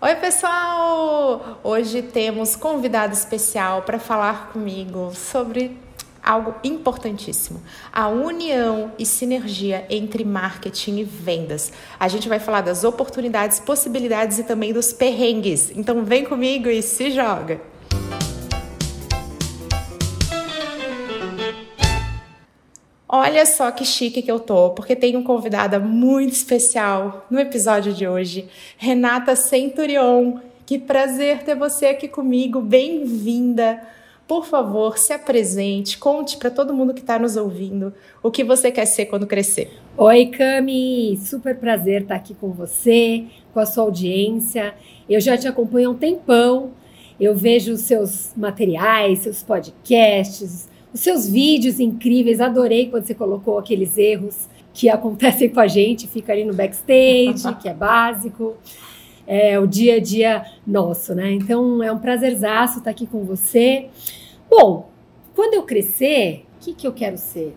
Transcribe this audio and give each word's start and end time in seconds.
Oi, 0.00 0.14
pessoal! 0.14 1.58
Hoje 1.64 2.02
temos 2.02 2.54
convidado 2.54 3.12
especial 3.12 3.82
para 3.82 3.98
falar 3.98 4.52
comigo 4.52 5.10
sobre 5.12 5.76
algo 6.22 6.54
importantíssimo: 6.62 7.60
a 7.92 8.06
união 8.06 8.92
e 8.96 9.04
sinergia 9.04 9.84
entre 9.90 10.24
marketing 10.24 10.98
e 10.98 11.04
vendas. 11.04 11.72
A 11.98 12.06
gente 12.06 12.28
vai 12.28 12.38
falar 12.38 12.60
das 12.60 12.84
oportunidades, 12.84 13.58
possibilidades 13.58 14.38
e 14.38 14.44
também 14.44 14.72
dos 14.72 14.92
perrengues. 14.92 15.72
Então, 15.74 16.04
vem 16.04 16.24
comigo 16.24 16.68
e 16.68 16.80
se 16.80 17.10
joga! 17.10 17.60
Olha 23.10 23.46
só 23.46 23.70
que 23.70 23.86
chique 23.86 24.20
que 24.20 24.30
eu 24.30 24.38
tô, 24.38 24.68
porque 24.70 24.94
tenho 24.94 25.20
um 25.20 25.22
convidada 25.22 25.78
muito 25.78 26.34
especial 26.34 27.26
no 27.30 27.40
episódio 27.40 27.94
de 27.94 28.06
hoje, 28.06 28.46
Renata 28.76 29.34
Centurion. 29.34 30.40
Que 30.66 30.78
prazer 30.78 31.42
ter 31.42 31.54
você 31.56 31.86
aqui 31.86 32.06
comigo, 32.06 32.60
bem-vinda. 32.60 33.80
Por 34.26 34.44
favor, 34.44 34.98
se 34.98 35.14
apresente, 35.14 35.96
conte 35.96 36.36
para 36.36 36.50
todo 36.50 36.74
mundo 36.74 36.92
que 36.92 37.00
está 37.00 37.18
nos 37.18 37.34
ouvindo 37.34 37.94
o 38.22 38.30
que 38.30 38.44
você 38.44 38.70
quer 38.70 38.84
ser 38.84 39.06
quando 39.06 39.26
crescer. 39.26 39.72
Oi, 39.96 40.26
Cami, 40.26 41.18
super 41.24 41.56
prazer 41.56 42.02
estar 42.02 42.16
aqui 42.16 42.34
com 42.34 42.50
você, 42.50 43.24
com 43.54 43.60
a 43.60 43.64
sua 43.64 43.84
audiência. 43.84 44.74
Eu 45.08 45.18
já 45.18 45.34
te 45.34 45.48
acompanho 45.48 45.88
há 45.88 45.92
um 45.92 45.96
tempão, 45.96 46.72
eu 47.18 47.34
vejo 47.34 47.72
os 47.72 47.80
seus 47.80 48.32
materiais, 48.36 49.20
seus 49.20 49.42
podcasts, 49.42 50.68
os 50.92 51.00
seus 51.00 51.28
vídeos 51.28 51.80
incríveis. 51.80 52.40
Adorei 52.40 52.88
quando 52.88 53.04
você 53.04 53.14
colocou 53.14 53.58
aqueles 53.58 53.96
erros 53.96 54.48
que 54.72 54.88
acontecem 54.90 55.48
com 55.48 55.60
a 55.60 55.66
gente, 55.66 56.06
fica 56.06 56.32
ali 56.32 56.44
no 56.44 56.54
backstage, 56.54 57.54
que 57.60 57.68
é 57.68 57.74
básico. 57.74 58.56
É 59.26 59.58
o 59.58 59.66
dia 59.66 59.96
a 59.96 60.00
dia 60.00 60.42
nosso, 60.66 61.14
né? 61.14 61.32
Então 61.32 61.82
é 61.82 61.92
um 61.92 61.98
prazerzaço 61.98 62.78
estar 62.78 62.90
aqui 62.90 63.06
com 63.06 63.24
você. 63.24 63.90
Bom, 64.48 64.88
quando 65.34 65.52
eu 65.52 65.64
crescer, 65.64 66.46
o 66.56 66.64
que, 66.64 66.72
que 66.72 66.86
eu 66.86 66.92
quero 66.94 67.18
ser? 67.18 67.54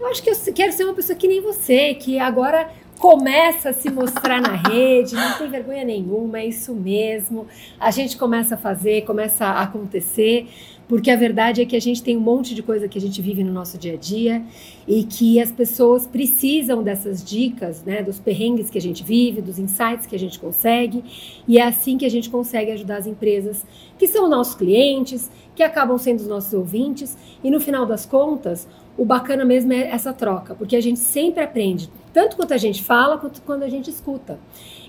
Eu 0.00 0.08
acho 0.08 0.20
que 0.22 0.28
eu 0.28 0.52
quero 0.52 0.72
ser 0.72 0.84
uma 0.84 0.92
pessoa 0.92 1.16
que 1.16 1.28
nem 1.28 1.40
você, 1.40 1.94
que 1.94 2.18
agora 2.18 2.68
começa 2.98 3.70
a 3.70 3.72
se 3.72 3.90
mostrar 3.90 4.40
na 4.40 4.54
rede, 4.54 5.14
não 5.14 5.38
tem 5.38 5.48
vergonha 5.48 5.84
nenhuma, 5.84 6.40
é 6.40 6.46
isso 6.46 6.74
mesmo. 6.74 7.46
A 7.78 7.90
gente 7.90 8.16
começa 8.16 8.54
a 8.54 8.58
fazer, 8.58 9.02
começa 9.04 9.44
a 9.44 9.62
acontecer 9.62 10.48
porque 10.88 11.10
a 11.10 11.16
verdade 11.16 11.62
é 11.62 11.64
que 11.64 11.76
a 11.76 11.80
gente 11.80 12.02
tem 12.02 12.16
um 12.16 12.20
monte 12.20 12.54
de 12.54 12.62
coisa 12.62 12.88
que 12.88 12.98
a 12.98 13.00
gente 13.00 13.20
vive 13.22 13.42
no 13.42 13.52
nosso 13.52 13.78
dia 13.78 13.94
a 13.94 13.96
dia 13.96 14.42
e 14.86 15.04
que 15.04 15.40
as 15.40 15.50
pessoas 15.50 16.06
precisam 16.06 16.82
dessas 16.82 17.24
dicas, 17.24 17.82
né, 17.84 18.02
dos 18.02 18.18
perrengues 18.18 18.68
que 18.68 18.78
a 18.78 18.80
gente 18.80 19.02
vive, 19.02 19.40
dos 19.40 19.58
insights 19.58 20.06
que 20.06 20.14
a 20.14 20.18
gente 20.18 20.38
consegue, 20.38 21.02
e 21.48 21.58
é 21.58 21.62
assim 21.62 21.96
que 21.96 22.04
a 22.04 22.10
gente 22.10 22.28
consegue 22.28 22.70
ajudar 22.72 22.98
as 22.98 23.06
empresas 23.06 23.64
que 23.98 24.06
são 24.06 24.28
nossos 24.28 24.54
clientes, 24.54 25.30
que 25.54 25.62
acabam 25.62 25.96
sendo 25.96 26.20
os 26.20 26.26
nossos 26.26 26.52
ouvintes, 26.52 27.16
e 27.42 27.50
no 27.50 27.60
final 27.60 27.86
das 27.86 28.04
contas, 28.04 28.68
o 28.96 29.04
bacana 29.04 29.44
mesmo 29.44 29.72
é 29.72 29.88
essa 29.88 30.12
troca, 30.12 30.54
porque 30.54 30.76
a 30.76 30.80
gente 30.80 31.00
sempre 31.00 31.42
aprende, 31.42 31.88
tanto 32.12 32.36
quanto 32.36 32.54
a 32.54 32.56
gente 32.56 32.82
fala, 32.82 33.18
quanto 33.18 33.42
quando 33.42 33.62
a 33.62 33.68
gente 33.68 33.90
escuta. 33.90 34.38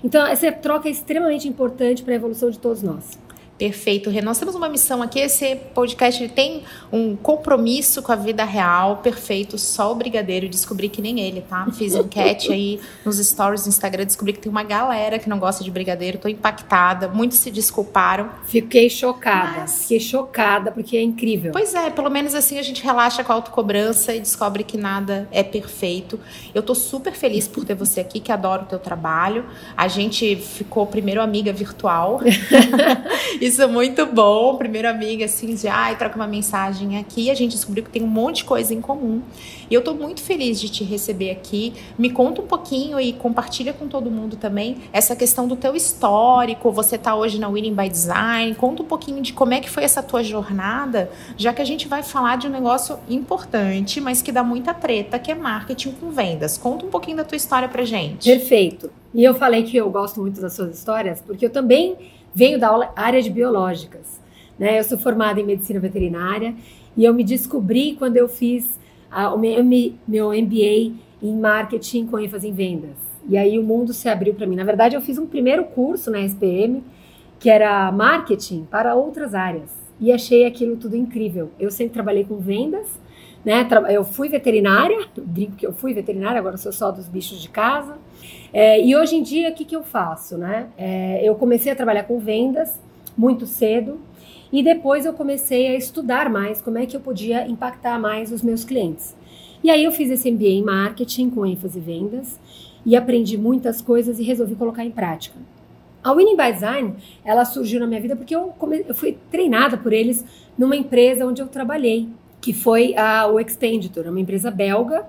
Então, 0.04 0.26
essa 0.26 0.50
troca 0.52 0.88
é 0.88 0.92
extremamente 0.92 1.48
importante 1.48 2.02
para 2.02 2.12
a 2.12 2.16
evolução 2.16 2.50
de 2.50 2.58
todos 2.58 2.82
nós. 2.82 3.18
Perfeito, 3.58 4.10
Renan. 4.10 4.26
Nós 4.26 4.38
temos 4.38 4.54
uma 4.54 4.68
missão 4.68 5.02
aqui. 5.02 5.18
Esse 5.18 5.56
podcast 5.74 6.28
tem 6.28 6.64
um 6.92 7.16
compromisso 7.16 8.02
com 8.02 8.12
a 8.12 8.16
vida 8.16 8.44
real. 8.44 8.98
Perfeito, 8.98 9.56
só 9.56 9.92
o 9.92 9.94
brigadeiro. 9.94 10.46
Descobri 10.48 10.90
que 10.90 11.00
nem 11.00 11.20
ele, 11.20 11.40
tá? 11.40 11.66
Fiz 11.72 11.94
enquete 11.94 12.52
aí 12.52 12.78
nos 13.04 13.16
stories 13.16 13.62
do 13.62 13.70
Instagram. 13.70 14.04
Descobri 14.04 14.34
que 14.34 14.40
tem 14.40 14.52
uma 14.52 14.62
galera 14.62 15.18
que 15.18 15.28
não 15.28 15.38
gosta 15.38 15.64
de 15.64 15.70
brigadeiro. 15.70 16.18
Tô 16.18 16.28
impactada. 16.28 17.08
Muitos 17.08 17.38
se 17.38 17.50
desculparam. 17.50 18.28
Fiquei 18.44 18.90
chocada. 18.90 19.60
Mas... 19.60 19.82
Fiquei 19.82 20.00
chocada 20.00 20.70
porque 20.70 20.96
é 20.96 21.02
incrível. 21.02 21.52
Pois 21.52 21.74
é, 21.74 21.88
pelo 21.88 22.10
menos 22.10 22.34
assim 22.34 22.58
a 22.58 22.62
gente 22.62 22.82
relaxa 22.82 23.24
com 23.24 23.32
a 23.32 23.36
autocobrança 23.36 24.14
e 24.14 24.20
descobre 24.20 24.64
que 24.64 24.76
nada 24.76 25.26
é 25.30 25.42
perfeito. 25.42 26.20
Eu 26.54 26.62
tô 26.62 26.74
super 26.74 27.14
feliz 27.14 27.48
por 27.48 27.64
ter 27.64 27.74
você 27.74 28.00
aqui, 28.00 28.20
que 28.20 28.30
adoro 28.30 28.64
o 28.64 28.66
teu 28.66 28.78
trabalho. 28.78 29.46
A 29.74 29.88
gente 29.88 30.36
ficou 30.36 30.86
primeiro 30.86 31.22
amiga 31.22 31.54
virtual. 31.54 32.20
Isso 33.46 33.62
é 33.62 33.66
muito 33.68 34.04
bom. 34.06 34.56
Primeira 34.56 34.90
amiga, 34.90 35.24
assim, 35.24 35.54
de 35.54 35.68
ai, 35.68 35.96
troca 35.96 36.16
uma 36.16 36.26
mensagem 36.26 36.98
aqui. 36.98 37.30
A 37.30 37.34
gente 37.34 37.52
descobriu 37.52 37.84
que 37.84 37.90
tem 37.90 38.02
um 38.02 38.08
monte 38.08 38.38
de 38.38 38.44
coisa 38.44 38.74
em 38.74 38.80
comum. 38.80 39.22
E 39.70 39.74
eu 39.74 39.82
tô 39.84 39.94
muito 39.94 40.20
feliz 40.20 40.60
de 40.60 40.68
te 40.68 40.82
receber 40.82 41.30
aqui. 41.30 41.72
Me 41.96 42.10
conta 42.10 42.42
um 42.42 42.46
pouquinho 42.46 42.98
e 42.98 43.12
compartilha 43.12 43.72
com 43.72 43.86
todo 43.86 44.10
mundo 44.10 44.34
também 44.34 44.78
essa 44.92 45.14
questão 45.14 45.46
do 45.46 45.54
teu 45.54 45.76
histórico. 45.76 46.72
Você 46.72 46.98
tá 46.98 47.14
hoje 47.14 47.38
na 47.38 47.48
Winning 47.48 47.72
by 47.72 47.88
Design. 47.88 48.52
Conta 48.56 48.82
um 48.82 48.86
pouquinho 48.86 49.22
de 49.22 49.32
como 49.32 49.54
é 49.54 49.60
que 49.60 49.70
foi 49.70 49.84
essa 49.84 50.02
tua 50.02 50.24
jornada, 50.24 51.08
já 51.36 51.52
que 51.52 51.62
a 51.62 51.64
gente 51.64 51.86
vai 51.86 52.02
falar 52.02 52.38
de 52.38 52.48
um 52.48 52.50
negócio 52.50 52.98
importante, 53.08 54.00
mas 54.00 54.22
que 54.22 54.32
dá 54.32 54.42
muita 54.42 54.74
treta, 54.74 55.20
que 55.20 55.30
é 55.30 55.36
marketing 55.36 55.92
com 55.92 56.10
vendas. 56.10 56.58
Conta 56.58 56.84
um 56.84 56.90
pouquinho 56.90 57.18
da 57.18 57.24
tua 57.24 57.36
história 57.36 57.68
pra 57.68 57.84
gente. 57.84 58.28
Perfeito. 58.28 58.90
E 59.14 59.22
eu 59.22 59.34
falei 59.34 59.62
que 59.62 59.76
eu 59.76 59.88
gosto 59.88 60.20
muito 60.20 60.40
das 60.40 60.52
suas 60.54 60.76
histórias, 60.76 61.22
porque 61.22 61.46
eu 61.46 61.50
também 61.50 61.96
venho 62.36 62.60
da 62.60 62.92
área 62.94 63.22
de 63.22 63.30
biológicas. 63.30 64.20
Né? 64.58 64.78
Eu 64.78 64.84
sou 64.84 64.98
formada 64.98 65.40
em 65.40 65.44
medicina 65.44 65.80
veterinária 65.80 66.54
e 66.94 67.02
eu 67.02 67.14
me 67.14 67.24
descobri 67.24 67.94
quando 67.94 68.18
eu 68.18 68.28
fiz 68.28 68.78
a, 69.10 69.32
o 69.32 69.38
meu, 69.38 69.64
meu 70.06 70.28
MBA 70.28 70.92
em 71.22 71.34
marketing 71.40 72.06
com 72.06 72.18
ênfase 72.18 72.46
em 72.46 72.52
vendas. 72.52 72.94
E 73.26 73.38
aí 73.38 73.58
o 73.58 73.62
mundo 73.62 73.94
se 73.94 74.06
abriu 74.06 74.34
para 74.34 74.46
mim. 74.46 74.54
Na 74.54 74.64
verdade, 74.64 74.94
eu 74.94 75.00
fiz 75.00 75.16
um 75.16 75.26
primeiro 75.26 75.64
curso 75.64 76.10
na 76.10 76.20
SPM 76.20 76.84
que 77.40 77.48
era 77.48 77.90
marketing 77.90 78.64
para 78.70 78.94
outras 78.94 79.34
áreas 79.34 79.70
e 79.98 80.12
achei 80.12 80.44
aquilo 80.44 80.76
tudo 80.76 80.94
incrível. 80.94 81.50
Eu 81.58 81.70
sempre 81.70 81.94
trabalhei 81.94 82.24
com 82.24 82.36
vendas, 82.36 82.86
né? 83.42 83.66
Eu 83.88 84.04
fui 84.04 84.28
veterinária, 84.28 85.06
brinco 85.16 85.56
que 85.56 85.66
eu 85.66 85.72
fui 85.72 85.94
veterinária, 85.94 86.38
agora 86.38 86.58
sou 86.58 86.70
só 86.70 86.90
dos 86.90 87.08
bichos 87.08 87.40
de 87.40 87.48
casa. 87.48 87.96
É, 88.52 88.82
e 88.84 88.96
hoje 88.96 89.16
em 89.16 89.22
dia, 89.22 89.50
o 89.50 89.54
que, 89.54 89.64
que 89.64 89.76
eu 89.76 89.82
faço? 89.82 90.38
Né? 90.38 90.68
É, 90.76 91.20
eu 91.22 91.34
comecei 91.34 91.70
a 91.70 91.76
trabalhar 91.76 92.04
com 92.04 92.18
vendas 92.18 92.80
muito 93.16 93.46
cedo 93.46 94.00
e 94.52 94.62
depois 94.62 95.04
eu 95.04 95.12
comecei 95.12 95.68
a 95.68 95.76
estudar 95.76 96.30
mais 96.30 96.60
como 96.60 96.78
é 96.78 96.86
que 96.86 96.96
eu 96.96 97.00
podia 97.00 97.46
impactar 97.48 97.98
mais 97.98 98.30
os 98.32 98.42
meus 98.42 98.64
clientes. 98.64 99.14
E 99.62 99.70
aí 99.70 99.82
eu 99.82 99.90
fiz 99.90 100.10
esse 100.10 100.30
MBA 100.30 100.46
em 100.46 100.62
marketing 100.62 101.30
com 101.30 101.44
ênfase 101.44 101.78
em 101.78 101.82
vendas 101.82 102.38
e 102.84 102.94
aprendi 102.94 103.36
muitas 103.36 103.82
coisas 103.82 104.18
e 104.18 104.22
resolvi 104.22 104.54
colocar 104.54 104.84
em 104.84 104.90
prática. 104.90 105.36
A 106.04 106.12
Winning 106.12 106.36
by 106.36 106.52
Design, 106.52 106.94
ela 107.24 107.44
surgiu 107.44 107.80
na 107.80 107.86
minha 107.86 108.00
vida 108.00 108.14
porque 108.14 108.34
eu, 108.34 108.54
come... 108.56 108.84
eu 108.86 108.94
fui 108.94 109.18
treinada 109.28 109.76
por 109.76 109.92
eles 109.92 110.24
numa 110.56 110.76
empresa 110.76 111.26
onde 111.26 111.42
eu 111.42 111.48
trabalhei, 111.48 112.08
que 112.40 112.52
foi 112.52 112.94
a 112.96 113.26
o 113.26 113.40
Expenditor, 113.40 114.06
uma 114.06 114.20
empresa 114.20 114.50
belga 114.50 115.04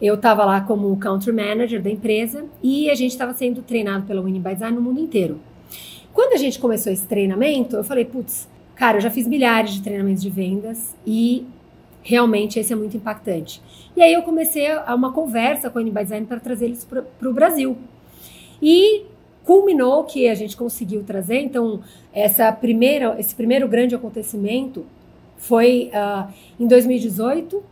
eu 0.00 0.14
estava 0.14 0.44
lá 0.44 0.60
como 0.60 0.96
country 0.96 1.32
manager 1.32 1.82
da 1.82 1.90
empresa 1.90 2.44
e 2.62 2.90
a 2.90 2.94
gente 2.94 3.10
estava 3.10 3.34
sendo 3.34 3.62
treinado 3.62 4.06
pela 4.06 4.22
Winning 4.22 4.40
by 4.40 4.54
Design 4.54 4.76
no 4.76 4.82
mundo 4.82 5.00
inteiro. 5.00 5.40
Quando 6.12 6.32
a 6.32 6.36
gente 6.36 6.58
começou 6.58 6.92
esse 6.92 7.06
treinamento, 7.06 7.76
eu 7.76 7.84
falei, 7.84 8.04
putz, 8.04 8.48
cara, 8.74 8.96
eu 8.96 9.00
já 9.00 9.10
fiz 9.10 9.26
milhares 9.26 9.72
de 9.72 9.82
treinamentos 9.82 10.22
de 10.22 10.30
vendas 10.30 10.96
e 11.06 11.46
realmente 12.02 12.58
esse 12.58 12.72
é 12.72 12.76
muito 12.76 12.96
impactante. 12.96 13.62
E 13.94 14.02
aí 14.02 14.12
eu 14.12 14.22
comecei 14.22 14.70
a 14.70 14.94
uma 14.94 15.12
conversa 15.12 15.68
com 15.68 15.78
a 15.78 15.82
Winning 15.82 15.94
by 15.94 16.02
Design 16.02 16.26
para 16.26 16.40
trazer 16.40 16.66
eles 16.66 16.84
para 16.84 17.28
o 17.28 17.32
Brasil. 17.32 17.76
E 18.62 19.04
culminou 19.44 20.04
que 20.04 20.28
a 20.28 20.34
gente 20.34 20.56
conseguiu 20.56 21.02
trazer, 21.02 21.40
então, 21.40 21.80
essa 22.12 22.50
primeira, 22.52 23.16
esse 23.18 23.34
primeiro 23.34 23.66
grande 23.68 23.94
acontecimento 23.94 24.84
foi 25.36 25.90
uh, 25.94 26.32
em 26.58 26.66
2018, 26.66 27.62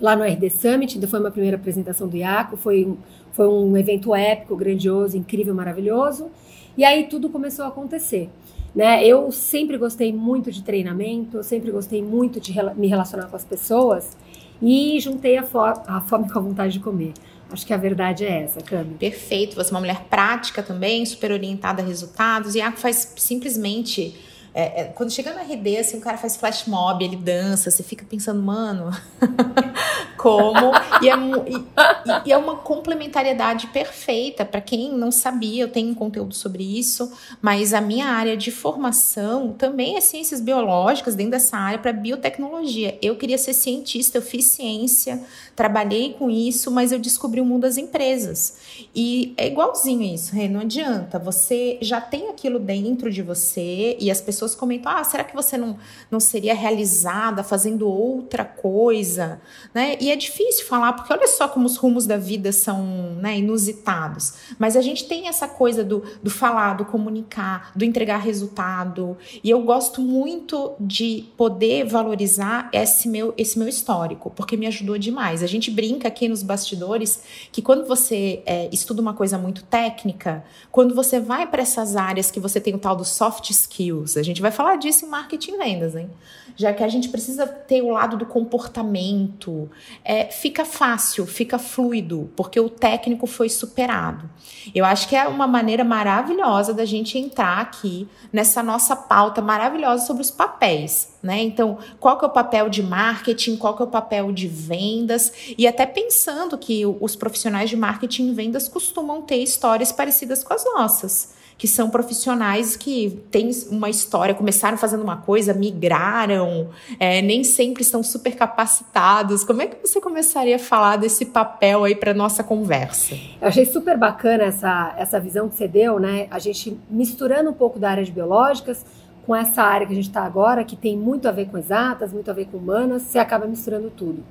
lá 0.00 0.14
no 0.14 0.24
RD 0.24 0.50
Summit, 0.50 0.94
ainda 0.94 1.08
foi 1.08 1.20
uma 1.20 1.30
primeira 1.30 1.56
apresentação 1.56 2.08
do 2.08 2.16
IACO, 2.16 2.56
foi, 2.56 2.94
foi 3.32 3.48
um 3.48 3.76
evento 3.76 4.14
épico, 4.14 4.56
grandioso, 4.56 5.16
incrível, 5.16 5.54
maravilhoso. 5.54 6.30
E 6.76 6.84
aí 6.84 7.04
tudo 7.04 7.30
começou 7.30 7.64
a 7.64 7.68
acontecer. 7.68 8.28
Né? 8.74 9.04
Eu 9.06 9.32
sempre 9.32 9.78
gostei 9.78 10.12
muito 10.12 10.52
de 10.52 10.62
treinamento, 10.62 11.38
eu 11.38 11.42
sempre 11.42 11.70
gostei 11.70 12.02
muito 12.02 12.38
de 12.38 12.54
me 12.76 12.86
relacionar 12.86 13.26
com 13.28 13.36
as 13.36 13.44
pessoas 13.44 14.16
e 14.60 15.00
juntei 15.00 15.38
a, 15.38 15.44
a 15.86 16.00
fome 16.02 16.30
com 16.30 16.38
a 16.38 16.42
vontade 16.42 16.74
de 16.74 16.80
comer. 16.80 17.14
Acho 17.50 17.64
que 17.64 17.72
a 17.72 17.76
verdade 17.76 18.24
é 18.24 18.42
essa, 18.42 18.60
Cami. 18.60 18.94
Perfeito. 18.98 19.54
Você 19.54 19.70
é 19.70 19.74
uma 19.74 19.80
mulher 19.80 20.04
prática 20.10 20.62
também, 20.62 21.06
super 21.06 21.30
orientada 21.30 21.80
a 21.80 21.84
resultados. 21.84 22.54
E 22.54 22.60
a 22.60 22.72
faz 22.72 23.14
simplesmente 23.16 24.14
é, 24.58 24.80
é, 24.80 24.84
quando 24.84 25.10
chega 25.10 25.34
no 25.34 25.38
RD, 25.38 25.76
assim, 25.76 25.98
o 25.98 26.00
cara 26.00 26.16
faz 26.16 26.34
flash 26.34 26.64
mob, 26.66 27.04
ele 27.04 27.14
dança, 27.14 27.70
você 27.70 27.82
fica 27.82 28.06
pensando, 28.08 28.40
mano, 28.40 28.90
como 30.16 30.72
e, 31.02 31.10
é, 31.10 31.14
e, 31.14 32.28
e, 32.28 32.32
é, 32.32 32.38
uma 32.38 32.56
complementariedade 32.56 33.66
perfeita. 33.66 34.46
Para 34.46 34.62
quem 34.62 34.90
não 34.96 35.12
sabia, 35.12 35.64
eu 35.64 35.68
tenho 35.68 35.90
um 35.90 35.94
conteúdo 35.94 36.34
sobre 36.34 36.64
isso, 36.64 37.12
mas 37.42 37.74
a 37.74 37.82
minha 37.82 38.06
área 38.06 38.34
de 38.34 38.50
formação 38.50 39.52
também 39.52 39.98
é 39.98 40.00
ciências 40.00 40.40
biológicas, 40.40 41.14
dentro 41.14 41.32
dessa 41.32 41.58
área, 41.58 41.78
para 41.78 41.92
biotecnologia. 41.92 42.98
Eu 43.02 43.16
queria 43.16 43.36
ser 43.36 43.52
cientista, 43.52 44.16
eu 44.16 44.22
fiz 44.22 44.46
ciência, 44.46 45.22
trabalhei 45.54 46.14
com 46.14 46.30
isso, 46.30 46.70
mas 46.70 46.92
eu 46.92 46.98
descobri 46.98 47.42
o 47.42 47.44
mundo 47.44 47.62
das 47.62 47.76
empresas. 47.76 48.56
E 48.94 49.34
é 49.36 49.46
igualzinho 49.46 50.14
isso, 50.14 50.34
Rê, 50.34 50.48
não 50.48 50.60
adianta. 50.60 51.18
Você 51.18 51.76
já 51.82 52.00
tem 52.00 52.30
aquilo 52.30 52.58
dentro 52.58 53.10
de 53.10 53.20
você 53.20 53.98
e 54.00 54.10
as 54.10 54.20
pessoas 54.22 54.45
comentam: 54.54 54.92
ah, 54.92 55.04
será 55.04 55.24
que 55.24 55.34
você 55.34 55.56
não, 55.56 55.78
não 56.10 56.20
seria 56.20 56.54
realizada 56.54 57.42
fazendo 57.42 57.88
outra 57.88 58.44
coisa? 58.44 59.40
Né? 59.74 59.96
E 60.00 60.10
é 60.10 60.16
difícil 60.16 60.66
falar, 60.66 60.92
porque 60.92 61.12
olha 61.12 61.26
só 61.26 61.48
como 61.48 61.66
os 61.66 61.76
rumos 61.76 62.06
da 62.06 62.16
vida 62.16 62.52
são 62.52 62.84
né, 63.16 63.38
inusitados. 63.38 64.34
Mas 64.58 64.76
a 64.76 64.80
gente 64.80 65.06
tem 65.06 65.28
essa 65.28 65.48
coisa 65.48 65.84
do, 65.84 66.02
do 66.22 66.30
falar, 66.30 66.74
do 66.74 66.84
comunicar, 66.84 67.72
do 67.74 67.84
entregar 67.84 68.18
resultado. 68.18 69.16
E 69.42 69.50
eu 69.50 69.60
gosto 69.62 70.00
muito 70.00 70.74
de 70.78 71.24
poder 71.36 71.84
valorizar 71.84 72.68
esse 72.72 73.08
meu, 73.08 73.34
esse 73.36 73.58
meu 73.58 73.68
histórico, 73.68 74.30
porque 74.30 74.56
me 74.56 74.66
ajudou 74.66 74.98
demais. 74.98 75.42
A 75.42 75.46
gente 75.46 75.70
brinca 75.70 76.08
aqui 76.08 76.28
nos 76.28 76.42
bastidores 76.42 77.22
que 77.52 77.62
quando 77.62 77.86
você 77.86 78.42
é, 78.46 78.68
estuda 78.72 79.00
uma 79.00 79.14
coisa 79.14 79.38
muito 79.38 79.62
técnica, 79.64 80.44
quando 80.70 80.94
você 80.94 81.20
vai 81.20 81.46
para 81.46 81.62
essas 81.62 81.96
áreas 81.96 82.30
que 82.30 82.40
você 82.40 82.60
tem 82.60 82.74
o 82.74 82.78
tal 82.78 82.96
dos 82.96 83.08
soft 83.08 83.50
skills, 83.50 84.16
a 84.16 84.22
gente 84.22 84.35
vai 84.40 84.50
falar 84.50 84.76
disso 84.76 85.04
em 85.04 85.08
marketing 85.08 85.52
e 85.52 85.56
vendas, 85.58 85.94
hein? 85.94 86.10
Já 86.56 86.72
que 86.72 86.82
a 86.82 86.88
gente 86.88 87.08
precisa 87.08 87.46
ter 87.46 87.82
o 87.82 87.90
lado 87.90 88.16
do 88.16 88.24
comportamento, 88.24 89.70
é, 90.04 90.26
fica 90.26 90.64
fácil, 90.64 91.26
fica 91.26 91.58
fluido, 91.58 92.30
porque 92.34 92.58
o 92.58 92.68
técnico 92.68 93.26
foi 93.26 93.48
superado. 93.48 94.28
Eu 94.74 94.84
acho 94.84 95.08
que 95.08 95.14
é 95.14 95.28
uma 95.28 95.46
maneira 95.46 95.84
maravilhosa 95.84 96.72
da 96.72 96.84
gente 96.84 97.18
entrar 97.18 97.58
aqui 97.58 98.08
nessa 98.32 98.62
nossa 98.62 98.96
pauta 98.96 99.42
maravilhosa 99.42 100.06
sobre 100.06 100.22
os 100.22 100.30
papéis. 100.30 101.14
Né? 101.22 101.42
Então, 101.42 101.78
qual 102.00 102.18
que 102.18 102.24
é 102.24 102.28
o 102.28 102.30
papel 102.30 102.68
de 102.68 102.82
marketing, 102.82 103.56
qual 103.56 103.76
que 103.76 103.82
é 103.82 103.84
o 103.84 103.88
papel 103.88 104.32
de 104.32 104.46
vendas, 104.48 105.32
e 105.58 105.66
até 105.66 105.84
pensando 105.84 106.56
que 106.56 106.86
os 106.86 107.16
profissionais 107.16 107.68
de 107.68 107.76
marketing 107.76 108.30
e 108.30 108.32
vendas 108.32 108.68
costumam 108.68 109.22
ter 109.22 109.36
histórias 109.36 109.92
parecidas 109.92 110.42
com 110.42 110.54
as 110.54 110.64
nossas 110.64 111.36
que 111.58 111.66
são 111.66 111.88
profissionais 111.88 112.76
que 112.76 113.22
têm 113.30 113.50
uma 113.70 113.88
história, 113.88 114.34
começaram 114.34 114.76
fazendo 114.76 115.02
uma 115.02 115.16
coisa, 115.16 115.54
migraram, 115.54 116.68
é, 117.00 117.22
nem 117.22 117.42
sempre 117.42 117.82
estão 117.82 118.02
super 118.02 118.36
capacitados. 118.36 119.42
Como 119.42 119.62
é 119.62 119.66
que 119.66 119.76
você 119.80 120.00
começaria 120.00 120.56
a 120.56 120.58
falar 120.58 120.96
desse 120.96 121.24
papel 121.24 121.84
aí 121.84 121.94
para 121.94 122.12
nossa 122.12 122.44
conversa? 122.44 123.14
Eu 123.40 123.48
achei 123.48 123.64
super 123.64 123.96
bacana 123.96 124.44
essa, 124.44 124.94
essa 124.98 125.18
visão 125.18 125.48
que 125.48 125.54
você 125.54 125.66
deu, 125.66 125.98
né? 125.98 126.26
A 126.30 126.38
gente 126.38 126.78
misturando 126.90 127.50
um 127.50 127.54
pouco 127.54 127.78
da 127.78 127.90
área 127.90 128.04
de 128.04 128.12
biológicas 128.12 128.84
com 129.24 129.34
essa 129.34 129.62
área 129.62 129.86
que 129.86 129.92
a 129.92 129.96
gente 129.96 130.08
está 130.08 130.22
agora, 130.22 130.62
que 130.62 130.76
tem 130.76 130.96
muito 130.96 131.26
a 131.26 131.32
ver 131.32 131.46
com 131.46 131.58
exatas, 131.58 132.12
muito 132.12 132.30
a 132.30 132.34
ver 132.34 132.46
com 132.46 132.58
humanas, 132.58 133.02
você 133.02 133.18
acaba 133.18 133.46
misturando 133.46 133.90
tudo. 133.90 134.22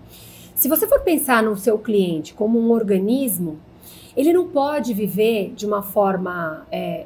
Se 0.53 0.69
você 0.69 0.87
for 0.87 1.01
pensar 1.01 1.43
no 1.43 1.57
seu 1.57 1.77
cliente 1.77 2.33
como 2.33 2.57
um 2.57 2.71
organismo, 2.71 3.59
ele 4.15 4.31
não 4.31 4.47
pode 4.47 4.93
viver 4.93 5.51
de 5.53 5.65
uma 5.65 5.81
forma 5.81 6.65
é, 6.71 7.05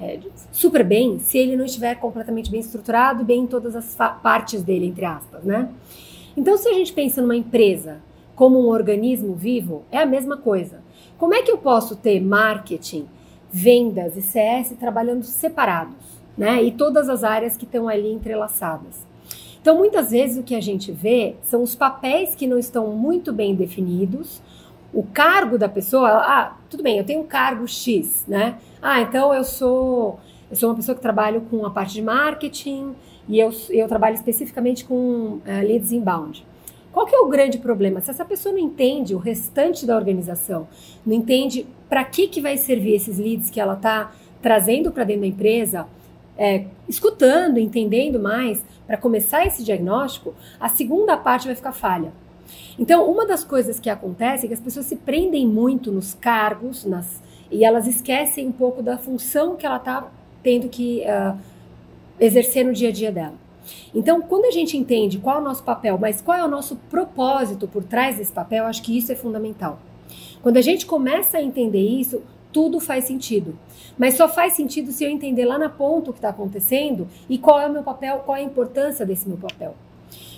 é, 0.00 0.18
super 0.52 0.84
bem 0.84 1.18
se 1.18 1.38
ele 1.38 1.56
não 1.56 1.64
estiver 1.64 1.94
completamente 1.96 2.50
bem 2.50 2.60
estruturado, 2.60 3.24
bem 3.24 3.42
em 3.42 3.46
todas 3.46 3.76
as 3.76 3.94
partes 4.22 4.62
dele, 4.62 4.86
entre 4.86 5.04
aspas, 5.04 5.44
né? 5.44 5.68
Então, 6.36 6.56
se 6.56 6.68
a 6.68 6.72
gente 6.72 6.92
pensa 6.92 7.22
numa 7.22 7.36
empresa 7.36 8.00
como 8.34 8.58
um 8.58 8.68
organismo 8.68 9.34
vivo, 9.34 9.84
é 9.90 9.98
a 9.98 10.06
mesma 10.06 10.36
coisa. 10.36 10.82
Como 11.16 11.34
é 11.34 11.42
que 11.42 11.50
eu 11.50 11.58
posso 11.58 11.94
ter 11.94 12.20
marketing, 12.20 13.06
vendas 13.50 14.16
e 14.16 14.22
CS 14.22 14.74
trabalhando 14.78 15.22
separados, 15.22 15.94
né? 16.36 16.62
E 16.62 16.72
todas 16.72 17.08
as 17.08 17.22
áreas 17.22 17.56
que 17.56 17.64
estão 17.64 17.88
ali 17.88 18.12
entrelaçadas. 18.12 19.06
Então, 19.60 19.78
muitas 19.78 20.10
vezes 20.10 20.36
o 20.36 20.42
que 20.42 20.54
a 20.54 20.60
gente 20.60 20.90
vê 20.92 21.36
são 21.44 21.62
os 21.62 21.74
papéis 21.74 22.34
que 22.34 22.46
não 22.46 22.58
estão 22.58 22.88
muito 22.88 23.32
bem 23.32 23.54
definidos, 23.54 24.42
o 24.92 25.02
cargo 25.02 25.56
da 25.56 25.68
pessoa, 25.68 26.08
ah, 26.08 26.56
tudo 26.68 26.82
bem, 26.82 26.98
eu 26.98 27.04
tenho 27.04 27.20
um 27.20 27.26
cargo 27.26 27.66
X, 27.66 28.24
né? 28.28 28.58
Ah, 28.86 29.00
então 29.00 29.32
eu 29.32 29.42
sou 29.44 30.20
eu 30.50 30.56
sou 30.56 30.68
uma 30.68 30.76
pessoa 30.76 30.94
que 30.94 31.00
trabalho 31.00 31.40
com 31.50 31.64
a 31.64 31.70
parte 31.70 31.94
de 31.94 32.02
marketing 32.02 32.94
e 33.26 33.40
eu, 33.40 33.50
eu 33.70 33.88
trabalho 33.88 34.14
especificamente 34.14 34.84
com 34.84 34.94
uh, 34.94 35.42
leads 35.66 35.90
inbound. 35.90 36.46
Qual 36.92 37.06
que 37.06 37.16
é 37.16 37.18
o 37.18 37.26
grande 37.26 37.56
problema? 37.56 38.02
Se 38.02 38.10
essa 38.10 38.26
pessoa 38.26 38.52
não 38.52 38.58
entende 38.58 39.14
o 39.14 39.18
restante 39.18 39.86
da 39.86 39.96
organização, 39.96 40.68
não 41.04 41.14
entende 41.14 41.66
para 41.88 42.04
que, 42.04 42.28
que 42.28 42.42
vai 42.42 42.58
servir 42.58 42.96
esses 42.96 43.16
leads 43.16 43.48
que 43.48 43.58
ela 43.58 43.72
está 43.72 44.12
trazendo 44.42 44.92
para 44.92 45.04
dentro 45.04 45.22
da 45.22 45.28
empresa, 45.28 45.86
é, 46.36 46.66
escutando, 46.86 47.56
entendendo 47.56 48.20
mais, 48.20 48.62
para 48.86 48.98
começar 48.98 49.46
esse 49.46 49.64
diagnóstico, 49.64 50.34
a 50.60 50.68
segunda 50.68 51.16
parte 51.16 51.46
vai 51.46 51.56
ficar 51.56 51.72
falha. 51.72 52.12
Então, 52.78 53.10
uma 53.10 53.26
das 53.26 53.42
coisas 53.44 53.80
que 53.80 53.88
acontece 53.88 54.44
é 54.44 54.48
que 54.48 54.54
as 54.54 54.60
pessoas 54.60 54.84
se 54.84 54.96
prendem 54.96 55.46
muito 55.46 55.90
nos 55.90 56.12
cargos 56.12 56.84
nas, 56.84 57.22
e 57.54 57.64
elas 57.64 57.86
esquecem 57.86 58.48
um 58.48 58.52
pouco 58.52 58.82
da 58.82 58.98
função 58.98 59.54
que 59.54 59.64
ela 59.64 59.76
está 59.76 60.08
tendo 60.42 60.68
que 60.68 61.02
uh, 61.02 61.38
exercer 62.18 62.64
no 62.64 62.72
dia 62.72 62.88
a 62.88 62.92
dia 62.92 63.12
dela. 63.12 63.34
Então, 63.94 64.20
quando 64.20 64.46
a 64.46 64.50
gente 64.50 64.76
entende 64.76 65.18
qual 65.18 65.36
é 65.36 65.40
o 65.40 65.44
nosso 65.44 65.62
papel, 65.62 65.96
mas 65.96 66.20
qual 66.20 66.36
é 66.36 66.44
o 66.44 66.48
nosso 66.48 66.76
propósito 66.90 67.68
por 67.68 67.84
trás 67.84 68.16
desse 68.16 68.32
papel, 68.32 68.66
acho 68.66 68.82
que 68.82 68.98
isso 68.98 69.12
é 69.12 69.14
fundamental. 69.14 69.78
Quando 70.42 70.56
a 70.56 70.60
gente 70.60 70.84
começa 70.84 71.38
a 71.38 71.42
entender 71.42 71.80
isso, 71.80 72.22
tudo 72.52 72.80
faz 72.80 73.04
sentido. 73.04 73.56
Mas 73.96 74.14
só 74.14 74.28
faz 74.28 74.54
sentido 74.54 74.90
se 74.90 75.04
eu 75.04 75.08
entender 75.08 75.44
lá 75.44 75.56
na 75.56 75.68
ponta 75.68 76.10
o 76.10 76.12
que 76.12 76.18
está 76.18 76.30
acontecendo 76.30 77.06
e 77.28 77.38
qual 77.38 77.60
é 77.60 77.66
o 77.66 77.72
meu 77.72 77.84
papel, 77.84 78.18
qual 78.26 78.36
é 78.36 78.40
a 78.40 78.44
importância 78.44 79.06
desse 79.06 79.28
meu 79.28 79.38
papel. 79.38 79.74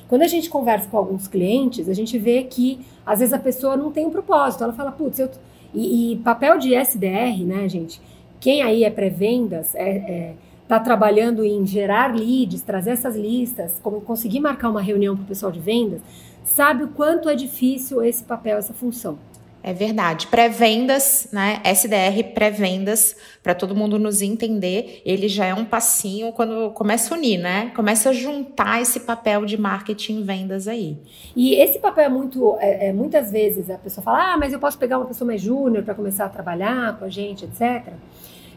Quando 0.06 0.22
a 0.22 0.28
gente 0.28 0.48
conversa 0.48 0.88
com 0.88 0.98
alguns 0.98 1.26
clientes, 1.26 1.88
a 1.88 1.94
gente 1.94 2.16
vê 2.18 2.44
que 2.44 2.80
às 3.04 3.18
vezes 3.20 3.32
a 3.32 3.38
pessoa 3.38 3.76
não 3.76 3.90
tem 3.90 4.06
um 4.06 4.10
propósito. 4.10 4.62
Ela 4.62 4.72
fala, 4.74 4.92
putz, 4.92 5.18
eu. 5.18 5.30
E, 5.76 6.12
e 6.12 6.16
papel 6.16 6.58
de 6.58 6.74
SDR, 6.74 7.44
né, 7.44 7.68
gente? 7.68 8.00
Quem 8.40 8.62
aí 8.62 8.82
é 8.82 8.90
pré-vendas, 8.90 9.74
é, 9.74 9.88
é, 9.90 10.34
tá 10.66 10.80
trabalhando 10.80 11.44
em 11.44 11.66
gerar 11.66 12.14
leads, 12.14 12.62
trazer 12.62 12.92
essas 12.92 13.14
listas, 13.14 13.78
como 13.82 14.00
conseguir 14.00 14.40
marcar 14.40 14.70
uma 14.70 14.80
reunião 14.80 15.14
para 15.14 15.24
o 15.24 15.26
pessoal 15.26 15.52
de 15.52 15.60
vendas, 15.60 16.00
sabe 16.44 16.84
o 16.84 16.88
quanto 16.88 17.28
é 17.28 17.34
difícil 17.34 18.02
esse 18.02 18.24
papel, 18.24 18.56
essa 18.56 18.72
função. 18.72 19.18
É 19.66 19.72
verdade. 19.72 20.28
Pré-vendas, 20.28 21.26
né? 21.32 21.60
SDR 21.64 22.32
pré-vendas, 22.32 23.16
para 23.42 23.52
todo 23.52 23.74
mundo 23.74 23.98
nos 23.98 24.22
entender, 24.22 25.02
ele 25.04 25.28
já 25.28 25.44
é 25.44 25.52
um 25.52 25.64
passinho 25.64 26.30
quando 26.30 26.70
começa 26.70 27.12
a 27.12 27.18
unir, 27.18 27.36
né? 27.36 27.72
Começa 27.74 28.10
a 28.10 28.12
juntar 28.12 28.80
esse 28.80 29.00
papel 29.00 29.44
de 29.44 29.60
marketing 29.60 30.22
vendas 30.22 30.68
aí. 30.68 30.96
E 31.34 31.56
esse 31.56 31.80
papel 31.80 32.04
é 32.04 32.08
muito, 32.08 32.56
é, 32.60 32.90
é, 32.90 32.92
muitas 32.92 33.32
vezes 33.32 33.68
a 33.68 33.76
pessoa 33.76 34.04
fala, 34.04 34.34
ah, 34.34 34.36
mas 34.38 34.52
eu 34.52 34.60
posso 34.60 34.78
pegar 34.78 34.98
uma 34.98 35.06
pessoa 35.06 35.26
mais 35.26 35.42
júnior 35.42 35.82
para 35.82 35.96
começar 35.96 36.26
a 36.26 36.28
trabalhar 36.28 36.96
com 36.96 37.04
a 37.04 37.08
gente, 37.08 37.44
etc. 37.44 37.92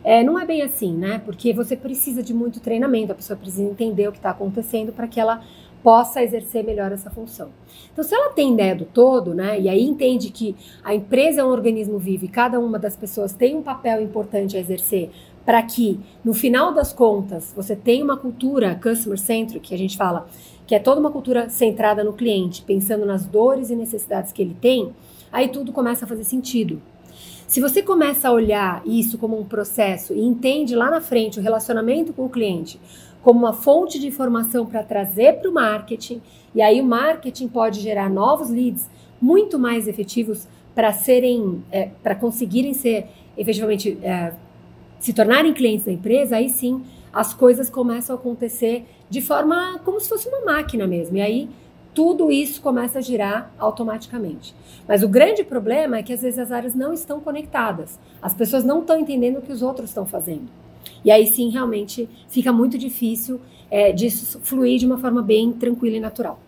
É, 0.03 0.23
não 0.23 0.39
é 0.39 0.45
bem 0.45 0.61
assim, 0.61 0.95
né? 0.95 1.19
Porque 1.25 1.53
você 1.53 1.75
precisa 1.75 2.21
de 2.21 2.35
muito 2.35 2.59
treinamento, 2.59 3.13
a 3.13 3.15
pessoa 3.15 3.35
precisa 3.35 3.63
entender 3.63 4.07
o 4.07 4.11
que 4.11 4.19
está 4.19 4.29
acontecendo 4.29 4.93
para 4.93 5.07
que 5.07 5.19
ela 5.19 5.41
possa 5.83 6.21
exercer 6.21 6.63
melhor 6.63 6.91
essa 6.91 7.09
função. 7.09 7.49
Então, 7.91 8.03
se 8.03 8.13
ela 8.13 8.31
tem 8.33 8.53
ideia 8.53 8.75
do 8.75 8.85
todo, 8.85 9.33
né, 9.33 9.59
e 9.59 9.69
aí 9.69 9.83
entende 9.83 10.29
que 10.29 10.55
a 10.83 10.93
empresa 10.93 11.41
é 11.41 11.43
um 11.43 11.49
organismo 11.49 11.97
vivo 11.97 12.25
e 12.25 12.27
cada 12.27 12.59
uma 12.59 12.77
das 12.77 12.95
pessoas 12.95 13.33
tem 13.33 13.55
um 13.55 13.61
papel 13.61 14.01
importante 14.01 14.57
a 14.57 14.59
exercer 14.59 15.09
para 15.45 15.63
que, 15.63 15.99
no 16.23 16.33
final 16.33 16.73
das 16.73 16.93
contas, 16.93 17.53
você 17.55 17.75
tenha 17.75 18.03
uma 18.03 18.17
cultura 18.17 18.79
customer 18.81 19.17
centric, 19.17 19.69
que 19.69 19.73
a 19.73 19.77
gente 19.77 19.97
fala, 19.97 20.27
que 20.67 20.75
é 20.75 20.79
toda 20.79 20.99
uma 20.99 21.09
cultura 21.09 21.49
centrada 21.49 22.03
no 22.03 22.13
cliente, 22.13 22.61
pensando 22.61 23.05
nas 23.05 23.25
dores 23.25 23.69
e 23.69 23.75
necessidades 23.75 24.31
que 24.31 24.41
ele 24.41 24.55
tem, 24.61 24.93
aí 25.31 25.47
tudo 25.47 25.71
começa 25.71 26.05
a 26.05 26.07
fazer 26.07 26.23
sentido. 26.23 26.81
Se 27.47 27.59
você 27.59 27.81
começa 27.81 28.29
a 28.29 28.31
olhar 28.31 28.83
isso 28.85 29.17
como 29.17 29.39
um 29.39 29.43
processo 29.43 30.13
e 30.13 30.21
entende 30.21 30.75
lá 30.75 30.91
na 30.91 31.01
frente 31.01 31.39
o 31.39 31.41
relacionamento 31.41 32.13
com 32.13 32.25
o 32.25 32.29
cliente 32.29 32.79
como 33.23 33.39
uma 33.39 33.53
fonte 33.53 33.99
de 33.99 34.07
informação 34.07 34.65
para 34.65 34.83
trazer 34.83 35.39
para 35.39 35.49
o 35.49 35.53
marketing, 35.53 36.21
e 36.55 36.61
aí 36.61 36.81
o 36.81 36.85
marketing 36.85 37.47
pode 37.47 37.79
gerar 37.79 38.09
novos 38.09 38.49
leads 38.49 38.89
muito 39.21 39.59
mais 39.59 39.87
efetivos 39.87 40.47
para 40.73 40.93
serem, 40.93 41.63
é, 41.71 41.89
para 42.01 42.15
conseguirem 42.15 42.73
ser 42.73 43.07
efetivamente 43.37 43.97
é, 44.01 44.33
se 44.99 45.13
tornarem 45.13 45.53
clientes 45.53 45.85
da 45.85 45.91
empresa, 45.91 46.37
aí 46.37 46.49
sim 46.49 46.83
as 47.11 47.33
coisas 47.33 47.69
começam 47.69 48.15
a 48.15 48.19
acontecer 48.19 48.85
de 49.09 49.21
forma 49.21 49.79
como 49.83 49.99
se 49.99 50.07
fosse 50.07 50.27
uma 50.27 50.45
máquina 50.45 50.85
mesmo. 50.85 51.17
E 51.17 51.21
aí 51.21 51.49
tudo 51.93 52.31
isso 52.31 52.61
começa 52.61 52.99
a 52.99 53.01
girar 53.01 53.51
automaticamente. 53.57 54.53
Mas 54.87 55.03
o 55.03 55.07
grande 55.07 55.43
problema 55.43 55.97
é 55.97 56.03
que 56.03 56.13
às 56.13 56.21
vezes 56.21 56.39
as 56.39 56.51
áreas 56.51 56.75
não 56.75 56.93
estão 56.93 57.19
conectadas. 57.19 57.99
As 58.21 58.33
pessoas 58.33 58.63
não 58.63 58.81
estão 58.81 58.99
entendendo 58.99 59.37
o 59.37 59.41
que 59.41 59.51
os 59.51 59.61
outros 59.61 59.89
estão 59.89 60.05
fazendo. 60.05 60.49
E 61.03 61.11
aí 61.11 61.25
sim, 61.27 61.49
realmente, 61.49 62.09
fica 62.27 62.51
muito 62.51 62.77
difícil 62.77 63.39
é, 63.69 63.91
disso 63.91 64.39
fluir 64.41 64.79
de 64.79 64.85
uma 64.85 64.97
forma 64.97 65.21
bem 65.21 65.51
tranquila 65.51 65.97
e 65.97 65.99
natural. 65.99 66.39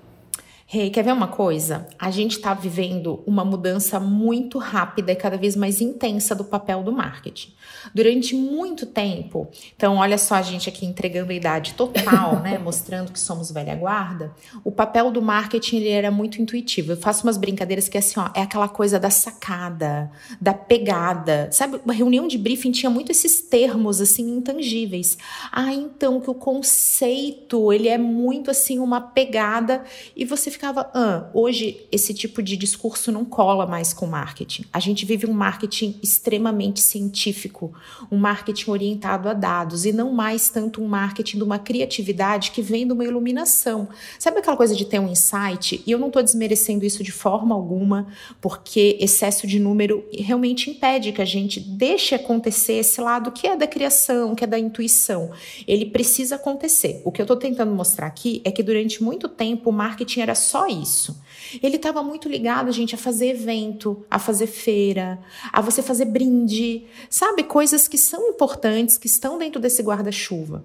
Hey, 0.73 0.89
quer 0.89 1.03
ver 1.03 1.11
uma 1.11 1.27
coisa? 1.27 1.85
A 1.99 2.09
gente 2.09 2.37
está 2.37 2.53
vivendo 2.53 3.21
uma 3.27 3.43
mudança 3.43 3.99
muito 3.99 4.57
rápida 4.57 5.11
e 5.11 5.15
cada 5.17 5.35
vez 5.35 5.53
mais 5.53 5.81
intensa 5.81 6.33
do 6.33 6.45
papel 6.45 6.81
do 6.81 6.93
marketing. 6.93 7.53
Durante 7.93 8.33
muito 8.33 8.85
tempo, 8.85 9.49
então 9.75 9.97
olha 9.97 10.17
só 10.17 10.35
a 10.35 10.41
gente 10.41 10.69
aqui 10.69 10.85
entregando 10.85 11.33
a 11.33 11.35
idade 11.35 11.73
total, 11.73 12.39
né, 12.39 12.55
mostrando 12.63 13.11
que 13.11 13.19
somos 13.19 13.51
velha 13.51 13.75
guarda. 13.75 14.33
O 14.63 14.71
papel 14.71 15.11
do 15.11 15.21
marketing 15.21 15.75
ele 15.75 15.89
era 15.89 16.09
muito 16.09 16.41
intuitivo. 16.41 16.93
Eu 16.93 16.97
faço 16.97 17.27
umas 17.27 17.35
brincadeiras 17.35 17.89
que 17.89 17.97
é 17.97 17.99
assim, 17.99 18.17
ó, 18.21 18.29
é 18.33 18.41
aquela 18.41 18.69
coisa 18.69 18.97
da 18.97 19.09
sacada, 19.09 20.09
da 20.39 20.53
pegada. 20.53 21.49
Sabe, 21.51 21.81
uma 21.83 21.93
reunião 21.93 22.29
de 22.29 22.37
briefing 22.37 22.71
tinha 22.71 22.89
muito 22.89 23.11
esses 23.11 23.41
termos 23.41 23.99
assim 23.99 24.37
intangíveis. 24.37 25.17
Ah, 25.51 25.73
então 25.73 26.21
que 26.21 26.29
o 26.29 26.33
conceito, 26.33 27.73
ele 27.73 27.89
é 27.89 27.97
muito 27.97 28.49
assim 28.49 28.79
uma 28.79 29.01
pegada 29.01 29.83
e 30.15 30.23
você 30.23 30.49
fica 30.49 30.60
ficava, 30.61 30.91
ah, 30.93 31.27
hoje 31.33 31.87
esse 31.91 32.13
tipo 32.13 32.39
de 32.43 32.55
discurso 32.55 33.11
não 33.11 33.25
cola 33.25 33.65
mais 33.65 33.93
com 33.93 34.05
marketing. 34.05 34.63
A 34.71 34.79
gente 34.79 35.07
vive 35.07 35.25
um 35.25 35.33
marketing 35.33 35.97
extremamente 36.03 36.81
científico, 36.81 37.73
um 38.11 38.17
marketing 38.17 38.69
orientado 38.69 39.27
a 39.27 39.33
dados 39.33 39.85
e 39.85 39.91
não 39.91 40.13
mais 40.13 40.49
tanto 40.49 40.79
um 40.79 40.87
marketing 40.87 41.37
de 41.37 41.43
uma 41.43 41.57
criatividade 41.57 42.51
que 42.51 42.61
vem 42.61 42.85
de 42.85 42.93
uma 42.93 43.03
iluminação. 43.03 43.89
Sabe 44.19 44.37
aquela 44.37 44.55
coisa 44.55 44.75
de 44.75 44.85
ter 44.85 44.99
um 44.99 45.09
insight? 45.09 45.81
E 45.83 45.91
eu 45.91 45.97
não 45.97 46.07
estou 46.07 46.21
desmerecendo 46.21 46.85
isso 46.85 47.03
de 47.03 47.11
forma 47.11 47.55
alguma, 47.55 48.05
porque 48.39 48.97
excesso 49.01 49.47
de 49.47 49.59
número 49.59 50.05
realmente 50.13 50.69
impede 50.69 51.11
que 51.11 51.23
a 51.23 51.25
gente 51.25 51.59
deixe 51.59 52.13
acontecer 52.13 52.73
esse 52.73 53.01
lado 53.01 53.31
que 53.31 53.47
é 53.47 53.57
da 53.57 53.65
criação, 53.65 54.35
que 54.35 54.43
é 54.43 54.47
da 54.47 54.59
intuição. 54.59 55.31
Ele 55.67 55.87
precisa 55.87 56.35
acontecer. 56.35 57.01
O 57.03 57.11
que 57.11 57.19
eu 57.19 57.23
estou 57.23 57.37
tentando 57.37 57.73
mostrar 57.73 58.05
aqui 58.05 58.43
é 58.45 58.51
que 58.51 58.61
durante 58.61 59.01
muito 59.01 59.27
tempo 59.27 59.71
o 59.71 59.73
marketing 59.73 60.19
era 60.19 60.35
isso. 60.67 61.20
Ele 61.62 61.75
estava 61.75 62.01
muito 62.01 62.27
ligado, 62.27 62.71
gente, 62.71 62.95
a 62.95 62.98
fazer 62.98 63.29
evento, 63.29 64.05
a 64.10 64.17
fazer 64.17 64.48
feira, 64.48 65.19
a 65.51 65.62
você 65.62 65.81
fazer 65.81 66.05
brinde, 66.05 66.86
sabe? 67.10 67.43
Coisas 67.43 67.88
que 67.88 67.98
são 67.98 68.29
importantes, 68.29 68.98
que 68.98 69.07
estão 69.07 69.38
dentro 69.38 69.60
desse 69.60 69.81
guarda-chuva. 69.81 70.63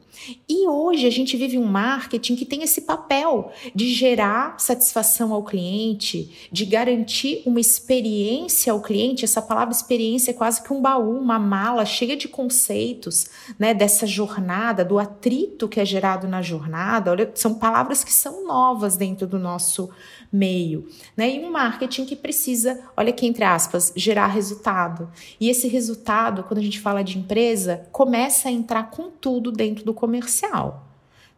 E 0.49 0.67
hoje 0.67 1.07
a 1.07 1.11
gente 1.11 1.37
vive 1.37 1.59
um 1.59 1.65
marketing 1.65 2.37
que 2.37 2.45
tem 2.45 2.63
esse 2.63 2.83
papel 2.83 3.53
de 3.75 3.93
gerar 3.93 4.59
satisfação 4.59 5.33
ao 5.33 5.43
cliente, 5.43 6.49
de 6.51 6.65
garantir 6.65 7.43
uma 7.45 7.61
experiência 7.61 8.73
ao 8.73 8.81
cliente. 8.81 9.25
Essa 9.25 9.43
palavra 9.43 9.75
experiência 9.75 10.31
é 10.31 10.35
quase 10.35 10.63
que 10.63 10.73
um 10.73 10.81
baú, 10.81 11.19
uma 11.19 11.39
mala 11.39 11.85
cheia 11.85 12.17
de 12.17 12.29
conceitos, 12.29 13.27
né? 13.59 13.75
Dessa 13.75 14.07
jornada, 14.07 14.85
do 14.85 14.99
atrito 14.99 15.69
que 15.69 15.81
é 15.81 15.85
gerado 15.85 16.27
na 16.29 16.41
jornada. 16.41 17.11
Olha, 17.11 17.31
são 17.35 17.55
palavras 17.55 18.03
que 18.05 18.13
são 18.13 18.47
novas 18.47 18.97
dentro 18.97 19.27
do 19.27 19.39
nosso 19.39 19.57
nosso 19.57 19.91
meio, 20.67 20.89
né? 21.17 21.35
E 21.35 21.39
um 21.41 21.51
marketing 21.51 22.05
que 22.05 22.17
precisa, 22.17 22.81
olha 22.97 23.11
aqui 23.11 23.27
entre 23.27 23.45
aspas, 23.45 23.93
gerar 23.97 24.27
resultado. 24.27 25.11
E 25.41 25.49
esse 25.49 25.69
resultado, 25.69 26.43
quando 26.43 26.59
a 26.59 26.63
gente 26.63 26.81
fala 26.81 27.03
de 27.03 27.19
empresa, 27.19 27.87
começa 27.93 28.49
a 28.49 28.53
entrar 28.53 28.91
com 28.91 29.11
tudo 29.11 29.53
dentro 29.53 29.85
do 29.85 29.95
comercial. 29.95 30.87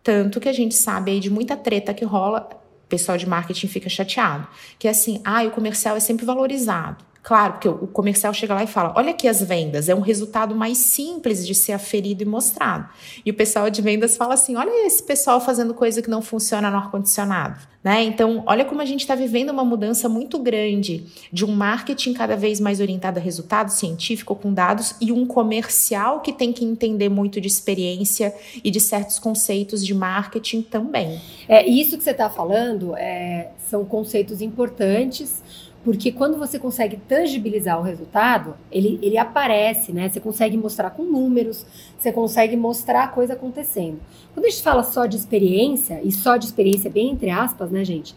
Tanto 0.02 0.40
que 0.40 0.49
a 0.49 0.52
gente 0.52 0.75
sabe 0.75 1.11
aí 1.11 1.20
de 1.20 1.30
muita 1.30 1.56
treta 1.56 1.92
que 1.92 2.04
rola, 2.04 2.49
o 2.85 2.88
pessoal 2.88 3.18
de 3.18 3.28
marketing 3.28 3.68
fica 3.68 3.88
chateado, 3.88 4.49
que 4.78 4.88
é 4.88 4.90
assim, 4.90 5.20
ah, 5.25 5.42
o 5.44 5.50
comercial 5.50 5.97
é 5.97 6.00
sempre 6.00 6.25
valorizado. 6.25 7.04
Claro, 7.28 7.52
porque 7.52 7.68
o 7.68 7.87
comercial 7.87 8.32
chega 8.32 8.54
lá 8.54 8.64
e 8.64 8.66
fala: 8.66 8.94
olha 8.97 9.11
aqui 9.11 9.28
as 9.28 9.42
vendas, 9.42 9.90
é 9.90 9.94
um 9.94 10.00
resultado 10.00 10.54
mais 10.54 10.78
simples 10.78 11.47
de 11.47 11.54
ser 11.54 11.73
aferido 11.73 12.23
e 12.23 12.25
mostrado. 12.25 12.88
E 13.23 13.30
o 13.30 13.35
pessoal 13.35 13.68
de 13.68 13.82
vendas 13.82 14.16
fala 14.16 14.32
assim: 14.32 14.56
olha 14.56 14.87
esse 14.87 15.02
pessoal 15.02 15.38
fazendo 15.38 15.75
coisa 15.75 16.00
que 16.00 16.08
não 16.08 16.23
funciona 16.23 16.70
no 16.70 16.78
ar-condicionado. 16.78 17.61
Né? 17.85 18.02
Então, 18.04 18.42
olha 18.47 18.64
como 18.64 18.80
a 18.80 18.85
gente 18.87 19.00
está 19.02 19.14
vivendo 19.14 19.50
uma 19.50 19.64
mudança 19.64 20.08
muito 20.08 20.38
grande 20.38 21.04
de 21.30 21.44
um 21.44 21.54
marketing 21.54 22.14
cada 22.14 22.35
vez 22.35 22.61
mais 22.61 22.80
orientado 22.80 23.18
a 23.18 23.23
resultado 23.23 23.68
científico 23.68 24.35
com 24.35 24.52
dados 24.52 24.97
e 24.99 25.12
um 25.12 25.26
comercial 25.26 26.20
que 26.20 26.32
tem 26.32 26.50
que 26.50 26.64
entender 26.64 27.11
muito 27.11 27.42
de 27.42 27.47
experiência 27.47 28.35
e 28.64 28.70
de 28.70 28.80
certos 28.80 29.18
conceitos 29.18 29.85
de 29.85 29.92
marketing 29.92 30.62
também. 30.62 31.20
É 31.47 31.66
isso 31.68 31.99
que 31.99 32.02
você 32.02 32.11
está 32.11 32.28
falando 32.28 32.97
é, 32.97 33.50
são 33.68 33.85
conceitos 33.85 34.40
importantes 34.40 35.42
porque 35.85 36.11
quando 36.11 36.37
você 36.37 36.58
consegue 36.58 36.97
tangibilizar 36.97 37.78
o 37.78 37.82
resultado, 37.82 38.54
ele, 38.70 38.99
ele 39.00 39.16
aparece, 39.16 39.92
né? 39.92 40.08
Você 40.08 40.20
consegue 40.20 40.56
mostrar 40.56 40.90
com 40.90 41.04
números, 41.04 41.64
você 41.99 42.12
consegue 42.12 42.56
mostrar 42.56 43.04
a 43.04 43.08
coisa 43.08 43.35
acontecendo. 43.35 43.99
Quando 44.35 44.47
a 44.47 44.50
gente 44.50 44.62
fala 44.62 44.82
só 44.82 45.06
de 45.06 45.16
experiência, 45.16 46.00
e 46.02 46.11
só 46.11 46.37
de 46.37 46.47
experiência 46.47 46.90
bem 46.90 47.11
entre 47.11 47.30
aspas, 47.30 47.70
né, 47.70 47.85
gente? 47.85 48.14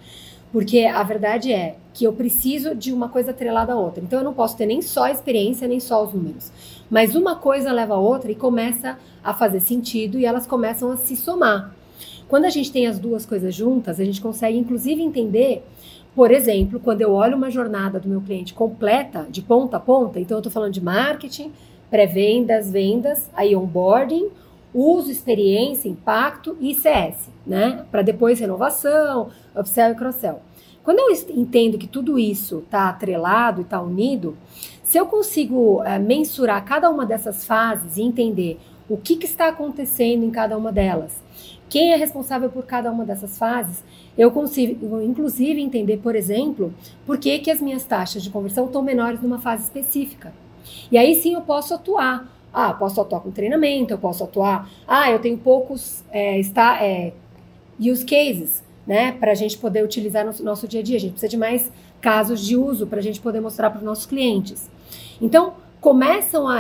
Porque 0.52 0.80
a 0.80 1.02
verdade 1.04 1.54
é 1.54 1.78
que 1.94 2.04
eu 2.04 2.12
preciso 2.12 2.76
de 2.76 2.92
uma 2.92 3.08
coisa 3.08 3.32
atrelada 3.32 3.72
à 3.74 3.76
outra. 3.76 4.04
Então 4.04 4.20
eu 4.20 4.26
não 4.26 4.34
posso 4.34 4.58
ter 4.58 4.66
nem 4.66 4.82
só 4.82 5.04
a 5.04 5.12
experiência, 5.12 5.68
nem 5.68 5.80
só 5.80 6.04
os 6.04 6.14
números. 6.14 6.52
Mas 6.90 7.16
uma 7.16 7.38
coisa 7.38 7.72
leva 7.72 7.94
a 7.94 8.00
outra 8.00 8.32
e 8.32 8.36
começa 8.36 8.98
a 9.24 9.34
fazer 9.34 9.62
sentido 9.62 10.20
e 10.20 10.26
elas 10.26 10.46
começam 10.46 10.92
a 10.92 10.98
se 10.98 11.16
somar. 11.16 11.74
Quando 12.28 12.46
a 12.46 12.50
gente 12.50 12.72
tem 12.72 12.88
as 12.88 13.00
duas 13.00 13.26
coisas 13.26 13.54
juntas, 13.54 14.00
a 14.00 14.04
gente 14.04 14.22
consegue 14.22 14.58
inclusive 14.58 15.02
entender 15.02 15.64
por 16.16 16.32
exemplo, 16.32 16.80
quando 16.80 17.02
eu 17.02 17.14
olho 17.14 17.38
uma 17.38 17.50
jornada 17.50 18.00
do 18.00 18.10
meu 18.10 18.22
cliente 18.22 18.54
completa, 18.54 19.28
de 19.30 19.42
ponta 19.42 19.78
a 19.78 19.80
ponta, 19.80 20.20
então 20.20 20.38
eu 20.38 20.40
estou 20.40 20.52
falando 20.52 20.74
de 20.74 20.84
marketing, 20.84 21.52
pré-vendas, 21.90 22.70
vendas, 22.70 23.30
aí 23.34 23.56
onboarding, 23.56 24.30
uso, 24.74 25.12
experiência, 25.12 25.90
impacto 25.90 26.58
e 26.60 26.74
CS, 26.74 27.30
né? 27.46 27.86
Para 27.92 28.02
depois 28.02 28.40
renovação, 28.40 29.30
upsell 29.56 29.92
e 29.92 29.96
cross-sell. 29.96 30.42
Quando 30.84 31.00
eu 31.00 31.12
entendo 31.36 31.78
que 31.78 31.88
tudo 31.88 32.18
isso 32.18 32.60
está 32.60 32.90
atrelado 32.90 33.62
e 33.62 33.64
está 33.64 33.82
unido, 33.82 34.36
se 34.84 34.98
eu 34.98 35.06
consigo 35.06 35.84
é, 35.84 36.00
mensurar 36.00 36.66
cada 36.66 36.90
uma 36.90 37.06
dessas 37.06 37.46
fases 37.46 37.98
e 37.98 38.02
entender 38.02 38.60
o 38.90 38.98
que, 38.98 39.16
que 39.16 39.26
está 39.26 39.48
acontecendo 39.48 40.26
em 40.26 40.32
cada 40.32 40.58
uma 40.58 40.72
delas, 40.72 41.24
quem 41.72 41.94
é 41.94 41.96
responsável 41.96 42.50
por 42.50 42.66
cada 42.66 42.92
uma 42.92 43.06
dessas 43.06 43.38
fases, 43.38 43.82
eu 44.18 44.30
consigo, 44.30 45.02
inclusive, 45.02 45.62
entender, 45.62 46.00
por 46.00 46.18
exemplo, 46.18 46.74
por 47.06 47.18
que, 47.18 47.40
que 47.40 47.50
as 47.50 47.62
minhas 47.62 47.86
taxas 47.86 48.22
de 48.22 48.30
conversão 48.30 48.66
estão 48.66 48.82
menores 48.82 49.22
numa 49.22 49.40
fase 49.40 49.64
específica. 49.64 50.34
E 50.92 50.98
aí 50.98 51.16
sim 51.16 51.34
eu 51.34 51.40
posso 51.40 51.74
atuar. 51.74 52.30
Ah, 52.54 52.74
posso 52.74 53.00
atuar 53.00 53.22
com 53.22 53.32
treinamento, 53.32 53.94
eu 53.94 53.98
posso 53.98 54.22
atuar. 54.22 54.70
Ah, 54.86 55.10
eu 55.10 55.20
tenho 55.20 55.38
poucos 55.38 56.04
é, 56.12 56.38
está, 56.38 56.84
é, 56.84 57.14
use 57.80 58.04
cases, 58.04 58.62
né, 58.86 59.14
para 59.14 59.32
a 59.32 59.36
gente 59.36 59.58
poder 59.58 59.82
utilizar 59.82 60.26
no 60.26 60.34
nosso 60.44 60.68
dia 60.68 60.82
a 60.82 60.84
dia. 60.84 60.98
A 60.98 61.00
gente 61.00 61.12
precisa 61.12 61.30
de 61.30 61.38
mais 61.38 61.72
casos 62.02 62.42
de 62.46 62.58
uso 62.58 62.86
para 62.86 63.00
a 63.00 63.02
gente 63.02 63.22
poder 63.22 63.40
mostrar 63.40 63.70
para 63.70 63.78
os 63.80 63.86
nossos 63.86 64.06
clientes. 64.06 64.70
Então, 65.22 65.54
começam 65.80 66.50
a 66.50 66.60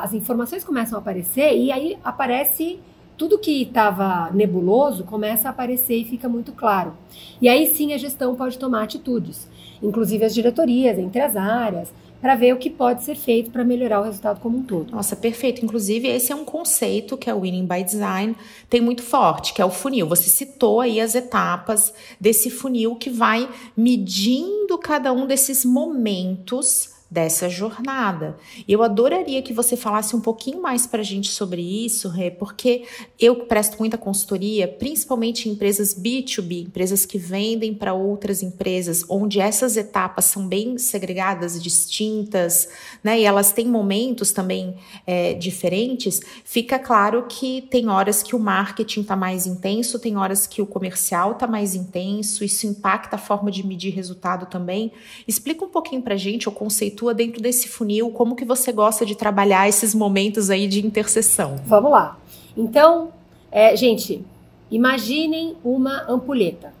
as 0.00 0.14
informações 0.14 0.62
começam 0.62 0.96
a 0.96 1.00
aparecer 1.00 1.56
e 1.56 1.72
aí 1.72 1.98
aparece 2.04 2.78
tudo 3.16 3.38
que 3.38 3.62
estava 3.62 4.30
nebuloso 4.32 5.04
começa 5.04 5.48
a 5.48 5.50
aparecer 5.50 5.96
e 5.96 6.04
fica 6.04 6.28
muito 6.28 6.52
claro. 6.52 6.94
E 7.40 7.48
aí 7.48 7.66
sim 7.74 7.92
a 7.92 7.98
gestão 7.98 8.34
pode 8.34 8.58
tomar 8.58 8.82
atitudes, 8.82 9.48
inclusive 9.82 10.24
as 10.24 10.34
diretorias, 10.34 10.98
entre 10.98 11.20
as 11.20 11.36
áreas, 11.36 11.92
para 12.24 12.36
ver 12.36 12.54
o 12.54 12.56
que 12.56 12.70
pode 12.70 13.04
ser 13.04 13.16
feito 13.16 13.50
para 13.50 13.62
melhorar 13.62 14.00
o 14.00 14.04
resultado 14.04 14.40
como 14.40 14.56
um 14.56 14.62
todo. 14.62 14.92
Nossa, 14.92 15.14
perfeito. 15.14 15.62
Inclusive, 15.62 16.08
esse 16.08 16.32
é 16.32 16.34
um 16.34 16.42
conceito 16.42 17.18
que 17.18 17.28
é 17.28 17.34
o 17.34 17.40
Winning 17.40 17.66
by 17.66 17.84
Design 17.84 18.34
tem 18.70 18.80
muito 18.80 19.02
forte, 19.02 19.52
que 19.52 19.60
é 19.60 19.64
o 19.64 19.68
funil. 19.68 20.08
Você 20.08 20.30
citou 20.30 20.80
aí 20.80 21.02
as 21.02 21.14
etapas 21.14 21.92
desse 22.18 22.48
funil 22.48 22.96
que 22.96 23.10
vai 23.10 23.46
medindo 23.76 24.78
cada 24.78 25.12
um 25.12 25.26
desses 25.26 25.66
momentos 25.66 26.93
dessa 27.14 27.48
jornada. 27.48 28.36
Eu 28.66 28.82
adoraria 28.82 29.40
que 29.40 29.52
você 29.52 29.76
falasse 29.76 30.16
um 30.16 30.20
pouquinho 30.20 30.60
mais 30.60 30.84
para 30.84 31.00
a 31.00 31.04
gente 31.04 31.30
sobre 31.30 31.62
isso, 31.62 32.08
Rê, 32.08 32.28
porque 32.28 32.86
eu 33.20 33.46
presto 33.46 33.76
muita 33.78 33.96
consultoria, 33.96 34.66
principalmente 34.66 35.48
em 35.48 35.52
empresas 35.52 35.94
B2B, 35.94 36.66
empresas 36.66 37.06
que 37.06 37.16
vendem 37.16 37.72
para 37.72 37.94
outras 37.94 38.42
empresas, 38.42 39.04
onde 39.08 39.38
essas 39.38 39.76
etapas 39.76 40.24
são 40.24 40.48
bem 40.48 40.76
segregadas, 40.76 41.62
distintas, 41.62 42.68
né? 43.02 43.20
E 43.20 43.24
elas 43.24 43.52
têm 43.52 43.68
momentos 43.68 44.32
também 44.32 44.74
é, 45.06 45.34
diferentes. 45.34 46.20
Fica 46.44 46.80
claro 46.80 47.26
que 47.28 47.62
tem 47.70 47.88
horas 47.88 48.24
que 48.24 48.34
o 48.34 48.40
marketing 48.40 49.02
está 49.02 49.14
mais 49.14 49.46
intenso, 49.46 50.00
tem 50.00 50.16
horas 50.16 50.48
que 50.48 50.60
o 50.60 50.66
comercial 50.66 51.32
está 51.32 51.46
mais 51.46 51.76
intenso, 51.76 52.42
isso 52.42 52.66
impacta 52.66 53.14
a 53.14 53.18
forma 53.20 53.52
de 53.52 53.64
medir 53.64 53.94
resultado 53.94 54.46
também. 54.46 54.90
Explica 55.28 55.64
um 55.64 55.68
pouquinho 55.68 56.02
para 56.02 56.14
a 56.14 56.18
gente 56.18 56.48
o 56.48 56.52
conceito 56.52 57.03
atua 57.04 57.14
dentro 57.14 57.40
desse 57.40 57.68
funil? 57.68 58.10
Como 58.10 58.34
que 58.34 58.44
você 58.44 58.72
gosta 58.72 59.04
de 59.04 59.14
trabalhar 59.14 59.68
esses 59.68 59.94
momentos 59.94 60.48
aí 60.48 60.66
de 60.66 60.84
interseção? 60.84 61.56
Vamos 61.66 61.90
lá. 61.90 62.18
Então, 62.56 63.10
é, 63.52 63.76
gente, 63.76 64.24
imaginem 64.70 65.56
uma 65.62 66.04
ampulheta. 66.08 66.72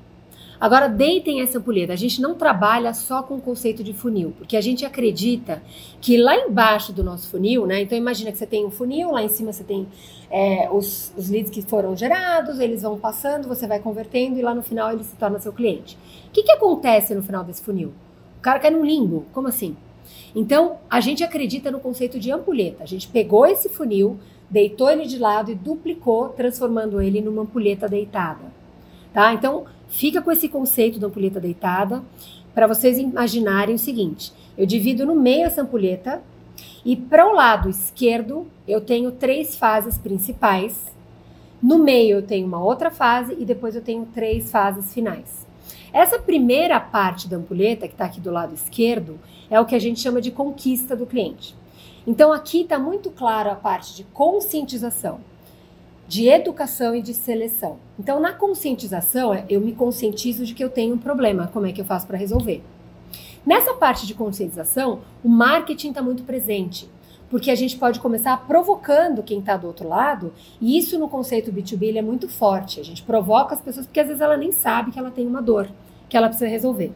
Agora, 0.58 0.88
deitem 0.88 1.42
essa 1.42 1.58
ampulheta. 1.58 1.92
A 1.92 1.96
gente 1.96 2.22
não 2.22 2.34
trabalha 2.34 2.94
só 2.94 3.22
com 3.22 3.34
o 3.34 3.40
conceito 3.40 3.84
de 3.84 3.92
funil, 3.92 4.32
porque 4.38 4.56
a 4.56 4.60
gente 4.62 4.84
acredita 4.84 5.62
que 6.00 6.16
lá 6.16 6.36
embaixo 6.36 6.92
do 6.92 7.04
nosso 7.04 7.28
funil, 7.28 7.66
né? 7.66 7.82
Então, 7.82 7.98
imagina 7.98 8.32
que 8.32 8.38
você 8.38 8.46
tem 8.46 8.64
um 8.64 8.70
funil, 8.70 9.10
lá 9.10 9.22
em 9.22 9.28
cima 9.28 9.52
você 9.52 9.64
tem 9.64 9.86
é, 10.30 10.70
os, 10.70 11.12
os 11.18 11.28
leads 11.28 11.50
que 11.50 11.60
foram 11.60 11.94
gerados, 11.94 12.60
eles 12.60 12.80
vão 12.80 12.98
passando, 12.98 13.46
você 13.46 13.66
vai 13.66 13.78
convertendo 13.78 14.38
e 14.38 14.42
lá 14.42 14.54
no 14.54 14.62
final 14.62 14.90
ele 14.92 15.04
se 15.04 15.16
torna 15.16 15.38
seu 15.38 15.52
cliente. 15.52 15.98
O 16.28 16.30
que, 16.30 16.44
que 16.44 16.52
acontece 16.52 17.14
no 17.14 17.22
final 17.22 17.44
desse 17.44 17.62
funil? 17.62 17.92
O 18.38 18.40
cara 18.40 18.58
cai 18.58 18.70
num 18.70 18.84
limbo. 18.84 19.26
Como 19.32 19.48
assim? 19.48 19.76
Então, 20.34 20.78
a 20.90 21.00
gente 21.00 21.22
acredita 21.22 21.70
no 21.70 21.78
conceito 21.78 22.18
de 22.18 22.30
ampulheta. 22.32 22.82
A 22.82 22.86
gente 22.86 23.08
pegou 23.08 23.46
esse 23.46 23.68
funil, 23.68 24.18
deitou 24.50 24.90
ele 24.90 25.06
de 25.06 25.18
lado 25.18 25.50
e 25.50 25.54
duplicou, 25.54 26.30
transformando 26.30 27.00
ele 27.00 27.20
numa 27.20 27.42
ampulheta 27.42 27.88
deitada. 27.88 28.52
Tá? 29.12 29.32
Então, 29.32 29.64
fica 29.88 30.20
com 30.20 30.32
esse 30.32 30.48
conceito 30.48 30.98
da 30.98 31.06
ampulheta 31.06 31.38
deitada 31.38 32.02
para 32.52 32.66
vocês 32.66 32.98
imaginarem 32.98 33.76
o 33.76 33.78
seguinte: 33.78 34.32
eu 34.58 34.66
divido 34.66 35.06
no 35.06 35.14
meio 35.14 35.46
essa 35.46 35.62
ampulheta 35.62 36.22
e 36.84 36.96
para 36.96 37.26
o 37.26 37.34
lado 37.34 37.68
esquerdo 37.68 38.46
eu 38.66 38.80
tenho 38.80 39.12
três 39.12 39.56
fases 39.56 39.96
principais. 39.96 40.92
No 41.62 41.78
meio 41.78 42.18
eu 42.18 42.22
tenho 42.22 42.46
uma 42.46 42.62
outra 42.62 42.90
fase 42.90 43.36
e 43.38 43.44
depois 43.44 43.74
eu 43.74 43.82
tenho 43.82 44.06
três 44.06 44.50
fases 44.50 44.92
finais. 44.92 45.46
Essa 45.92 46.18
primeira 46.18 46.80
parte 46.80 47.28
da 47.28 47.36
ampulheta, 47.36 47.86
que 47.86 47.94
está 47.94 48.04
aqui 48.04 48.20
do 48.20 48.30
lado 48.30 48.52
esquerdo, 48.52 49.18
é 49.54 49.60
o 49.60 49.64
que 49.64 49.74
a 49.74 49.78
gente 49.78 50.00
chama 50.00 50.20
de 50.20 50.30
conquista 50.30 50.96
do 50.96 51.06
cliente. 51.06 51.54
Então 52.06 52.32
aqui 52.32 52.62
está 52.62 52.78
muito 52.78 53.10
claro 53.10 53.50
a 53.50 53.54
parte 53.54 53.94
de 53.94 54.04
conscientização 54.04 55.20
de 56.06 56.28
educação 56.28 56.94
e 56.94 57.02
de 57.02 57.14
seleção. 57.14 57.78
Então, 57.98 58.20
na 58.20 58.32
conscientização, 58.32 59.32
é, 59.32 59.44
eu 59.48 59.60
me 59.60 59.72
conscientizo 59.72 60.44
de 60.44 60.54
que 60.54 60.62
eu 60.62 60.68
tenho 60.68 60.94
um 60.94 60.98
problema, 60.98 61.48
como 61.52 61.66
é 61.66 61.72
que 61.72 61.80
eu 61.80 61.84
faço 61.84 62.06
para 62.06 62.18
resolver? 62.18 62.62
Nessa 63.44 63.74
parte 63.74 64.06
de 64.06 64.14
conscientização, 64.14 65.00
o 65.22 65.28
marketing 65.28 65.88
está 65.88 66.02
muito 66.02 66.22
presente, 66.22 66.90
porque 67.30 67.50
a 67.50 67.54
gente 67.54 67.76
pode 67.76 68.00
começar 68.00 68.36
provocando 68.46 69.22
quem 69.22 69.38
está 69.38 69.56
do 69.56 69.66
outro 69.66 69.88
lado, 69.88 70.32
e 70.60 70.78
isso 70.78 70.98
no 70.98 71.08
conceito 71.08 71.52
B2B 71.52 71.96
é 71.96 72.02
muito 72.02 72.28
forte. 72.28 72.80
A 72.80 72.84
gente 72.84 73.02
provoca 73.02 73.54
as 73.54 73.60
pessoas 73.60 73.86
porque 73.86 74.00
às 74.00 74.06
vezes 74.06 74.20
ela 74.20 74.36
nem 74.36 74.52
sabe 74.52 74.92
que 74.92 74.98
ela 74.98 75.10
tem 75.10 75.26
uma 75.26 75.42
dor, 75.42 75.68
que 76.08 76.16
ela 76.16 76.28
precisa 76.28 76.48
resolver. 76.48 76.92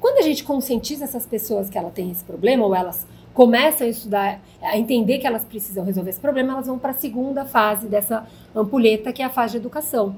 Quando 0.00 0.18
a 0.18 0.22
gente 0.22 0.44
conscientiza 0.44 1.04
essas 1.04 1.26
pessoas 1.26 1.68
que 1.68 1.76
ela 1.76 1.90
tem 1.90 2.10
esse 2.10 2.24
problema, 2.24 2.64
ou 2.64 2.74
elas 2.74 3.06
começam 3.34 3.86
a 3.86 3.90
estudar, 3.90 4.40
a 4.62 4.76
entender 4.76 5.18
que 5.18 5.26
elas 5.26 5.44
precisam 5.44 5.84
resolver 5.84 6.10
esse 6.10 6.20
problema, 6.20 6.52
elas 6.52 6.66
vão 6.66 6.78
para 6.78 6.90
a 6.90 6.94
segunda 6.94 7.44
fase 7.44 7.86
dessa 7.86 8.26
ampulheta, 8.54 9.12
que 9.12 9.22
é 9.22 9.24
a 9.24 9.30
fase 9.30 9.52
de 9.52 9.58
educação. 9.58 10.16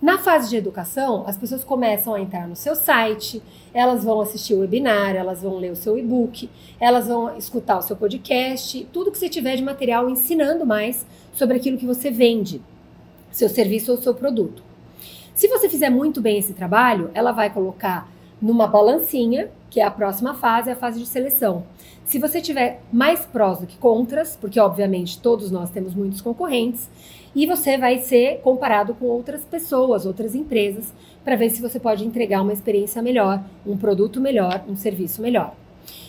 Na 0.00 0.18
fase 0.18 0.50
de 0.50 0.56
educação, 0.56 1.22
as 1.28 1.36
pessoas 1.36 1.62
começam 1.62 2.14
a 2.14 2.20
entrar 2.20 2.48
no 2.48 2.56
seu 2.56 2.74
site, 2.74 3.40
elas 3.72 4.02
vão 4.02 4.20
assistir 4.20 4.54
o 4.54 4.58
webinar, 4.58 5.14
elas 5.14 5.42
vão 5.42 5.58
ler 5.58 5.70
o 5.70 5.76
seu 5.76 5.96
e-book, 5.96 6.50
elas 6.80 7.06
vão 7.06 7.36
escutar 7.36 7.78
o 7.78 7.82
seu 7.82 7.94
podcast, 7.94 8.84
tudo 8.92 9.12
que 9.12 9.18
você 9.18 9.28
tiver 9.28 9.54
de 9.54 9.62
material 9.62 10.10
ensinando 10.10 10.66
mais 10.66 11.06
sobre 11.32 11.56
aquilo 11.56 11.78
que 11.78 11.86
você 11.86 12.10
vende, 12.10 12.60
seu 13.30 13.48
serviço 13.48 13.92
ou 13.92 13.98
seu 13.98 14.12
produto. 14.12 14.64
Se 15.34 15.46
você 15.46 15.68
fizer 15.68 15.88
muito 15.88 16.20
bem 16.20 16.38
esse 16.38 16.52
trabalho, 16.52 17.10
ela 17.14 17.30
vai 17.30 17.48
colocar 17.50 18.08
numa 18.42 18.66
balancinha, 18.66 19.48
que 19.70 19.80
é 19.80 19.84
a 19.84 19.90
próxima 19.90 20.34
fase, 20.34 20.70
a 20.70 20.76
fase 20.76 20.98
de 20.98 21.06
seleção. 21.06 21.64
Se 22.04 22.18
você 22.18 22.40
tiver 22.40 22.82
mais 22.92 23.24
prós 23.24 23.60
do 23.60 23.66
que 23.66 23.78
contras, 23.78 24.36
porque 24.38 24.58
obviamente 24.58 25.20
todos 25.20 25.50
nós 25.50 25.70
temos 25.70 25.94
muitos 25.94 26.20
concorrentes, 26.20 26.90
e 27.34 27.46
você 27.46 27.78
vai 27.78 28.00
ser 28.00 28.40
comparado 28.42 28.92
com 28.94 29.06
outras 29.06 29.44
pessoas, 29.44 30.04
outras 30.04 30.34
empresas, 30.34 30.92
para 31.24 31.36
ver 31.36 31.48
se 31.48 31.62
você 31.62 31.80
pode 31.80 32.04
entregar 32.04 32.42
uma 32.42 32.52
experiência 32.52 33.00
melhor, 33.00 33.42
um 33.64 33.76
produto 33.76 34.20
melhor, 34.20 34.62
um 34.68 34.76
serviço 34.76 35.22
melhor. 35.22 35.54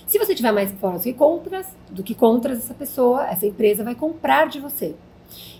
Se 0.05 0.19
você 0.19 0.35
tiver 0.35 0.51
mais 0.51 0.71
prós 0.71 1.01
do 1.01 1.03
que 1.03 1.13
contras, 1.13 1.67
do 1.89 2.03
que 2.03 2.13
contras, 2.13 2.57
essa 2.57 2.73
pessoa, 2.73 3.25
essa 3.29 3.45
empresa 3.45 3.83
vai 3.83 3.95
comprar 3.95 4.49
de 4.49 4.59
você. 4.59 4.95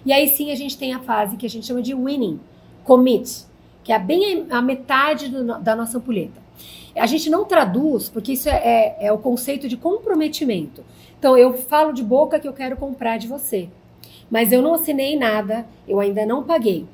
E 0.05 0.11
aí 0.11 0.27
sim 0.27 0.51
a 0.51 0.55
gente 0.55 0.77
tem 0.77 0.93
a 0.93 0.99
fase 0.99 1.37
que 1.37 1.45
a 1.45 1.49
gente 1.49 1.65
chama 1.65 1.81
de 1.81 1.95
winning, 1.95 2.39
commit, 2.83 3.45
que 3.83 3.93
é 3.93 3.99
bem 3.99 4.45
a 4.49 4.61
metade 4.61 5.29
do, 5.29 5.59
da 5.59 5.75
nossa 5.75 5.97
ampulheta. 5.97 6.42
A 6.95 7.05
gente 7.05 7.29
não 7.29 7.45
traduz, 7.45 8.09
porque 8.09 8.33
isso 8.33 8.47
é, 8.47 8.55
é, 8.55 9.07
é 9.07 9.11
o 9.11 9.17
conceito 9.17 9.67
de 9.67 9.75
comprometimento. 9.75 10.83
Então, 11.17 11.37
eu 11.37 11.53
falo 11.53 11.93
de 11.93 12.03
boca 12.03 12.39
que 12.39 12.47
eu 12.47 12.53
quero 12.53 12.75
comprar 12.75 13.17
de 13.17 13.27
você, 13.27 13.69
mas 14.29 14.51
eu 14.51 14.61
não 14.61 14.73
assinei 14.75 15.17
nada, 15.17 15.65
eu 15.87 15.99
ainda 15.99 16.25
não 16.25 16.43
paguei. 16.43 16.85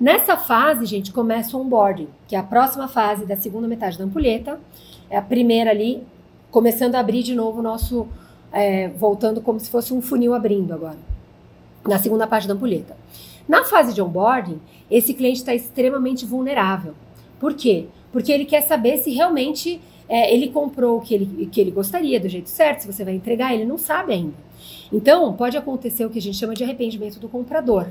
Nessa 0.00 0.36
fase, 0.36 0.86
gente, 0.86 1.12
começa 1.12 1.56
o 1.56 1.60
onboarding, 1.60 2.08
que 2.26 2.36
é 2.36 2.38
a 2.38 2.42
próxima 2.42 2.88
fase 2.88 3.26
da 3.26 3.36
segunda 3.36 3.66
metade 3.66 3.98
da 3.98 4.04
ampulheta. 4.04 4.60
É 5.10 5.16
a 5.16 5.22
primeira 5.22 5.70
ali, 5.70 6.02
começando 6.50 6.94
a 6.94 7.00
abrir 7.00 7.22
de 7.22 7.34
novo 7.34 7.60
o 7.60 7.62
nosso. 7.62 8.06
É, 8.50 8.88
voltando 8.88 9.42
como 9.42 9.60
se 9.60 9.68
fosse 9.68 9.92
um 9.92 10.00
funil 10.00 10.32
abrindo 10.32 10.72
agora, 10.72 10.96
na 11.86 11.98
segunda 11.98 12.26
parte 12.26 12.48
da 12.48 12.54
ampulheta. 12.54 12.96
Na 13.46 13.62
fase 13.64 13.92
de 13.92 14.00
onboarding, 14.00 14.58
esse 14.90 15.12
cliente 15.12 15.40
está 15.40 15.54
extremamente 15.54 16.24
vulnerável. 16.24 16.94
Por 17.38 17.52
quê? 17.52 17.88
Porque 18.12 18.32
ele 18.32 18.44
quer 18.44 18.62
saber 18.62 18.98
se 18.98 19.10
realmente 19.10 19.80
é, 20.08 20.32
ele 20.32 20.48
comprou 20.48 20.98
o 20.98 21.00
que 21.00 21.14
ele, 21.14 21.46
que 21.46 21.60
ele 21.60 21.70
gostaria, 21.70 22.18
do 22.18 22.28
jeito 22.28 22.48
certo, 22.48 22.80
se 22.80 22.92
você 22.92 23.04
vai 23.04 23.14
entregar, 23.14 23.54
ele 23.54 23.64
não 23.64 23.76
sabe 23.76 24.12
ainda. 24.12 24.34
Então, 24.92 25.32
pode 25.34 25.56
acontecer 25.56 26.04
o 26.04 26.10
que 26.10 26.18
a 26.18 26.22
gente 26.22 26.36
chama 26.36 26.54
de 26.54 26.64
arrependimento 26.64 27.18
do 27.18 27.28
comprador. 27.28 27.88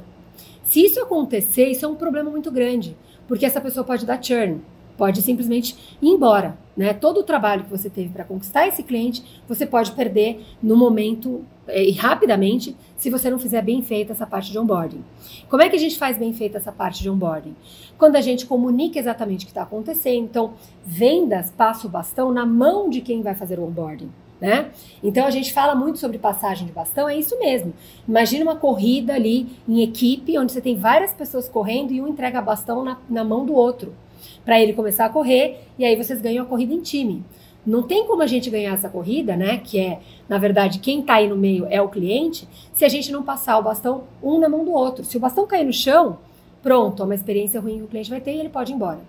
Se 0.63 0.83
isso 0.83 0.99
acontecer, 0.99 1.69
isso 1.69 1.85
é 1.85 1.87
um 1.87 1.95
problema 1.95 2.29
muito 2.29 2.51
grande, 2.51 2.97
porque 3.27 3.45
essa 3.45 3.61
pessoa 3.61 3.83
pode 3.83 4.05
dar 4.05 4.21
churn, 4.21 4.59
pode 4.97 5.21
simplesmente 5.21 5.97
ir 6.01 6.09
embora. 6.09 6.57
Né? 6.75 6.93
Todo 6.93 7.19
o 7.19 7.23
trabalho 7.23 7.63
que 7.63 7.69
você 7.69 7.89
teve 7.89 8.09
para 8.09 8.23
conquistar 8.23 8.67
esse 8.67 8.83
cliente, 8.83 9.23
você 9.47 9.65
pode 9.65 9.91
perder 9.91 10.45
no 10.61 10.75
momento 10.75 11.45
é, 11.67 11.83
e 11.83 11.91
rapidamente 11.91 12.75
se 12.97 13.09
você 13.09 13.29
não 13.29 13.39
fizer 13.39 13.61
bem 13.61 13.81
feita 13.81 14.13
essa 14.13 14.25
parte 14.25 14.51
de 14.51 14.59
onboarding. 14.59 15.03
Como 15.49 15.61
é 15.61 15.69
que 15.69 15.75
a 15.75 15.79
gente 15.79 15.97
faz 15.97 16.17
bem 16.17 16.33
feita 16.33 16.57
essa 16.57 16.71
parte 16.71 17.01
de 17.01 17.09
onboarding? 17.09 17.55
Quando 17.97 18.15
a 18.15 18.21
gente 18.21 18.45
comunica 18.45 18.99
exatamente 18.99 19.43
o 19.43 19.45
que 19.45 19.51
está 19.51 19.63
acontecendo. 19.63 20.25
Então, 20.25 20.53
vendas 20.85 21.51
passa 21.51 21.87
o 21.87 21.89
bastão 21.89 22.31
na 22.31 22.45
mão 22.45 22.89
de 22.89 23.01
quem 23.01 23.21
vai 23.21 23.35
fazer 23.35 23.59
o 23.59 23.65
onboarding. 23.65 24.09
Né? 24.39 24.69
Então 25.01 25.25
a 25.25 25.31
gente 25.31 25.51
fala 25.51 25.73
muito 25.73 25.97
sobre 25.97 26.19
passagem 26.19 26.67
de 26.67 26.71
bastão, 26.71 27.09
é 27.09 27.17
isso 27.17 27.39
mesmo. 27.39 27.73
Imagina 28.07 28.43
uma 28.43 28.55
corrida 28.55 29.15
ali 29.15 29.47
em 29.67 29.81
equipe, 29.81 30.37
onde 30.37 30.51
você 30.51 30.61
tem 30.61 30.75
várias 30.75 31.11
pessoas 31.11 31.49
correndo 31.49 31.91
e 31.91 31.99
um 31.99 32.07
entrega 32.07 32.39
bastão 32.39 32.83
na, 32.83 32.99
na 33.09 33.23
mão 33.23 33.47
do 33.47 33.55
outro 33.55 33.95
para 34.43 34.61
ele 34.61 34.73
começar 34.73 35.05
a 35.05 35.09
correr 35.09 35.59
e 35.77 35.85
aí 35.85 35.95
vocês 35.95 36.21
ganham 36.21 36.43
a 36.43 36.47
corrida 36.47 36.73
em 36.73 36.81
time. 36.81 37.23
Não 37.65 37.83
tem 37.83 38.07
como 38.07 38.21
a 38.21 38.27
gente 38.27 38.49
ganhar 38.49 38.73
essa 38.73 38.87
corrida, 38.87 39.35
né? 39.35 39.57
Que 39.57 39.77
é, 39.79 39.99
na 40.29 40.37
verdade, 40.37 40.79
quem 40.79 41.01
está 41.01 41.15
aí 41.15 41.27
no 41.27 41.35
meio 41.35 41.67
é 41.69 41.81
o 41.81 41.89
cliente, 41.89 42.47
se 42.73 42.85
a 42.85 42.89
gente 42.89 43.11
não 43.11 43.23
passar 43.23 43.57
o 43.57 43.63
bastão 43.63 44.05
um 44.23 44.39
na 44.39 44.47
mão 44.47 44.63
do 44.63 44.71
outro. 44.71 45.03
Se 45.03 45.17
o 45.17 45.19
bastão 45.19 45.45
cair 45.45 45.65
no 45.65 45.73
chão, 45.73 46.17
pronto, 46.63 47.01
é 47.01 47.05
uma 47.05 47.15
experiência 47.15 47.59
ruim 47.59 47.79
que 47.79 47.83
o 47.83 47.87
cliente 47.87 48.09
vai 48.09 48.21
ter 48.21 48.33
e 48.33 48.39
ele 48.39 48.49
pode 48.49 48.71
ir 48.71 48.75
embora. 48.75 48.99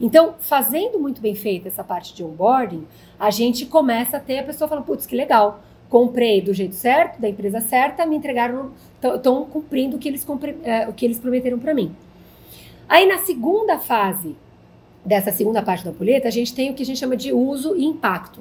Então, 0.00 0.34
fazendo 0.40 0.98
muito 0.98 1.20
bem 1.20 1.34
feita 1.34 1.68
essa 1.68 1.84
parte 1.84 2.14
de 2.14 2.24
onboarding, 2.24 2.86
a 3.18 3.30
gente 3.30 3.66
começa 3.66 4.16
a 4.16 4.20
ter 4.20 4.38
a 4.38 4.44
pessoa 4.44 4.66
falando, 4.66 4.84
putz, 4.84 5.06
que 5.06 5.14
legal, 5.14 5.60
comprei 5.90 6.40
do 6.40 6.54
jeito 6.54 6.74
certo, 6.74 7.20
da 7.20 7.28
empresa 7.28 7.60
certa, 7.60 8.06
me 8.06 8.16
entregaram, 8.16 8.70
estão 9.02 9.44
cumprindo 9.44 9.96
o 9.96 9.98
que 9.98 10.08
eles, 10.08 10.26
é, 10.62 10.88
o 10.88 10.92
que 10.94 11.04
eles 11.04 11.18
prometeram 11.18 11.58
para 11.58 11.74
mim. 11.74 11.94
Aí 12.90 13.06
na 13.06 13.18
segunda 13.18 13.78
fase 13.78 14.34
dessa 15.06 15.30
segunda 15.30 15.62
parte 15.62 15.84
da 15.84 15.92
ampulheta, 15.92 16.26
a 16.26 16.30
gente 16.32 16.52
tem 16.52 16.72
o 16.72 16.74
que 16.74 16.82
a 16.82 16.86
gente 16.86 16.98
chama 16.98 17.16
de 17.16 17.32
uso 17.32 17.76
e 17.76 17.84
impacto. 17.84 18.40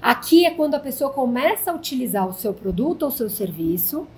Aqui 0.00 0.46
é 0.46 0.50
quando 0.50 0.74
a 0.74 0.80
pessoa 0.80 1.10
começa 1.10 1.70
a 1.70 1.74
utilizar 1.74 2.26
o 2.26 2.32
seu 2.32 2.54
produto 2.54 3.02
ou 3.02 3.10
seu 3.10 3.28
serviço 3.28 4.08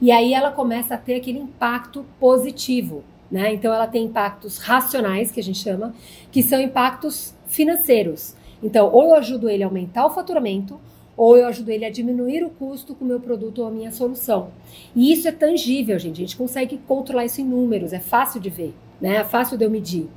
e 0.00 0.12
aí 0.12 0.32
ela 0.32 0.52
começa 0.52 0.94
a 0.94 0.96
ter 0.96 1.16
aquele 1.16 1.40
impacto 1.40 2.06
positivo, 2.20 3.02
né? 3.28 3.52
Então 3.52 3.74
ela 3.74 3.88
tem 3.88 4.04
impactos 4.04 4.58
racionais, 4.58 5.32
que 5.32 5.40
a 5.40 5.42
gente 5.42 5.58
chama, 5.58 5.92
que 6.30 6.40
são 6.40 6.60
impactos 6.60 7.34
financeiros. 7.48 8.36
Então, 8.62 8.88
ou 8.92 9.08
eu 9.08 9.14
ajudo 9.16 9.50
ele 9.50 9.64
a 9.64 9.66
aumentar 9.66 10.06
o 10.06 10.10
faturamento, 10.10 10.78
ou 11.16 11.36
eu 11.36 11.46
ajudo 11.46 11.70
ele 11.70 11.84
a 11.84 11.90
diminuir 11.90 12.44
o 12.44 12.50
custo 12.50 12.94
com 12.94 13.04
o 13.04 13.08
meu 13.08 13.20
produto 13.20 13.60
ou 13.60 13.68
a 13.68 13.70
minha 13.70 13.92
solução. 13.92 14.50
E 14.94 15.12
isso 15.12 15.28
é 15.28 15.32
tangível, 15.32 15.98
gente. 15.98 16.16
A 16.16 16.26
gente 16.26 16.36
consegue 16.36 16.78
controlar 16.86 17.24
isso 17.24 17.40
em 17.40 17.44
números, 17.44 17.92
é 17.92 18.00
fácil 18.00 18.40
de 18.40 18.50
ver, 18.50 18.74
né? 19.00 19.16
É 19.16 19.24
fácil 19.24 19.56
de 19.56 19.64
eu 19.64 19.70
medir. 19.70 20.08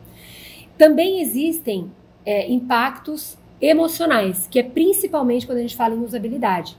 Também 0.77 1.21
existem 1.21 1.91
é, 2.25 2.49
impactos 2.51 3.37
emocionais, 3.59 4.47
que 4.49 4.59
é 4.59 4.63
principalmente 4.63 5.45
quando 5.45 5.59
a 5.59 5.61
gente 5.61 5.75
fala 5.75 5.95
em 5.95 6.03
usabilidade. 6.03 6.77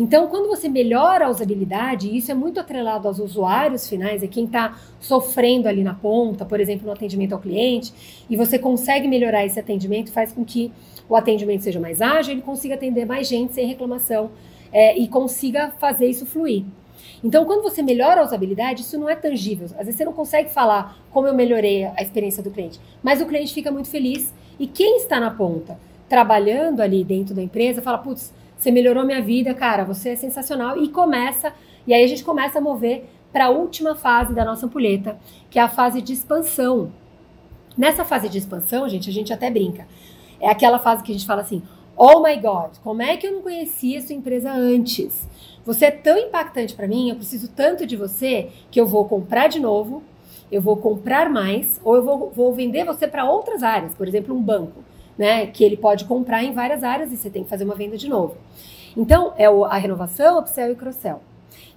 Então, 0.00 0.28
quando 0.28 0.46
você 0.46 0.68
melhora 0.68 1.26
a 1.26 1.28
usabilidade, 1.28 2.16
isso 2.16 2.30
é 2.30 2.34
muito 2.34 2.60
atrelado 2.60 3.08
aos 3.08 3.18
usuários 3.18 3.88
finais, 3.88 4.22
é 4.22 4.28
quem 4.28 4.44
está 4.44 4.78
sofrendo 5.00 5.66
ali 5.66 5.82
na 5.82 5.92
ponta, 5.92 6.44
por 6.44 6.60
exemplo, 6.60 6.86
no 6.86 6.92
atendimento 6.92 7.32
ao 7.32 7.40
cliente, 7.40 7.92
e 8.30 8.36
você 8.36 8.60
consegue 8.60 9.08
melhorar 9.08 9.44
esse 9.44 9.58
atendimento, 9.58 10.12
faz 10.12 10.30
com 10.30 10.44
que 10.44 10.70
o 11.08 11.16
atendimento 11.16 11.64
seja 11.64 11.80
mais 11.80 12.00
ágil, 12.00 12.32
ele 12.32 12.42
consiga 12.42 12.76
atender 12.76 13.06
mais 13.06 13.26
gente 13.26 13.52
sem 13.54 13.66
reclamação 13.66 14.30
é, 14.72 14.96
e 14.96 15.08
consiga 15.08 15.72
fazer 15.80 16.06
isso 16.06 16.24
fluir. 16.24 16.62
Então, 17.24 17.44
quando 17.44 17.62
você 17.62 17.82
melhora 17.82 18.20
a 18.20 18.24
usabilidade, 18.24 18.82
isso 18.82 18.96
não 18.96 19.08
é 19.08 19.16
tangível. 19.16 19.66
Às 19.76 19.86
vezes 19.86 19.96
você 19.96 20.04
não 20.04 20.12
consegue 20.12 20.48
falar 20.48 20.96
como 21.10 21.26
eu 21.26 21.34
melhorei 21.34 21.86
a 21.86 22.00
experiência 22.00 22.40
do 22.40 22.52
cliente, 22.52 22.78
mas 23.02 23.20
o 23.20 23.26
cliente 23.26 23.52
fica 23.52 23.72
muito 23.72 23.88
feliz. 23.88 24.32
E 24.60 24.68
quem 24.68 24.98
está 24.98 25.18
na 25.18 25.32
ponta, 25.32 25.76
trabalhando 26.08 26.82
ali 26.82 27.02
dentro 27.02 27.34
da 27.34 27.42
empresa, 27.42 27.82
fala: 27.82 27.98
putz, 27.98 28.32
você 28.58 28.72
melhorou 28.72 29.04
minha 29.04 29.22
vida, 29.22 29.54
cara, 29.54 29.84
você 29.84 30.10
é 30.10 30.16
sensacional. 30.16 30.82
E 30.82 30.88
começa, 30.88 31.54
e 31.86 31.94
aí 31.94 32.02
a 32.02 32.06
gente 32.08 32.24
começa 32.24 32.58
a 32.58 32.60
mover 32.60 33.08
para 33.32 33.46
a 33.46 33.50
última 33.50 33.94
fase 33.94 34.34
da 34.34 34.44
nossa 34.44 34.66
ampulheta, 34.66 35.16
que 35.48 35.58
é 35.58 35.62
a 35.62 35.68
fase 35.68 36.02
de 36.02 36.12
expansão. 36.12 36.92
Nessa 37.76 38.04
fase 38.04 38.28
de 38.28 38.36
expansão, 38.36 38.88
gente, 38.88 39.08
a 39.08 39.12
gente 39.12 39.32
até 39.32 39.48
brinca. 39.48 39.86
É 40.40 40.50
aquela 40.50 40.80
fase 40.80 41.04
que 41.04 41.12
a 41.12 41.14
gente 41.14 41.26
fala 41.26 41.42
assim: 41.42 41.62
Oh 41.96 42.20
my 42.20 42.36
God, 42.36 42.78
como 42.82 43.00
é 43.00 43.16
que 43.16 43.26
eu 43.26 43.32
não 43.32 43.42
conhecia 43.42 44.02
sua 44.02 44.16
empresa 44.16 44.52
antes? 44.52 45.28
Você 45.64 45.86
é 45.86 45.90
tão 45.90 46.18
impactante 46.18 46.74
para 46.74 46.88
mim, 46.88 47.10
eu 47.10 47.16
preciso 47.16 47.48
tanto 47.48 47.86
de 47.86 47.96
você 47.96 48.48
que 48.70 48.80
eu 48.80 48.86
vou 48.86 49.04
comprar 49.04 49.48
de 49.48 49.60
novo, 49.60 50.02
eu 50.50 50.62
vou 50.62 50.76
comprar 50.76 51.30
mais, 51.30 51.80
ou 51.84 51.94
eu 51.94 52.02
vou, 52.02 52.30
vou 52.30 52.52
vender 52.52 52.84
você 52.84 53.06
para 53.06 53.30
outras 53.30 53.62
áreas, 53.62 53.94
por 53.94 54.08
exemplo, 54.08 54.34
um 54.34 54.42
banco, 54.42 54.82
né? 55.18 55.46
Que 55.46 55.64
ele 55.64 55.76
pode 55.76 56.04
comprar 56.04 56.44
em 56.44 56.52
várias 56.52 56.84
áreas 56.84 57.12
e 57.12 57.16
você 57.16 57.28
tem 57.28 57.42
que 57.42 57.50
fazer 57.50 57.64
uma 57.64 57.74
venda 57.74 57.98
de 57.98 58.08
novo. 58.08 58.36
Então, 58.96 59.34
é 59.36 59.46
a 59.46 59.76
renovação, 59.76 60.38
upsell 60.38 60.72
e 60.72 60.74
cross-sell. 60.74 61.20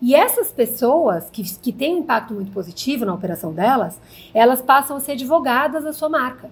E 0.01 0.15
essas 0.15 0.51
pessoas 0.51 1.29
que, 1.29 1.43
que 1.59 1.71
têm 1.71 1.95
um 1.95 1.99
impacto 1.99 2.33
muito 2.33 2.51
positivo 2.51 3.05
na 3.05 3.13
operação 3.13 3.53
delas, 3.53 3.99
elas 4.33 4.61
passam 4.61 4.97
a 4.97 4.99
ser 4.99 5.13
advogadas 5.13 5.83
da 5.83 5.93
sua 5.93 6.09
marca. 6.09 6.49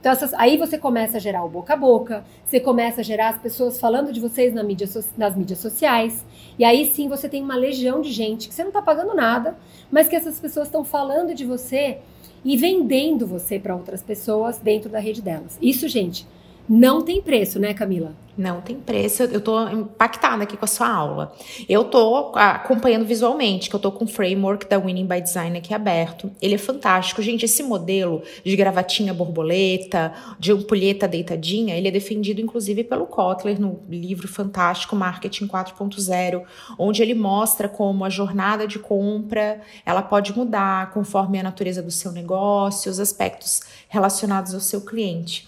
Então, 0.00 0.12
essas, 0.12 0.34
aí 0.34 0.56
você 0.56 0.78
começa 0.78 1.16
a 1.16 1.20
gerar 1.20 1.44
o 1.44 1.48
boca 1.48 1.74
a 1.74 1.76
boca, 1.76 2.24
você 2.44 2.58
começa 2.58 3.00
a 3.00 3.04
gerar 3.04 3.30
as 3.30 3.38
pessoas 3.38 3.78
falando 3.78 4.12
de 4.12 4.20
vocês 4.20 4.52
na 4.54 4.62
mídia, 4.62 4.88
nas 5.16 5.36
mídias 5.36 5.58
sociais, 5.58 6.24
e 6.58 6.64
aí 6.64 6.86
sim 6.86 7.08
você 7.08 7.28
tem 7.28 7.42
uma 7.42 7.56
legião 7.56 8.00
de 8.00 8.10
gente 8.10 8.48
que 8.48 8.54
você 8.54 8.62
não 8.62 8.70
está 8.70 8.82
pagando 8.82 9.14
nada, 9.14 9.56
mas 9.90 10.08
que 10.08 10.16
essas 10.16 10.38
pessoas 10.40 10.66
estão 10.66 10.84
falando 10.84 11.34
de 11.34 11.44
você 11.44 11.98
e 12.48 12.56
vendendo 12.56 13.26
você 13.26 13.58
para 13.58 13.76
outras 13.76 14.02
pessoas 14.02 14.56
dentro 14.56 14.88
da 14.88 14.98
rede 14.98 15.20
delas. 15.20 15.58
Isso, 15.60 15.86
gente, 15.86 16.26
não 16.68 17.02
tem 17.02 17.22
preço, 17.22 17.58
né, 17.58 17.72
Camila? 17.72 18.12
Não 18.38 18.60
tem 18.60 18.76
preço. 18.76 19.24
Eu 19.24 19.40
tô 19.40 19.68
impactada 19.68 20.44
aqui 20.44 20.56
com 20.56 20.64
a 20.64 20.68
sua 20.68 20.88
aula. 20.88 21.34
Eu 21.68 21.82
tô 21.82 22.30
acompanhando 22.36 23.04
visualmente, 23.04 23.68
que 23.68 23.74
eu 23.74 23.80
tô 23.80 23.90
com 23.90 24.04
o 24.04 24.08
framework 24.08 24.68
da 24.68 24.78
Winning 24.78 25.06
by 25.06 25.20
Design 25.20 25.58
aqui 25.58 25.74
aberto. 25.74 26.30
Ele 26.40 26.54
é 26.54 26.58
fantástico. 26.58 27.20
Gente, 27.20 27.46
esse 27.46 27.64
modelo 27.64 28.22
de 28.44 28.54
gravatinha 28.54 29.12
borboleta, 29.12 30.12
de 30.38 30.52
ampulheta 30.52 31.08
deitadinha, 31.08 31.74
ele 31.76 31.88
é 31.88 31.90
defendido 31.90 32.40
inclusive 32.40 32.84
pelo 32.84 33.06
Kotler 33.06 33.60
no 33.60 33.80
livro 33.88 34.28
fantástico 34.28 34.94
Marketing 34.94 35.48
4.0, 35.48 36.44
onde 36.78 37.02
ele 37.02 37.14
mostra 37.14 37.68
como 37.68 38.04
a 38.04 38.10
jornada 38.10 38.68
de 38.68 38.78
compra, 38.78 39.60
ela 39.84 40.00
pode 40.02 40.36
mudar 40.36 40.92
conforme 40.92 41.40
a 41.40 41.42
natureza 41.42 41.82
do 41.82 41.90
seu 41.90 42.12
negócio, 42.12 42.88
os 42.88 43.00
aspectos 43.00 43.62
relacionados 43.88 44.54
ao 44.54 44.60
seu 44.60 44.82
cliente. 44.82 45.47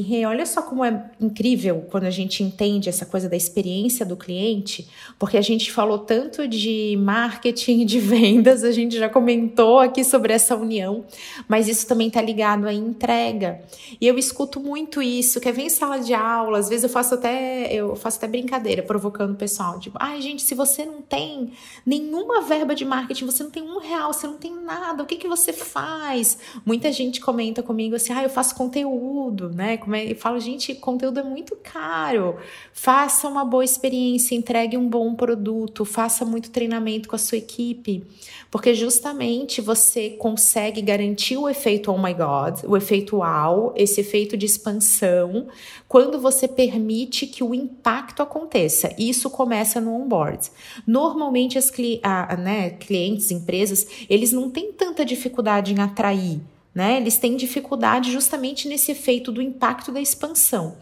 E 0.00 0.24
olha 0.24 0.46
só 0.46 0.62
como 0.62 0.84
é 0.84 1.10
incrível 1.20 1.86
quando 1.90 2.04
a 2.04 2.10
gente 2.10 2.42
entende 2.42 2.88
essa 2.88 3.04
coisa 3.04 3.28
da 3.28 3.36
experiência 3.36 4.06
do 4.06 4.16
cliente, 4.16 4.88
porque 5.18 5.36
a 5.36 5.40
gente 5.40 5.72
falou 5.72 5.98
tanto 5.98 6.46
de 6.46 6.96
marketing, 7.00 7.84
de 7.84 7.98
vendas, 7.98 8.62
a 8.62 8.70
gente 8.70 8.96
já 8.96 9.08
comentou 9.08 9.80
aqui 9.80 10.04
sobre 10.04 10.32
essa 10.32 10.54
união, 10.54 11.04
mas 11.48 11.66
isso 11.66 11.86
também 11.86 12.06
está 12.06 12.22
ligado 12.22 12.66
à 12.68 12.72
entrega. 12.72 13.60
E 14.00 14.06
eu 14.06 14.16
escuto 14.16 14.60
muito 14.60 15.02
isso, 15.02 15.40
que 15.40 15.50
vem 15.50 15.66
em 15.66 15.70
sala 15.70 15.98
de 15.98 16.14
aula, 16.14 16.58
às 16.58 16.68
vezes 16.68 16.84
eu 16.84 16.90
faço 16.90 17.14
até 17.14 17.72
eu 17.72 17.96
faço 17.96 18.18
até 18.18 18.28
brincadeira 18.28 18.82
provocando 18.82 19.32
o 19.32 19.36
pessoal, 19.36 19.80
tipo, 19.80 19.96
ai 20.00 20.20
gente, 20.20 20.42
se 20.42 20.54
você 20.54 20.84
não 20.84 21.02
tem 21.02 21.52
nenhuma 21.84 22.42
verba 22.42 22.74
de 22.74 22.84
marketing, 22.84 23.26
você 23.26 23.42
não 23.42 23.50
tem 23.50 23.62
um 23.62 23.78
real, 23.78 24.12
você 24.12 24.26
não 24.26 24.36
tem 24.36 24.54
nada, 24.54 25.02
o 25.02 25.06
que 25.06 25.16
que 25.16 25.26
você 25.26 25.52
faz? 25.52 26.38
Muita 26.64 26.92
gente 26.92 27.20
comenta 27.20 27.62
comigo 27.62 27.96
assim, 27.96 28.12
ah, 28.12 28.22
eu 28.22 28.30
faço 28.30 28.54
conteúdo, 28.54 29.50
né? 29.50 29.76
É, 29.94 30.12
eu 30.12 30.16
falo, 30.16 30.38
gente, 30.38 30.74
conteúdo 30.74 31.20
é 31.20 31.22
muito 31.22 31.56
caro. 31.56 32.36
Faça 32.72 33.28
uma 33.28 33.44
boa 33.44 33.64
experiência, 33.64 34.34
entregue 34.34 34.76
um 34.76 34.88
bom 34.88 35.14
produto, 35.14 35.84
faça 35.84 36.24
muito 36.24 36.50
treinamento 36.50 37.08
com 37.08 37.16
a 37.16 37.18
sua 37.18 37.38
equipe, 37.38 38.04
porque 38.50 38.74
justamente 38.74 39.60
você 39.60 40.10
consegue 40.10 40.82
garantir 40.82 41.36
o 41.36 41.48
efeito 41.48 41.90
oh 41.90 41.98
my 41.98 42.14
god, 42.14 42.64
o 42.64 42.76
efeito 42.76 43.16
wow, 43.16 43.72
esse 43.76 44.00
efeito 44.00 44.36
de 44.36 44.46
expansão, 44.46 45.48
quando 45.86 46.20
você 46.20 46.46
permite 46.46 47.26
que 47.26 47.42
o 47.42 47.54
impacto 47.54 48.22
aconteça. 48.22 48.94
Isso 48.98 49.30
começa 49.30 49.80
no 49.80 49.94
onboard. 49.94 50.50
Normalmente 50.86 51.58
as 51.58 51.70
cli 51.70 52.00
né, 52.38 52.70
clientes, 52.70 53.30
empresas, 53.30 53.86
eles 54.08 54.32
não 54.32 54.50
têm 54.50 54.72
tanta 54.72 55.04
dificuldade 55.04 55.72
em 55.72 55.80
atrair 55.80 56.40
né? 56.78 56.96
Eles 56.96 57.18
têm 57.18 57.36
dificuldade 57.36 58.12
justamente 58.12 58.68
nesse 58.68 58.92
efeito 58.92 59.32
do 59.32 59.42
impacto 59.42 59.90
da 59.90 60.00
expansão. 60.00 60.76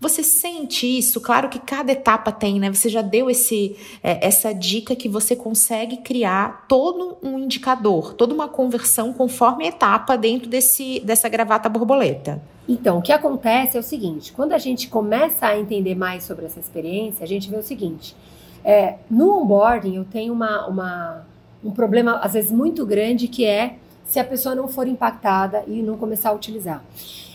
Você 0.00 0.22
sente 0.22 0.86
isso? 0.86 1.20
Claro 1.20 1.50
que 1.50 1.58
cada 1.58 1.92
etapa 1.92 2.32
tem, 2.32 2.58
né? 2.58 2.72
Você 2.72 2.88
já 2.88 3.02
deu 3.02 3.28
esse, 3.28 3.76
é, 4.02 4.26
essa 4.26 4.54
dica 4.54 4.96
que 4.96 5.10
você 5.10 5.36
consegue 5.36 5.98
criar 5.98 6.64
todo 6.66 7.18
um 7.22 7.38
indicador, 7.38 8.14
toda 8.14 8.32
uma 8.32 8.48
conversão 8.48 9.12
conforme 9.12 9.66
a 9.66 9.68
etapa 9.68 10.16
dentro 10.16 10.48
desse, 10.48 11.00
dessa 11.00 11.28
gravata 11.28 11.68
borboleta. 11.68 12.42
Então, 12.66 12.98
o 12.98 13.02
que 13.02 13.12
acontece 13.12 13.76
é 13.76 13.80
o 13.80 13.82
seguinte: 13.82 14.32
quando 14.32 14.54
a 14.54 14.58
gente 14.58 14.88
começa 14.88 15.48
a 15.48 15.58
entender 15.58 15.94
mais 15.94 16.24
sobre 16.24 16.46
essa 16.46 16.58
experiência, 16.58 17.22
a 17.22 17.28
gente 17.28 17.50
vê 17.50 17.58
o 17.58 17.62
seguinte: 17.62 18.16
é, 18.64 18.94
no 19.10 19.42
onboarding 19.42 19.96
eu 19.96 20.04
tenho 20.06 20.32
uma, 20.32 20.66
uma, 20.66 21.26
um 21.62 21.70
problema, 21.72 22.16
às 22.22 22.32
vezes, 22.32 22.50
muito 22.50 22.86
grande 22.86 23.28
que 23.28 23.44
é 23.44 23.76
se 24.04 24.18
a 24.18 24.24
pessoa 24.24 24.54
não 24.54 24.68
for 24.68 24.86
impactada 24.86 25.64
e 25.66 25.82
não 25.82 25.96
começar 25.96 26.30
a 26.30 26.32
utilizar. 26.32 26.84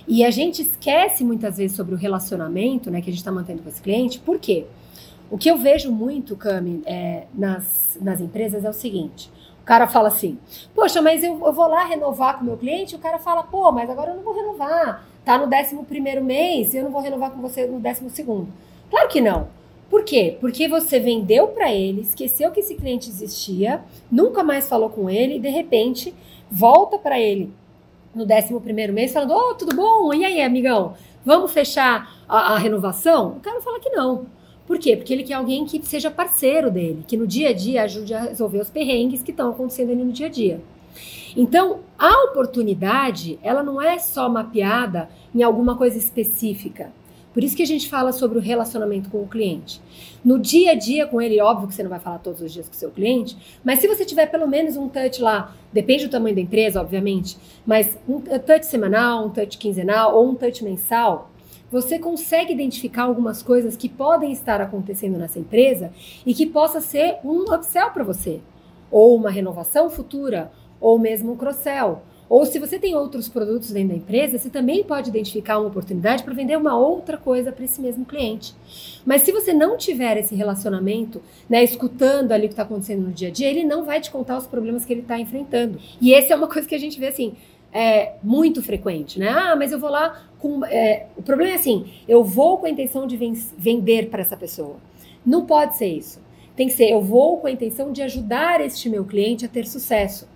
E 0.08 0.23
a 0.23 0.32
gente 0.32 0.62
esquece 0.62 1.23
muitas 1.23 1.58
vezes 1.58 1.75
sobre 1.75 1.93
o 1.93 1.97
relacionamento 1.97 2.89
né, 2.89 3.01
que 3.01 3.10
a 3.10 3.12
gente 3.12 3.19
está 3.19 3.32
mantendo 3.32 3.62
com 3.62 3.69
esse 3.69 3.82
cliente, 3.82 4.19
por 4.19 4.39
quê? 4.39 4.65
O 5.30 5.38
que 5.38 5.49
eu 5.51 5.58
vejo 5.58 5.91
muito, 5.91 6.36
Cami, 6.38 6.82
é, 6.86 7.25
nas, 7.34 7.97
nas 7.99 8.21
empresas 8.21 8.63
é 8.63 8.69
o 8.69 8.73
seguinte: 8.73 9.30
o 9.62 9.65
cara 9.65 9.86
fala 9.86 10.08
assim, 10.08 10.39
poxa, 10.73 11.01
mas 11.01 11.23
eu, 11.23 11.45
eu 11.45 11.51
vou 11.51 11.67
lá 11.67 11.84
renovar 11.84 12.38
com 12.38 12.43
o 12.43 12.45
meu 12.45 12.58
cliente, 12.58 12.95
o 12.95 12.99
cara 12.99 13.19
fala, 13.19 13.43
pô, 13.43 13.69
mas 13.71 13.89
agora 13.89 14.12
eu 14.12 14.15
não 14.15 14.23
vou 14.23 14.34
renovar, 14.34 15.06
tá 15.25 15.38
no 15.38 15.53
11 15.53 15.75
primeiro 15.86 16.23
mês 16.23 16.73
eu 16.73 16.86
não 16.86 16.91
vou 16.91 17.01
renovar 17.01 17.32
com 17.32 17.41
você 17.41 17.67
no 17.67 17.80
12 17.80 18.10
segundo. 18.12 18.47
Claro 18.89 19.10
que 19.10 19.19
não. 19.19 19.49
Por 19.89 20.03
quê? 20.03 20.38
Porque 20.39 20.67
você 20.67 20.99
vendeu 20.99 21.47
para 21.49 21.73
ele, 21.73 22.01
esqueceu 22.01 22.51
que 22.51 22.60
esse 22.60 22.75
cliente 22.75 23.10
existia, 23.10 23.82
nunca 24.12 24.43
mais 24.43 24.67
falou 24.67 24.89
com 24.89 25.10
ele 25.10 25.36
e 25.36 25.39
de 25.39 25.49
repente 25.49 26.13
volta 26.49 26.97
para 26.97 27.19
ele 27.19 27.51
no 28.13 28.23
11 28.23 28.60
primeiro 28.62 28.93
mês 28.93 29.13
falando: 29.13 29.31
"Ô, 29.31 29.51
oh, 29.51 29.55
tudo 29.55 29.75
bom? 29.75 30.13
E 30.13 30.25
aí, 30.25 30.41
amigão? 30.41 30.95
Vamos 31.25 31.51
fechar 31.51 32.23
a, 32.27 32.53
a 32.53 32.57
renovação?" 32.57 33.38
O 33.38 33.39
cara 33.39 33.62
fala 33.62 33.79
que 33.79 33.89
não. 33.89 34.25
Por 34.65 34.77
quê? 34.77 34.97
Porque 34.97 35.13
ele 35.13 35.23
quer 35.23 35.36
alguém 35.36 35.65
que 35.65 35.81
seja 35.86 36.12
parceiro 36.12 36.69
dele, 36.69 37.03
que 37.07 37.15
no 37.15 37.25
dia 37.25 37.49
a 37.49 37.53
dia 37.53 37.83
ajude 37.83 38.13
a 38.13 38.23
resolver 38.23 38.60
os 38.60 38.69
perrengues 38.69 39.23
que 39.23 39.31
estão 39.31 39.49
acontecendo 39.49 39.91
ali 39.91 40.03
no 40.03 40.12
dia 40.12 40.27
a 40.27 40.29
dia. 40.29 40.62
Então, 41.38 41.79
a 41.97 42.25
oportunidade, 42.25 43.39
ela 43.41 43.63
não 43.63 43.81
é 43.81 43.97
só 43.97 44.27
mapeada 44.27 45.10
em 45.33 45.41
alguma 45.41 45.77
coisa 45.77 45.97
específica. 45.97 46.91
Por 47.38 47.43
isso 47.43 47.56
que 47.56 47.62
a 47.62 47.67
gente 47.67 47.88
fala 47.88 48.12
sobre 48.12 48.39
o 48.39 48.41
relacionamento 48.41 49.12
com 49.12 49.21
o 49.21 49.28
cliente. 49.28 49.80
No 50.26 50.39
dia 50.39 50.71
a 50.71 50.73
dia 50.73 51.06
com 51.06 51.21
ele, 51.21 51.39
óbvio 51.39 51.67
que 51.67 51.76
você 51.76 51.84
não 51.84 51.89
vai 51.91 52.00
falar 52.00 52.17
todos 52.17 52.41
os 52.41 52.52
dias 52.52 52.67
com 52.67 52.73
o 52.73 52.76
seu 52.76 52.89
cliente, 52.89 53.38
mas 53.63 53.80
se 53.80 53.88
você 53.88 54.04
tiver 54.04 54.26
pelo 54.26 54.47
menos 54.47 54.76
um 54.76 54.89
touch 54.89 55.21
lá, 55.21 55.56
depende 55.71 56.08
do 56.08 56.10
tamanho 56.10 56.34
da 56.34 56.41
empresa, 56.41 56.82
obviamente, 56.82 57.38
mas 57.63 57.95
um 58.10 58.19
touch 58.21 58.65
semanal, 58.65 59.28
um 59.28 59.30
touch 59.30 59.56
quinzenal 59.60 60.15
ou 60.15 60.32
um 60.32 60.34
touch 60.34 60.63
mensal, 60.63 61.30
você 61.71 62.00
consegue 62.00 62.54
identificar 62.54 63.04
algumas 63.04 63.43
coisas 63.43 63.78
que 63.78 63.88
podem 63.88 64.32
estar 64.32 64.60
acontecendo 64.60 65.19
nessa 65.19 65.38
empresa 65.38 65.91
e 66.26 66.34
que 66.34 66.47
possa 66.47 66.82
ser 66.82 67.17
um 67.23 67.54
upsell 67.54 67.91
para 67.91 68.04
você, 68.04 68.41
ou 68.89 69.15
uma 69.15 69.30
renovação 69.30 69.91
futura, 69.91 70.52
ou 70.82 70.97
mesmo 70.97 71.34
um 71.34 71.38
cross-sell 71.38 72.02
ou 72.30 72.46
se 72.46 72.60
você 72.60 72.78
tem 72.78 72.96
outros 72.96 73.30
produtos 73.30 73.72
dentro 73.72 73.90
da 73.90 73.96
empresa, 73.96 74.38
você 74.38 74.50
também 74.50 74.84
pode 74.84 75.10
identificar 75.10 75.60
uma 75.60 75.70
oportunidade 75.70 76.24
para 76.24 76.34
vender 76.34 76.58
uma 76.58 76.78
outra 76.78 77.18
coisa 77.18 77.52
para 77.52 77.63
esse 77.63 77.80
mesmo 77.80 78.06
cliente. 78.06 78.54
Mas 79.06 79.22
se 79.22 79.32
você 79.32 79.54
não 79.54 79.78
tiver 79.78 80.18
esse 80.18 80.36
relacionamento, 80.36 81.22
né, 81.50 81.63
escutando 81.63 82.34
ali 82.34 82.46
o 82.46 82.50
que 82.50 82.54
está 82.54 82.63
acontecendo 82.63 83.04
no 83.08 83.13
dia 83.13 83.30
a 83.30 83.32
dia, 83.32 83.50
ele 83.50 83.63
não 83.63 83.86
vai 83.86 84.02
te 84.02 84.12
contar 84.12 84.38
os 84.38 84.46
problemas 84.46 84.84
que 84.84 84.92
ele 84.92 85.02
está 85.02 85.18
enfrentando. 85.18 85.80
E 86.02 86.13
essa 86.13 86.34
é 86.34 86.36
uma 86.36 86.48
coisa 86.52 86.68
que 86.68 86.76
a 86.76 86.80
gente 86.80 87.00
vê 87.00 87.08
assim, 87.08 87.34
é 87.72 88.13
muito 88.24 88.62
frequente, 88.62 89.20
né? 89.20 89.30
Ah, 89.30 89.56
mas 89.56 89.72
eu 89.72 89.80
vou 89.80 89.90
lá 89.90 90.24
com. 90.40 90.66
É, 90.66 91.08
o 91.16 91.22
problema 91.22 91.52
é 91.52 91.56
assim, 91.56 91.86
eu 92.08 92.24
vou 92.24 92.58
com 92.58 92.66
a 92.66 92.70
intenção 92.70 93.06
de 93.06 93.18
vender 93.58 94.10
para 94.10 94.22
essa 94.22 94.36
pessoa. 94.36 94.78
Não 95.26 95.46
pode 95.46 95.78
ser 95.78 95.88
isso. 95.88 96.22
Tem 96.56 96.68
que 96.68 96.74
ser, 96.74 96.90
eu 96.90 97.02
vou 97.02 97.38
com 97.38 97.48
a 97.48 97.52
intenção 97.52 97.92
de 97.92 98.02
ajudar 98.02 98.62
este 98.62 98.90
meu 98.90 99.06
cliente 99.06 99.46
a 99.46 99.48
ter 99.48 99.68
sucesso. 99.68 100.28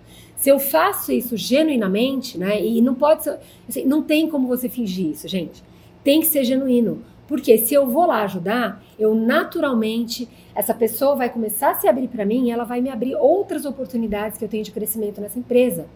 Se 0.42 0.50
eu 0.50 0.58
faço 0.58 1.12
isso 1.12 1.36
genuinamente, 1.36 2.36
né? 2.36 2.60
E 2.60 2.82
não 2.82 2.96
pode 2.96 3.22
ser, 3.22 3.38
assim, 3.68 3.84
não 3.84 4.02
tem 4.02 4.28
como 4.28 4.48
você 4.48 4.68
fingir 4.68 5.06
isso, 5.10 5.28
gente. 5.28 5.62
Tem 6.02 6.18
que 6.18 6.26
ser 6.26 6.42
genuíno. 6.42 7.04
Porque 7.28 7.56
se 7.58 7.72
eu 7.72 7.86
vou 7.86 8.06
lá 8.06 8.24
ajudar, 8.24 8.82
eu 8.98 9.14
naturalmente, 9.14 10.28
essa 10.52 10.74
pessoa 10.74 11.14
vai 11.14 11.30
começar 11.30 11.70
a 11.70 11.74
se 11.76 11.86
abrir 11.86 12.08
para 12.08 12.26
mim 12.26 12.48
e 12.48 12.50
ela 12.50 12.64
vai 12.64 12.80
me 12.80 12.90
abrir 12.90 13.14
outras 13.14 13.64
oportunidades 13.64 14.36
que 14.36 14.44
eu 14.44 14.48
tenho 14.48 14.64
de 14.64 14.72
crescimento 14.72 15.20
nessa 15.20 15.38
empresa. 15.38 15.86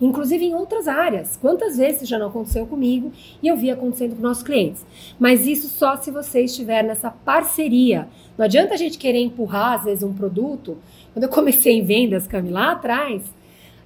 Inclusive 0.00 0.46
em 0.46 0.54
outras 0.54 0.88
áreas. 0.88 1.36
Quantas 1.36 1.76
vezes 1.76 2.08
já 2.08 2.18
não 2.18 2.28
aconteceu 2.28 2.64
comigo 2.64 3.12
e 3.42 3.48
eu 3.48 3.56
vi 3.58 3.70
acontecendo 3.70 4.16
com 4.16 4.22
nossos 4.22 4.42
clientes. 4.42 4.82
Mas 5.18 5.46
isso 5.46 5.68
só 5.68 5.98
se 5.98 6.10
você 6.10 6.40
estiver 6.40 6.82
nessa 6.82 7.10
parceria. 7.10 8.08
Não 8.38 8.46
adianta 8.46 8.72
a 8.72 8.78
gente 8.78 8.96
querer 8.96 9.20
empurrar, 9.20 9.74
às 9.74 9.84
vezes, 9.84 10.02
um 10.02 10.14
produto. 10.14 10.78
Quando 11.12 11.24
eu 11.24 11.28
comecei 11.28 11.74
em 11.74 11.84
vendas, 11.84 12.26
Cami, 12.26 12.48
lá 12.48 12.72
atrás, 12.72 13.38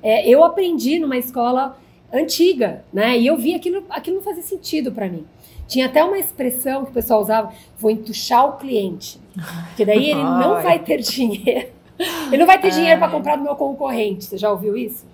é, 0.04 0.28
eu 0.28 0.44
aprendi 0.44 0.98
numa 0.98 1.16
escola 1.16 1.78
antiga, 2.12 2.84
né? 2.92 3.18
E 3.18 3.26
eu 3.26 3.38
vi 3.38 3.54
aquilo, 3.54 3.82
aquilo 3.88 4.16
não 4.16 4.22
fazia 4.22 4.42
sentido 4.42 4.92
para 4.92 5.08
mim. 5.08 5.24
Tinha 5.66 5.86
até 5.86 6.04
uma 6.04 6.18
expressão 6.18 6.84
que 6.84 6.90
o 6.90 6.94
pessoal 6.94 7.22
usava, 7.22 7.52
vou 7.78 7.90
entuchar 7.90 8.46
o 8.46 8.52
cliente. 8.58 9.18
Porque 9.68 9.82
daí 9.86 10.10
ele 10.10 10.22
não 10.22 10.62
vai 10.62 10.78
ter 10.78 11.00
dinheiro. 11.00 11.68
Ele 12.28 12.36
não 12.36 12.46
vai 12.46 12.60
ter 12.60 12.70
dinheiro 12.70 12.98
para 12.98 13.10
comprar 13.10 13.36
do 13.36 13.42
meu 13.42 13.56
concorrente. 13.56 14.26
Você 14.26 14.36
já 14.36 14.50
ouviu 14.50 14.76
isso? 14.76 15.06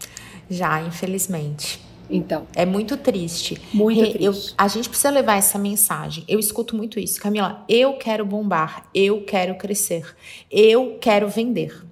Já, 0.49 0.83
infelizmente. 0.83 1.81
Então. 2.11 2.49
É 2.57 2.67
muito 2.67 2.97
triste. 2.97 3.63
Muito 3.73 4.01
triste. 4.01 4.25
Eu, 4.25 4.35
a 4.59 4.67
gente 4.67 4.89
precisa 4.89 5.11
levar 5.11 5.37
essa 5.37 5.57
mensagem. 5.57 6.25
Eu 6.27 6.41
escuto 6.41 6.77
muito 6.77 6.99
isso. 6.99 7.21
Camila, 7.21 7.65
eu 7.69 7.93
quero 7.93 8.27
bombar, 8.27 8.89
eu 8.93 9.23
quero 9.25 9.55
crescer, 9.55 10.17
eu 10.51 10.99
quero 11.01 11.29
vender. 11.29 11.87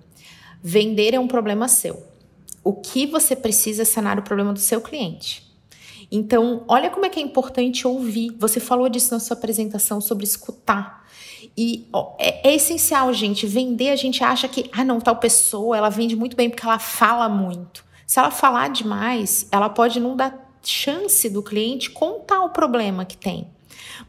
Vender 0.60 1.14
é 1.14 1.20
um 1.20 1.28
problema 1.28 1.68
seu. 1.68 2.07
O 2.62 2.72
que 2.72 3.06
você 3.06 3.34
precisa 3.34 3.84
sanar 3.84 4.18
o 4.18 4.22
problema 4.22 4.52
do 4.52 4.58
seu 4.58 4.80
cliente. 4.80 5.46
Então, 6.10 6.64
olha 6.66 6.90
como 6.90 7.04
é 7.04 7.08
que 7.08 7.20
é 7.20 7.22
importante 7.22 7.86
ouvir. 7.86 8.34
Você 8.38 8.60
falou 8.60 8.88
disso 8.88 9.12
na 9.12 9.20
sua 9.20 9.36
apresentação 9.36 10.00
sobre 10.00 10.24
escutar. 10.24 11.06
E 11.56 11.86
ó, 11.92 12.14
é, 12.18 12.50
é, 12.50 12.54
essencial, 12.54 13.12
gente. 13.12 13.46
Vender, 13.46 13.90
a 13.90 13.96
gente 13.96 14.24
acha 14.24 14.48
que, 14.48 14.70
ah, 14.72 14.84
não, 14.84 15.00
tal 15.00 15.16
pessoa, 15.16 15.76
ela 15.76 15.90
vende 15.90 16.16
muito 16.16 16.36
bem 16.36 16.48
porque 16.48 16.64
ela 16.64 16.78
fala 16.78 17.28
muito. 17.28 17.84
Se 18.06 18.18
ela 18.18 18.30
falar 18.30 18.68
demais, 18.68 19.46
ela 19.52 19.68
pode 19.68 20.00
não 20.00 20.16
dar 20.16 20.48
chance 20.62 21.28
do 21.28 21.42
cliente 21.42 21.90
contar 21.90 22.42
o 22.42 22.50
problema 22.50 23.04
que 23.04 23.16
tem. 23.16 23.46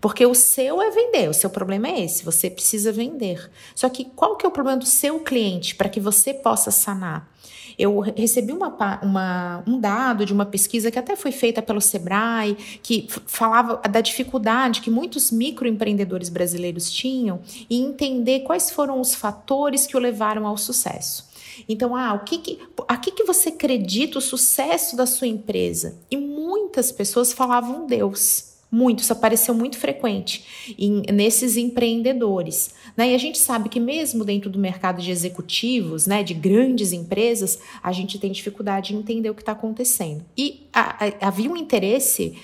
Porque 0.01 0.25
o 0.25 0.33
seu 0.33 0.81
é 0.81 0.89
vender, 0.91 1.29
o 1.29 1.33
seu 1.33 1.49
problema 1.49 1.89
é 1.89 2.05
esse, 2.05 2.23
você 2.23 2.49
precisa 2.49 2.91
vender. 2.91 3.49
Só 3.75 3.89
que 3.89 4.05
qual 4.05 4.37
que 4.37 4.45
é 4.45 4.49
o 4.49 4.51
problema 4.51 4.77
do 4.77 4.85
seu 4.85 5.19
cliente 5.19 5.75
para 5.75 5.89
que 5.89 5.99
você 5.99 6.33
possa 6.33 6.71
sanar? 6.71 7.29
Eu 7.77 7.99
recebi 7.99 8.51
uma, 8.51 8.99
uma, 9.01 9.63
um 9.65 9.79
dado 9.79 10.25
de 10.25 10.33
uma 10.33 10.45
pesquisa 10.45 10.91
que 10.91 10.99
até 10.99 11.15
foi 11.15 11.31
feita 11.31 11.61
pelo 11.61 11.79
Sebrae, 11.79 12.55
que 12.83 13.07
falava 13.25 13.77
da 13.87 14.01
dificuldade 14.01 14.81
que 14.81 14.89
muitos 14.89 15.31
microempreendedores 15.31 16.27
brasileiros 16.27 16.91
tinham 16.91 17.39
em 17.69 17.85
entender 17.85 18.41
quais 18.41 18.69
foram 18.69 18.99
os 18.99 19.15
fatores 19.15 19.87
que 19.87 19.95
o 19.95 19.99
levaram 19.99 20.45
ao 20.45 20.57
sucesso. 20.57 21.29
Então, 21.69 21.95
ah, 21.95 22.13
o 22.13 22.19
que 22.25 22.37
que, 22.39 22.59
a 22.85 22.97
que, 22.97 23.11
que 23.11 23.23
você 23.23 23.47
acredita 23.49 24.17
o 24.17 24.21
sucesso 24.21 24.97
da 24.97 25.05
sua 25.05 25.27
empresa? 25.27 25.97
E 26.11 26.17
muitas 26.17 26.91
pessoas 26.91 27.31
falavam 27.31 27.87
Deus. 27.87 28.48
Muito, 28.71 28.99
isso 28.99 29.13
apareceu 29.13 29.53
muito 29.53 29.77
frequente 29.77 30.75
em, 30.77 31.01
nesses 31.11 31.57
empreendedores. 31.57 32.73
Né? 32.95 33.11
E 33.11 33.15
a 33.15 33.17
gente 33.17 33.39
sabe 33.39 33.67
que 33.67 33.79
mesmo 33.79 34.23
dentro 34.23 34.49
do 34.49 34.59
mercado 34.59 35.01
de 35.01 35.09
executivos, 35.09 36.05
né, 36.05 36.21
de 36.21 36.35
grandes 36.35 36.93
empresas, 36.93 37.59
a 37.81 37.91
gente 37.91 38.19
tem 38.19 38.31
dificuldade 38.31 38.93
em 38.93 38.99
entender 38.99 39.29
o 39.29 39.33
que 39.33 39.41
está 39.41 39.53
acontecendo. 39.53 40.23
E 40.37 40.67
a, 40.71 41.05
a, 41.05 41.27
havia 41.27 41.49
um 41.49 41.57
interesse 41.57 42.37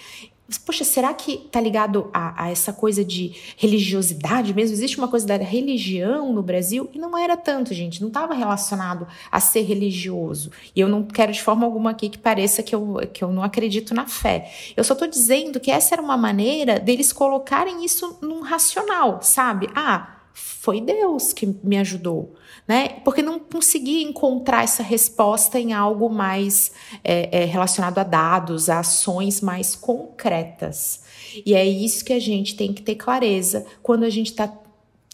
Poxa, 0.63 0.84
será 0.84 1.12
que 1.12 1.38
tá 1.51 1.60
ligado 1.60 2.08
a, 2.13 2.43
a, 2.43 2.51
essa 2.51 2.71
coisa 2.71 3.03
de 3.03 3.36
religiosidade 3.58 4.53
mesmo? 4.53 4.75
Existe 4.75 4.97
uma 4.99 5.08
coisa 5.08 5.25
da 5.25 5.38
religião 5.38 6.31
no 6.31 6.43
Brasil? 6.43 6.88
E 6.93 6.99
não 6.99 7.17
era 7.17 7.36
tanto, 7.36 7.73
gente. 7.73 7.99
Não 7.99 8.10
estava 8.10 8.36
relacionado 8.36 9.08
a 9.31 9.39
ser 9.39 9.62
religioso. 9.62 10.51
E 10.75 10.79
eu 10.79 10.88
não 10.88 11.03
quero 11.03 11.31
de 11.31 11.41
forma 11.41 11.65
alguma 11.65 11.91
aqui 11.91 12.10
que 12.10 12.19
pareça 12.19 12.62
que 12.62 12.75
eu, 12.75 12.99
que 13.12 13.23
eu 13.23 13.31
não 13.31 13.41
acredito 13.41 13.95
na 13.95 14.05
fé. 14.05 14.51
Eu 14.77 14.84
só 14.84 14.93
estou 14.93 15.08
dizendo 15.08 15.60
que 15.60 15.71
essa 15.71 15.95
era 15.95 16.01
uma 16.01 16.17
maneira 16.17 16.79
deles 16.79 17.12
colocarem 17.12 17.84
isso 17.84 18.19
num 18.21 18.41
racional, 18.41 19.23
sabe? 19.23 19.67
Ah, 19.73 20.15
foi 20.31 20.79
Deus 20.79 21.34
que 21.34 21.45
me 21.63 21.77
ajudou, 21.77 22.36
né? 22.67 22.89
Porque 23.04 23.21
não 23.21 23.39
consegui 23.39 24.04
encontrar 24.04 24.63
essa 24.63 24.82
resposta 24.82 25.60
em 25.60 25.73
algo 25.73 26.10
mais 26.10 26.71
é, 27.04 27.43
é, 27.43 27.45
relacionado 27.45 27.99
a 27.99 28.04
dados, 28.04 28.69
a 28.69 28.80
ações 28.80 29.41
mais 29.41 29.75
concretas. 29.75 31.04
E 31.45 31.54
é 31.54 31.65
isso 31.65 32.04
que 32.04 32.13
a 32.13 32.19
gente 32.19 32.56
tem 32.56 32.73
que 32.73 32.82
ter 32.82 32.95
clareza 32.95 33.65
quando 33.84 34.04
a 34.04 34.10
gente 34.10 34.32
está 34.32 34.51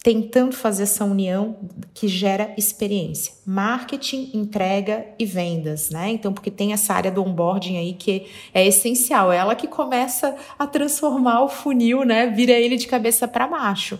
tentando 0.02 0.52
fazer 0.52 0.82
essa 0.82 1.04
união 1.04 1.56
que 1.94 2.08
gera 2.08 2.52
experiência. 2.58 3.34
Marketing, 3.46 4.30
entrega 4.34 5.06
e 5.16 5.24
vendas, 5.24 5.90
né? 5.90 6.10
Então, 6.10 6.32
porque 6.32 6.50
tem 6.50 6.72
essa 6.72 6.92
área 6.92 7.10
do 7.10 7.22
onboarding 7.22 7.76
aí 7.76 7.92
que 7.92 8.26
é 8.52 8.66
essencial, 8.66 9.32
é 9.32 9.36
ela 9.36 9.54
que 9.54 9.68
começa 9.68 10.34
a 10.58 10.66
transformar 10.66 11.44
o 11.44 11.48
funil, 11.48 12.04
né? 12.04 12.26
Vira 12.26 12.52
ele 12.52 12.76
de 12.76 12.88
cabeça 12.88 13.28
para 13.28 13.46
baixo. 13.46 13.98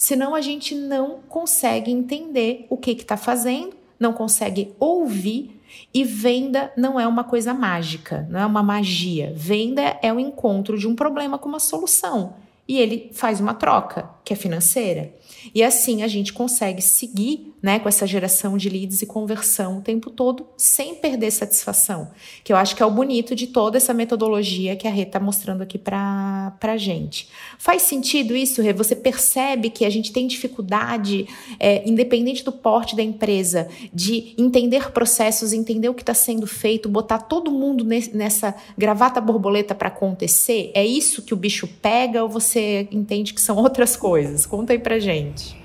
Senão 0.00 0.34
a 0.34 0.40
gente 0.40 0.74
não 0.74 1.20
consegue 1.28 1.90
entender 1.90 2.64
o 2.70 2.78
que 2.78 2.92
está 2.92 3.18
fazendo, 3.18 3.76
não 3.98 4.14
consegue 4.14 4.72
ouvir. 4.80 5.60
E 5.92 6.04
venda 6.04 6.72
não 6.74 6.98
é 6.98 7.06
uma 7.06 7.22
coisa 7.22 7.52
mágica, 7.52 8.26
não 8.30 8.40
é 8.40 8.46
uma 8.46 8.62
magia. 8.62 9.30
Venda 9.36 9.98
é 10.00 10.10
o 10.10 10.18
encontro 10.18 10.78
de 10.78 10.88
um 10.88 10.96
problema 10.96 11.38
com 11.38 11.50
uma 11.50 11.60
solução. 11.60 12.32
E 12.66 12.78
ele 12.78 13.10
faz 13.12 13.40
uma 13.40 13.52
troca, 13.52 14.08
que 14.24 14.32
é 14.32 14.36
financeira. 14.36 15.14
E 15.54 15.62
assim 15.62 16.02
a 16.02 16.08
gente 16.08 16.32
consegue 16.32 16.80
seguir 16.80 17.49
né, 17.62 17.78
com 17.78 17.88
essa 17.88 18.06
geração 18.06 18.56
de 18.56 18.68
leads 18.68 19.02
e 19.02 19.06
conversão 19.06 19.78
o 19.78 19.80
tempo 19.82 20.10
todo 20.10 20.46
sem 20.56 20.94
perder 20.94 21.30
satisfação. 21.30 22.10
Que 22.42 22.52
eu 22.52 22.56
acho 22.56 22.74
que 22.74 22.82
é 22.82 22.86
o 22.86 22.90
bonito 22.90 23.34
de 23.34 23.46
toda 23.46 23.76
essa 23.76 23.92
metodologia 23.92 24.76
que 24.76 24.88
a 24.88 24.90
Rê 24.90 25.02
está 25.02 25.20
mostrando 25.20 25.62
aqui 25.62 25.78
para 25.78 26.56
a 26.60 26.76
gente. 26.76 27.28
Faz 27.58 27.82
sentido 27.82 28.34
isso, 28.34 28.62
Rê? 28.62 28.72
Você 28.72 28.96
percebe 28.96 29.68
que 29.70 29.84
a 29.84 29.90
gente 29.90 30.12
tem 30.12 30.26
dificuldade, 30.26 31.26
é, 31.58 31.88
independente 31.88 32.44
do 32.44 32.52
porte 32.52 32.96
da 32.96 33.02
empresa, 33.02 33.68
de 33.92 34.34
entender 34.38 34.90
processos, 34.90 35.52
entender 35.52 35.88
o 35.88 35.94
que 35.94 36.02
está 36.02 36.14
sendo 36.14 36.46
feito, 36.46 36.88
botar 36.88 37.18
todo 37.18 37.50
mundo 37.50 37.84
nessa 37.84 38.54
gravata 38.76 39.20
borboleta 39.20 39.74
para 39.74 39.88
acontecer? 39.88 40.70
É 40.74 40.84
isso 40.84 41.22
que 41.22 41.34
o 41.34 41.36
bicho 41.36 41.68
pega 41.82 42.22
ou 42.22 42.28
você 42.28 42.88
entende 42.90 43.34
que 43.34 43.40
são 43.40 43.56
outras 43.56 43.96
coisas? 43.96 44.46
Conta 44.46 44.72
aí 44.72 44.78
para 44.78 44.98
gente. 44.98 45.59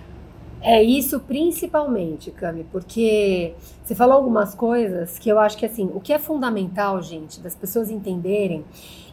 É 0.68 0.82
isso 0.82 1.20
principalmente, 1.20 2.32
Cami, 2.32 2.66
porque 2.72 3.54
você 3.84 3.94
falou 3.94 4.16
algumas 4.16 4.56
coisas 4.56 5.20
que 5.20 5.30
eu 5.30 5.38
acho 5.38 5.56
que 5.56 5.64
assim, 5.68 5.92
o 5.94 6.00
que 6.00 6.12
é 6.12 6.18
fundamental, 6.18 7.00
gente, 7.04 7.40
das 7.40 7.54
pessoas 7.54 7.92
entenderem, 7.92 8.66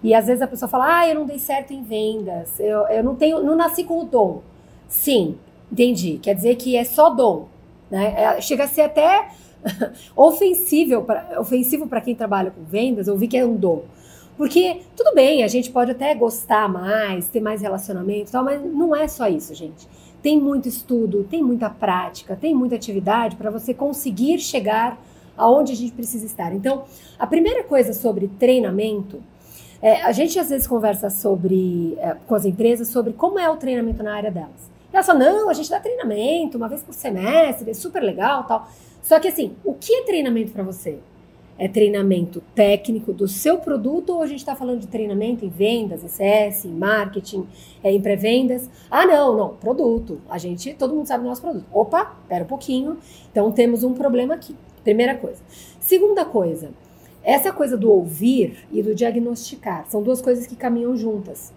e 0.03 0.15
às 0.15 0.29
vezes 0.29 0.41
a 0.41 0.47
pessoa 0.47 0.67
fala, 0.67 1.01
ah, 1.01 1.09
eu 1.09 1.15
não 1.15 1.27
dei 1.27 1.39
certo 1.39 1.75
em 1.75 1.83
vendas, 1.83 2.59
eu, 2.59 2.89
eu 2.89 3.05
não 3.05 3.15
tenho, 3.15 3.43
não 3.43 3.55
nasci 3.55 3.85
com 3.85 4.01
o 4.01 4.05
dom. 4.05 4.41
Sim, 4.89 5.37
entendi. 5.71 6.19
Quer 6.23 6.35
dizer 6.35 6.57
que 6.57 6.75
é 6.75 6.85
só 6.85 7.11
dom. 7.11 7.49
Né? 7.91 8.15
É, 8.17 8.41
chega 8.41 8.65
a 8.65 8.69
ser 8.69 8.83
até 8.83 9.29
ofensível 10.17 11.03
pra, 11.03 11.39
ofensivo 11.39 11.87
para 11.87 12.01
quem 12.01 12.15
trabalha 12.15 12.51
com 12.51 12.65
vendas, 12.65 13.09
ouvir 13.09 13.29
que 13.29 13.37
é 13.37 13.45
um 13.45 13.57
dom. 13.57 13.83
Porque, 14.39 14.81
tudo 14.97 15.15
bem, 15.15 15.45
a 15.45 15.49
gente 15.49 15.71
pode 15.71 15.91
até 15.91 16.15
gostar 16.15 16.67
mais, 16.67 17.29
ter 17.29 17.41
mais 17.41 17.61
relacionamento 17.61 18.31
e 18.31 18.33
tal, 18.33 18.43
mas 18.43 18.65
não 18.65 18.97
é 18.97 19.07
só 19.07 19.29
isso, 19.29 19.55
gente. 19.55 19.87
Tem 20.23 20.41
muito 20.41 20.69
estudo, 20.69 21.25
tem 21.25 21.43
muita 21.43 21.69
prática, 21.69 22.37
tem 22.37 22.55
muita 22.55 22.77
atividade 22.77 23.37
para 23.37 23.51
você 23.51 23.75
conseguir 23.75 24.39
chegar 24.39 24.99
aonde 25.37 25.73
a 25.73 25.77
gente 25.77 25.93
precisa 25.93 26.25
estar. 26.25 26.55
Então, 26.55 26.85
a 27.19 27.27
primeira 27.27 27.65
coisa 27.65 27.93
sobre 27.93 28.29
treinamento, 28.29 29.21
é, 29.81 30.03
a 30.03 30.13
gente 30.13 30.39
às 30.39 30.49
vezes 30.49 30.67
conversa 30.67 31.11
sobre 31.11 31.97
é, 31.99 32.17
com 32.27 32.35
as 32.35 32.45
empresas 32.45 32.89
sobre 32.89 33.13
como 33.13 33.39
é 33.39 33.51
o 33.51 33.57
treinamento 33.57 34.03
na 34.03 34.15
área 34.15 34.31
delas. 34.31 34.71
Elas 34.93 35.07
falam, 35.07 35.23
não, 35.23 35.51
a 35.51 35.55
gente 35.55 35.71
dá 35.71 35.81
treinamento 35.81 36.57
uma 36.57 36.69
vez 36.69 36.83
por 36.83 36.93
semestre, 36.93 37.71
é 37.71 37.75
super 37.75 38.03
legal 38.03 38.45
tal. 38.45 38.69
Só 39.03 39.19
que 39.19 39.27
assim, 39.27 39.57
o 39.65 39.75
que 39.75 39.93
é 39.93 40.03
treinamento 40.05 40.53
para 40.53 40.63
você? 40.63 40.99
É 41.59 41.69
treinamento 41.69 42.43
técnico 42.55 43.13
do 43.13 43.29
seu 43.29 43.59
produto 43.59 44.11
ou 44.15 44.23
a 44.23 44.27
gente 44.27 44.39
está 44.39 44.57
falando 44.57 44.81
de 44.81 44.87
treinamento 44.87 45.45
em 45.45 45.49
vendas, 45.49 46.03
em 46.03 46.09
CS, 46.09 46.65
em 46.65 46.73
marketing, 46.73 47.47
é, 47.83 47.93
em 47.93 48.01
pré-vendas? 48.01 48.69
Ah, 48.91 49.07
não, 49.07 49.37
não, 49.37 49.49
produto. 49.55 50.21
A 50.29 50.39
gente, 50.39 50.75
todo 50.75 50.95
mundo 50.95 51.07
sabe 51.07 51.25
o 51.25 51.29
nosso 51.29 51.43
produto. 51.43 51.67
Opa, 51.73 52.17
espera 52.23 52.45
um 52.45 52.49
pouquinho. 52.49 52.99
Então 53.31 53.53
temos 53.53 53.85
um 53.85 53.95
problema 53.95 54.35
aqui. 54.35 54.57
Primeira 54.83 55.15
coisa. 55.15 55.41
Segunda 55.79 56.25
coisa, 56.25 56.71
essa 57.23 57.53
coisa 57.53 57.77
do 57.77 57.91
ouvir 57.91 58.67
e 58.73 58.83
do 58.83 58.95
diagnosticar 58.95 59.87
são 59.89 60.03
duas 60.03 60.21
coisas 60.21 60.47
que 60.47 60.57
caminham 60.57 60.97
juntas. 60.97 61.53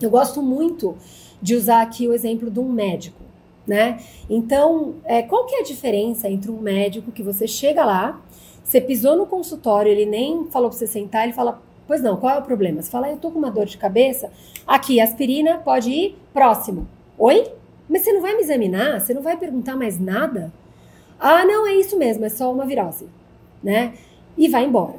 Eu 0.00 0.10
gosto 0.10 0.42
muito 0.42 0.96
de 1.40 1.56
usar 1.56 1.82
aqui 1.82 2.06
o 2.06 2.12
exemplo 2.12 2.50
de 2.50 2.60
um 2.60 2.68
médico, 2.68 3.20
né? 3.66 4.00
Então, 4.30 4.94
é, 5.04 5.22
qual 5.22 5.46
que 5.46 5.56
é 5.56 5.60
a 5.60 5.64
diferença 5.64 6.28
entre 6.28 6.50
um 6.50 6.60
médico 6.60 7.10
que 7.10 7.22
você 7.22 7.48
chega 7.48 7.84
lá 7.84 8.20
você 8.62 8.80
pisou 8.80 9.16
no 9.16 9.26
consultório, 9.26 9.90
ele 9.90 10.06
nem 10.06 10.46
falou 10.46 10.68
para 10.68 10.78
você 10.78 10.86
sentar, 10.86 11.24
ele 11.24 11.32
fala: 11.32 11.60
Pois 11.86 12.00
não, 12.00 12.16
qual 12.16 12.36
é 12.36 12.38
o 12.38 12.42
problema? 12.42 12.80
Você 12.80 12.90
fala, 12.90 13.10
eu 13.10 13.16
tô 13.16 13.30
com 13.30 13.38
uma 13.38 13.50
dor 13.50 13.66
de 13.66 13.76
cabeça, 13.76 14.30
aqui, 14.66 15.00
aspirina, 15.00 15.58
pode 15.58 15.90
ir, 15.90 16.18
próximo. 16.32 16.88
Oi? 17.18 17.46
Mas 17.88 18.02
você 18.02 18.12
não 18.12 18.22
vai 18.22 18.34
me 18.34 18.42
examinar? 18.42 19.00
Você 19.00 19.12
não 19.12 19.22
vai 19.22 19.36
perguntar 19.36 19.76
mais 19.76 20.00
nada? 20.00 20.52
Ah, 21.18 21.44
não, 21.44 21.66
é 21.66 21.74
isso 21.74 21.98
mesmo, 21.98 22.24
é 22.24 22.28
só 22.28 22.52
uma 22.52 22.64
virose, 22.64 23.06
né? 23.62 23.94
E 24.36 24.48
vai 24.48 24.64
embora. 24.64 24.94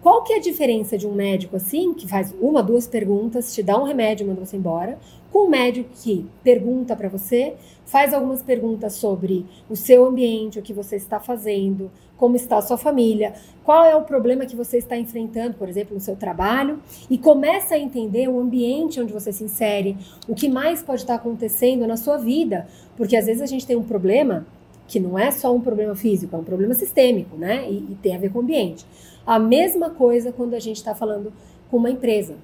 Qual 0.00 0.24
que 0.24 0.32
é 0.32 0.36
a 0.36 0.40
diferença 0.40 0.98
de 0.98 1.06
um 1.06 1.12
médico 1.12 1.54
assim, 1.56 1.94
que 1.94 2.08
faz 2.08 2.34
uma, 2.40 2.62
duas 2.62 2.86
perguntas, 2.86 3.54
te 3.54 3.62
dá 3.62 3.78
um 3.78 3.84
remédio 3.84 4.24
e 4.24 4.26
manda 4.26 4.44
você 4.44 4.56
embora, 4.56 4.98
com 5.30 5.46
um 5.46 5.50
médico 5.50 5.90
que 6.02 6.26
pergunta 6.42 6.96
para 6.96 7.08
você, 7.08 7.54
faz 7.84 8.12
algumas 8.12 8.42
perguntas 8.42 8.94
sobre 8.94 9.46
o 9.68 9.76
seu 9.76 10.04
ambiente, 10.04 10.58
o 10.58 10.62
que 10.62 10.72
você 10.72 10.96
está 10.96 11.20
fazendo, 11.20 11.90
como 12.22 12.36
está 12.36 12.58
a 12.58 12.62
sua 12.62 12.78
família, 12.78 13.34
qual 13.64 13.84
é 13.84 13.96
o 13.96 14.02
problema 14.02 14.46
que 14.46 14.54
você 14.54 14.78
está 14.78 14.96
enfrentando, 14.96 15.54
por 15.54 15.68
exemplo, 15.68 15.92
no 15.92 16.00
seu 16.00 16.14
trabalho, 16.14 16.78
e 17.10 17.18
começa 17.18 17.74
a 17.74 17.78
entender 17.80 18.28
o 18.28 18.38
ambiente 18.38 19.00
onde 19.00 19.12
você 19.12 19.32
se 19.32 19.42
insere, 19.42 19.96
o 20.28 20.32
que 20.32 20.48
mais 20.48 20.84
pode 20.84 21.00
estar 21.00 21.16
acontecendo 21.16 21.84
na 21.84 21.96
sua 21.96 22.18
vida, 22.18 22.68
porque 22.96 23.16
às 23.16 23.26
vezes 23.26 23.42
a 23.42 23.46
gente 23.46 23.66
tem 23.66 23.74
um 23.74 23.82
problema 23.82 24.46
que 24.86 25.00
não 25.00 25.18
é 25.18 25.32
só 25.32 25.52
um 25.52 25.60
problema 25.60 25.96
físico, 25.96 26.36
é 26.36 26.38
um 26.38 26.44
problema 26.44 26.74
sistêmico, 26.74 27.36
né? 27.36 27.68
E, 27.68 27.78
e 27.90 27.98
tem 28.00 28.14
a 28.14 28.18
ver 28.20 28.30
com 28.30 28.38
o 28.38 28.42
ambiente. 28.42 28.86
A 29.26 29.40
mesma 29.40 29.90
coisa 29.90 30.30
quando 30.30 30.54
a 30.54 30.60
gente 30.60 30.76
está 30.76 30.94
falando 30.94 31.32
com 31.68 31.76
uma 31.76 31.90
empresa. 31.90 32.36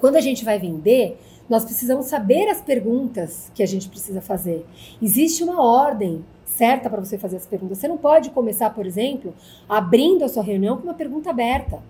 Quando 0.00 0.16
a 0.16 0.20
gente 0.20 0.44
vai 0.44 0.58
vender, 0.58 1.16
nós 1.48 1.64
precisamos 1.64 2.06
saber 2.06 2.48
as 2.48 2.60
perguntas 2.60 3.52
que 3.54 3.62
a 3.62 3.66
gente 3.66 3.88
precisa 3.88 4.20
fazer. 4.20 4.66
Existe 5.00 5.44
uma 5.44 5.62
ordem 5.62 6.24
certa 6.46 6.88
para 6.88 7.04
você 7.04 7.18
fazer 7.18 7.36
as 7.36 7.46
perguntas. 7.46 7.78
Você 7.78 7.88
não 7.88 7.98
pode 7.98 8.30
começar, 8.30 8.70
por 8.70 8.86
exemplo, 8.86 9.34
abrindo 9.68 10.24
a 10.24 10.28
sua 10.28 10.42
reunião 10.42 10.76
com 10.76 10.84
uma 10.84 10.94
pergunta 10.94 11.28
aberta. 11.28 11.80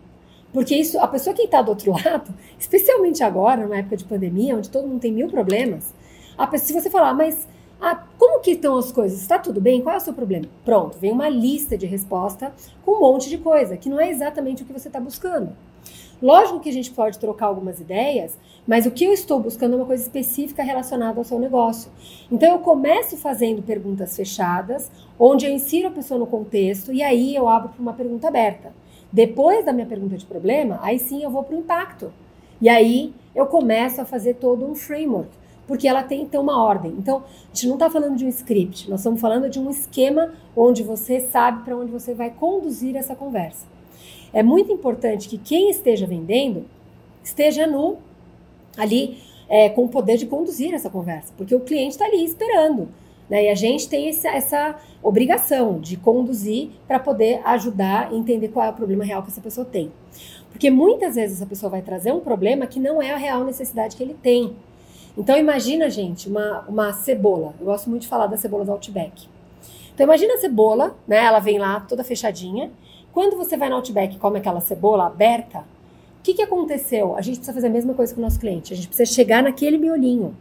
Porque 0.52 0.74
isso, 0.74 0.98
a 0.98 1.06
pessoa 1.06 1.34
que 1.34 1.42
está 1.42 1.62
do 1.62 1.68
outro 1.68 1.92
lado, 2.04 2.34
especialmente 2.58 3.22
agora, 3.22 3.62
numa 3.62 3.76
época 3.76 3.96
de 3.96 4.04
pandemia, 4.04 4.56
onde 4.56 4.70
todo 4.70 4.88
mundo 4.88 5.00
tem 5.00 5.12
mil 5.12 5.28
problemas, 5.28 5.94
pessoa, 6.50 6.66
se 6.66 6.72
você 6.72 6.90
falar, 6.90 7.14
mas 7.14 7.46
ah, 7.80 8.02
como 8.18 8.40
que 8.40 8.52
estão 8.52 8.76
as 8.76 8.90
coisas? 8.90 9.20
Está 9.20 9.38
tudo 9.38 9.60
bem? 9.60 9.82
Qual 9.82 9.94
é 9.94 9.98
o 9.98 10.00
seu 10.00 10.14
problema? 10.14 10.46
Pronto, 10.64 10.98
vem 10.98 11.12
uma 11.12 11.28
lista 11.28 11.76
de 11.76 11.86
resposta 11.86 12.52
com 12.84 12.92
um 12.92 13.00
monte 13.00 13.28
de 13.28 13.38
coisa, 13.38 13.76
que 13.76 13.88
não 13.88 14.00
é 14.00 14.10
exatamente 14.10 14.62
o 14.62 14.66
que 14.66 14.72
você 14.72 14.88
está 14.88 14.98
buscando. 14.98 15.52
Lógico 16.20 16.60
que 16.60 16.70
a 16.70 16.72
gente 16.72 16.90
pode 16.90 17.18
trocar 17.18 17.46
algumas 17.46 17.78
ideias, 17.78 18.38
mas 18.66 18.86
o 18.86 18.90
que 18.90 19.04
eu 19.04 19.12
estou 19.12 19.38
buscando 19.38 19.74
é 19.74 19.76
uma 19.76 19.84
coisa 19.84 20.02
específica 20.02 20.62
relacionada 20.62 21.20
ao 21.20 21.24
seu 21.24 21.38
negócio. 21.38 21.90
Então 22.32 22.48
eu 22.50 22.58
começo 22.60 23.16
fazendo 23.16 23.62
perguntas 23.62 24.16
fechadas, 24.16 24.90
onde 25.18 25.44
eu 25.44 25.52
insiro 25.52 25.88
a 25.88 25.90
pessoa 25.90 26.18
no 26.18 26.26
contexto 26.26 26.92
e 26.92 27.02
aí 27.02 27.36
eu 27.36 27.46
abro 27.48 27.68
para 27.68 27.82
uma 27.82 27.92
pergunta 27.92 28.28
aberta. 28.28 28.72
Depois 29.12 29.64
da 29.64 29.72
minha 29.72 29.86
pergunta 29.86 30.16
de 30.16 30.24
problema, 30.24 30.78
aí 30.82 30.98
sim 30.98 31.22
eu 31.22 31.30
vou 31.30 31.42
para 31.42 31.54
o 31.54 31.58
impacto. 31.58 32.12
E 32.60 32.68
aí 32.68 33.12
eu 33.34 33.46
começo 33.46 34.00
a 34.00 34.04
fazer 34.06 34.34
todo 34.34 34.64
um 34.64 34.74
framework 34.74 35.30
porque 35.66 35.88
ela 35.88 36.02
tem 36.02 36.22
então 36.22 36.42
uma 36.42 36.62
ordem. 36.62 36.94
Então, 36.96 37.18
a 37.18 37.54
gente 37.54 37.66
não 37.66 37.74
está 37.74 37.90
falando 37.90 38.16
de 38.16 38.24
um 38.24 38.28
script, 38.28 38.88
nós 38.88 39.00
estamos 39.00 39.20
falando 39.20 39.50
de 39.50 39.58
um 39.58 39.68
esquema 39.68 40.32
onde 40.56 40.82
você 40.82 41.20
sabe 41.20 41.64
para 41.64 41.76
onde 41.76 41.90
você 41.90 42.14
vai 42.14 42.30
conduzir 42.30 42.96
essa 42.96 43.16
conversa. 43.16 43.75
É 44.36 44.42
muito 44.42 44.70
importante 44.70 45.30
que 45.30 45.38
quem 45.38 45.70
esteja 45.70 46.06
vendendo 46.06 46.66
esteja 47.24 47.66
no 47.66 47.96
ali 48.76 49.16
é, 49.48 49.70
com 49.70 49.86
o 49.86 49.88
poder 49.88 50.18
de 50.18 50.26
conduzir 50.26 50.74
essa 50.74 50.90
conversa, 50.90 51.32
porque 51.38 51.54
o 51.54 51.60
cliente 51.60 51.92
está 51.92 52.04
ali 52.04 52.22
esperando. 52.22 52.86
Né? 53.30 53.44
E 53.44 53.48
a 53.48 53.54
gente 53.54 53.88
tem 53.88 54.10
essa, 54.10 54.28
essa 54.28 54.76
obrigação 55.02 55.80
de 55.80 55.96
conduzir 55.96 56.68
para 56.86 56.98
poder 56.98 57.40
ajudar 57.46 58.12
e 58.12 58.18
entender 58.18 58.48
qual 58.48 58.66
é 58.66 58.68
o 58.68 58.74
problema 58.74 59.04
real 59.04 59.22
que 59.22 59.30
essa 59.30 59.40
pessoa 59.40 59.64
tem. 59.64 59.90
Porque 60.50 60.68
muitas 60.68 61.14
vezes 61.14 61.38
essa 61.38 61.46
pessoa 61.46 61.70
vai 61.70 61.80
trazer 61.80 62.12
um 62.12 62.20
problema 62.20 62.66
que 62.66 62.78
não 62.78 63.00
é 63.00 63.12
a 63.12 63.16
real 63.16 63.42
necessidade 63.42 63.96
que 63.96 64.02
ele 64.02 64.18
tem. 64.22 64.54
Então 65.16 65.34
imagina, 65.38 65.88
gente, 65.88 66.28
uma, 66.28 66.60
uma 66.68 66.92
cebola. 66.92 67.54
Eu 67.58 67.64
gosto 67.64 67.88
muito 67.88 68.02
de 68.02 68.08
falar 68.08 68.26
da 68.26 68.36
cebola 68.36 68.66
do 68.66 68.72
Outback. 68.72 69.28
Então 69.94 70.04
imagina 70.04 70.34
a 70.34 70.38
cebola, 70.38 70.94
né? 71.08 71.24
Ela 71.24 71.38
vem 71.38 71.56
lá 71.56 71.80
toda 71.80 72.04
fechadinha. 72.04 72.70
Quando 73.16 73.34
você 73.34 73.56
vai 73.56 73.70
no 73.70 73.76
Outback 73.76 74.14
e 74.14 74.18
come 74.18 74.36
aquela 74.36 74.60
cebola 74.60 75.06
aberta, 75.06 75.60
o 75.60 76.22
que, 76.22 76.34
que 76.34 76.42
aconteceu? 76.42 77.16
A 77.16 77.22
gente 77.22 77.36
precisa 77.36 77.54
fazer 77.54 77.68
a 77.68 77.70
mesma 77.70 77.94
coisa 77.94 78.14
com 78.14 78.20
o 78.20 78.22
nosso 78.22 78.38
cliente. 78.38 78.74
A 78.74 78.76
gente 78.76 78.88
precisa 78.88 79.10
chegar 79.10 79.42
naquele 79.42 79.78
miolinho. 79.78 80.36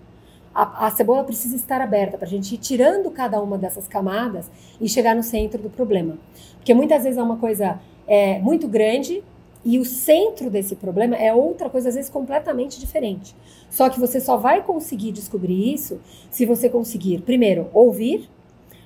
A, 0.54 0.88
a 0.88 0.92
cebola 0.92 1.24
precisa 1.24 1.56
estar 1.56 1.80
aberta 1.80 2.18
para 2.18 2.28
a 2.28 2.30
gente 2.30 2.54
ir 2.54 2.58
tirando 2.58 3.10
cada 3.12 3.42
uma 3.42 3.58
dessas 3.58 3.88
camadas 3.88 4.52
e 4.82 4.90
chegar 4.90 5.16
no 5.16 5.24
centro 5.24 5.62
do 5.62 5.70
problema. 5.70 6.18
Porque 6.58 6.74
muitas 6.74 7.04
vezes 7.04 7.18
é 7.18 7.24
uma 7.24 7.38
coisa 7.38 7.80
é, 8.06 8.40
muito 8.40 8.68
grande 8.68 9.24
e 9.64 9.80
o 9.80 9.86
centro 9.86 10.50
desse 10.50 10.76
problema 10.76 11.16
é 11.16 11.34
outra 11.34 11.70
coisa, 11.70 11.88
às 11.88 11.96
vezes 11.96 12.12
completamente 12.12 12.78
diferente. 12.78 13.34
Só 13.70 13.88
que 13.88 14.02
você 14.02 14.20
só 14.20 14.36
vai 14.36 14.62
conseguir 14.62 15.14
descobrir 15.14 15.74
isso 15.74 15.98
se 16.30 16.46
você 16.46 16.68
conseguir, 16.68 17.22
primeiro, 17.22 17.70
ouvir, 17.74 18.30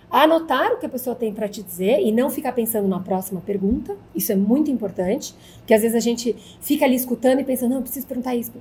anotar 0.10 0.74
o 0.74 0.78
que 0.78 0.86
a 0.86 0.90
pessoa 0.90 1.16
tem 1.16 1.34
para 1.34 1.48
te 1.48 1.62
dizer 1.62 2.00
e 2.02 2.12
não 2.12 2.30
ficar 2.30 2.52
pensando 2.54 2.88
na 2.88 3.00
próxima 3.00 3.42
pergunta. 3.42 3.96
Isso 4.16 4.32
é 4.32 4.36
muito 4.36 4.72
importante, 4.72 5.36
porque 5.58 5.74
às 5.74 5.82
vezes 5.82 5.96
a 5.96 6.00
gente 6.00 6.36
fica 6.62 6.86
ali 6.86 6.96
escutando 6.96 7.40
e 7.40 7.44
pensando, 7.44 7.76
não, 7.76 7.82
preciso 7.82 8.08
perguntar 8.08 8.36
isso. 8.36 8.52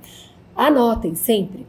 Anotem 0.55 1.15
sempre. 1.15 1.65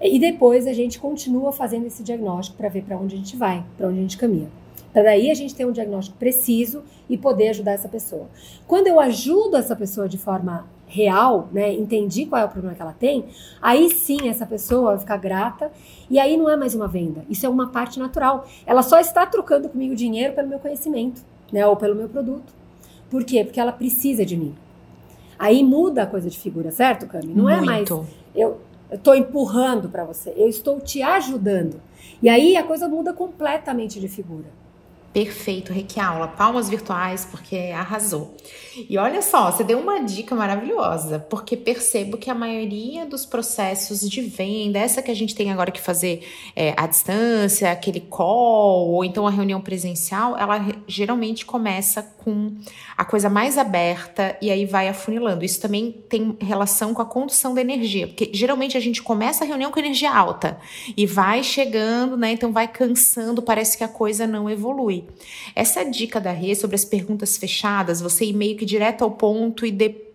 E 0.00 0.18
depois 0.18 0.66
a 0.66 0.72
gente 0.72 0.98
continua 0.98 1.52
fazendo 1.52 1.86
esse 1.86 2.02
diagnóstico 2.02 2.56
para 2.56 2.68
ver 2.68 2.82
para 2.82 2.96
onde 2.96 3.14
a 3.14 3.18
gente 3.18 3.36
vai, 3.36 3.64
para 3.76 3.88
onde 3.88 3.98
a 3.98 4.02
gente 4.02 4.18
caminha. 4.18 4.48
Para 4.92 5.04
daí 5.04 5.30
a 5.30 5.34
gente 5.34 5.54
ter 5.54 5.66
um 5.66 5.72
diagnóstico 5.72 6.16
preciso 6.18 6.84
e 7.08 7.18
poder 7.18 7.48
ajudar 7.48 7.72
essa 7.72 7.88
pessoa. 7.88 8.28
Quando 8.66 8.86
eu 8.86 9.00
ajudo 9.00 9.56
essa 9.56 9.74
pessoa 9.74 10.08
de 10.08 10.18
forma 10.18 10.68
real, 10.94 11.48
né, 11.50 11.72
entendi 11.72 12.24
qual 12.24 12.40
é 12.40 12.44
o 12.44 12.48
problema 12.48 12.76
que 12.76 12.80
ela 12.80 12.92
tem, 12.92 13.24
aí 13.60 13.90
sim 13.90 14.28
essa 14.28 14.46
pessoa 14.46 14.92
vai 14.92 15.00
ficar 15.00 15.16
grata 15.16 15.72
e 16.08 16.20
aí 16.20 16.36
não 16.36 16.48
é 16.48 16.56
mais 16.56 16.72
uma 16.72 16.86
venda. 16.86 17.24
Isso 17.28 17.44
é 17.44 17.48
uma 17.48 17.70
parte 17.70 17.98
natural. 17.98 18.46
Ela 18.64 18.80
só 18.80 19.00
está 19.00 19.26
trocando 19.26 19.68
comigo 19.68 19.96
dinheiro 19.96 20.34
pelo 20.34 20.48
meu 20.48 20.60
conhecimento, 20.60 21.20
né, 21.52 21.66
ou 21.66 21.74
pelo 21.74 21.96
meu 21.96 22.08
produto. 22.08 22.54
Por 23.10 23.24
quê? 23.24 23.42
Porque 23.42 23.58
ela 23.58 23.72
precisa 23.72 24.24
de 24.24 24.36
mim. 24.36 24.54
Aí 25.36 25.64
muda 25.64 26.04
a 26.04 26.06
coisa 26.06 26.30
de 26.30 26.38
figura, 26.38 26.70
certo, 26.70 27.08
Cami? 27.08 27.34
Não 27.34 27.44
Muito. 27.44 27.62
é 27.62 27.66
mais 27.66 27.90
eu 28.34 28.60
estou 28.92 29.16
empurrando 29.16 29.88
para 29.88 30.04
você, 30.04 30.32
eu 30.36 30.48
estou 30.48 30.80
te 30.80 31.02
ajudando. 31.02 31.80
E 32.22 32.28
aí 32.28 32.56
a 32.56 32.62
coisa 32.62 32.88
muda 32.88 33.12
completamente 33.12 33.98
de 33.98 34.06
figura. 34.06 34.46
Perfeito, 35.14 35.72
Requiaula. 35.72 36.26
Palmas 36.26 36.68
virtuais, 36.68 37.24
porque 37.24 37.56
arrasou. 37.72 38.36
E 38.90 38.98
olha 38.98 39.22
só, 39.22 39.52
você 39.52 39.62
deu 39.62 39.78
uma 39.78 40.02
dica 40.02 40.34
maravilhosa, 40.34 41.20
porque 41.30 41.56
percebo 41.56 42.18
que 42.18 42.28
a 42.28 42.34
maioria 42.34 43.06
dos 43.06 43.24
processos 43.24 44.00
de 44.00 44.20
venda, 44.20 44.80
essa 44.80 45.00
que 45.00 45.12
a 45.12 45.14
gente 45.14 45.32
tem 45.32 45.52
agora 45.52 45.70
que 45.70 45.80
fazer 45.80 46.26
é, 46.56 46.74
à 46.76 46.88
distância, 46.88 47.70
aquele 47.70 48.00
call, 48.00 48.88
ou 48.88 49.04
então 49.04 49.24
a 49.24 49.30
reunião 49.30 49.60
presencial, 49.60 50.36
ela 50.36 50.66
geralmente 50.88 51.46
começa 51.46 52.02
com 52.02 52.52
a 52.96 53.04
coisa 53.04 53.30
mais 53.30 53.56
aberta 53.56 54.36
e 54.42 54.50
aí 54.50 54.66
vai 54.66 54.88
afunilando. 54.88 55.44
Isso 55.44 55.60
também 55.60 55.92
tem 56.08 56.36
relação 56.40 56.92
com 56.92 57.02
a 57.02 57.06
condução 57.06 57.54
da 57.54 57.60
energia, 57.60 58.08
porque 58.08 58.30
geralmente 58.34 58.76
a 58.76 58.80
gente 58.80 59.00
começa 59.00 59.44
a 59.44 59.46
reunião 59.46 59.70
com 59.70 59.78
energia 59.78 60.12
alta 60.12 60.58
e 60.96 61.06
vai 61.06 61.44
chegando, 61.44 62.16
né? 62.16 62.32
Então 62.32 62.52
vai 62.52 62.66
cansando, 62.66 63.40
parece 63.40 63.78
que 63.78 63.84
a 63.84 63.88
coisa 63.88 64.26
não 64.26 64.50
evolui. 64.50 65.03
Essa 65.54 65.84
dica 65.84 66.20
da 66.20 66.30
Rê 66.30 66.54
sobre 66.54 66.76
as 66.76 66.84
perguntas 66.84 67.36
fechadas, 67.36 68.00
você 68.00 68.24
ir 68.24 68.32
meio 68.32 68.56
que 68.56 68.64
direto 68.64 69.02
ao 69.02 69.10
ponto 69.10 69.64
e 69.64 69.70
depois 69.70 70.13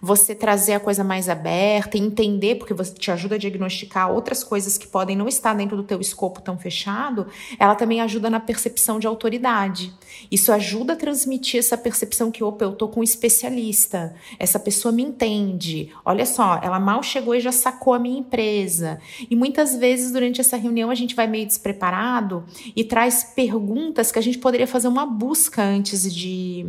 você 0.00 0.34
trazer 0.34 0.74
a 0.74 0.80
coisa 0.80 1.04
mais 1.04 1.28
aberta 1.28 1.96
e 1.96 2.00
entender, 2.00 2.56
porque 2.56 2.72
você 2.72 2.94
te 2.94 3.10
ajuda 3.10 3.34
a 3.34 3.38
diagnosticar 3.38 4.10
outras 4.10 4.42
coisas 4.42 4.78
que 4.78 4.86
podem 4.86 5.16
não 5.16 5.28
estar 5.28 5.54
dentro 5.54 5.76
do 5.76 5.82
teu 5.82 6.00
escopo 6.00 6.40
tão 6.40 6.58
fechado, 6.58 7.26
ela 7.58 7.74
também 7.74 8.00
ajuda 8.00 8.30
na 8.30 8.40
percepção 8.40 8.98
de 8.98 9.06
autoridade. 9.06 9.92
Isso 10.30 10.50
ajuda 10.52 10.94
a 10.94 10.96
transmitir 10.96 11.60
essa 11.60 11.76
percepção 11.76 12.30
que, 12.30 12.42
opa, 12.42 12.64
eu 12.64 12.72
tô 12.72 12.88
com 12.88 13.00
um 13.00 13.02
especialista, 13.04 14.14
essa 14.38 14.58
pessoa 14.58 14.92
me 14.92 15.02
entende. 15.02 15.90
Olha 16.04 16.24
só, 16.24 16.60
ela 16.62 16.80
mal 16.80 17.02
chegou 17.02 17.34
e 17.34 17.40
já 17.40 17.52
sacou 17.52 17.94
a 17.94 17.98
minha 17.98 18.18
empresa. 18.18 18.98
E 19.28 19.36
muitas 19.36 19.76
vezes 19.76 20.12
durante 20.12 20.40
essa 20.40 20.56
reunião 20.56 20.90
a 20.90 20.94
gente 20.94 21.14
vai 21.14 21.26
meio 21.26 21.46
despreparado 21.46 22.44
e 22.74 22.84
traz 22.84 23.24
perguntas 23.34 24.10
que 24.10 24.18
a 24.18 24.22
gente 24.22 24.38
poderia 24.38 24.66
fazer 24.66 24.88
uma 24.88 25.06
busca 25.06 25.62
antes 25.62 26.12
de, 26.12 26.64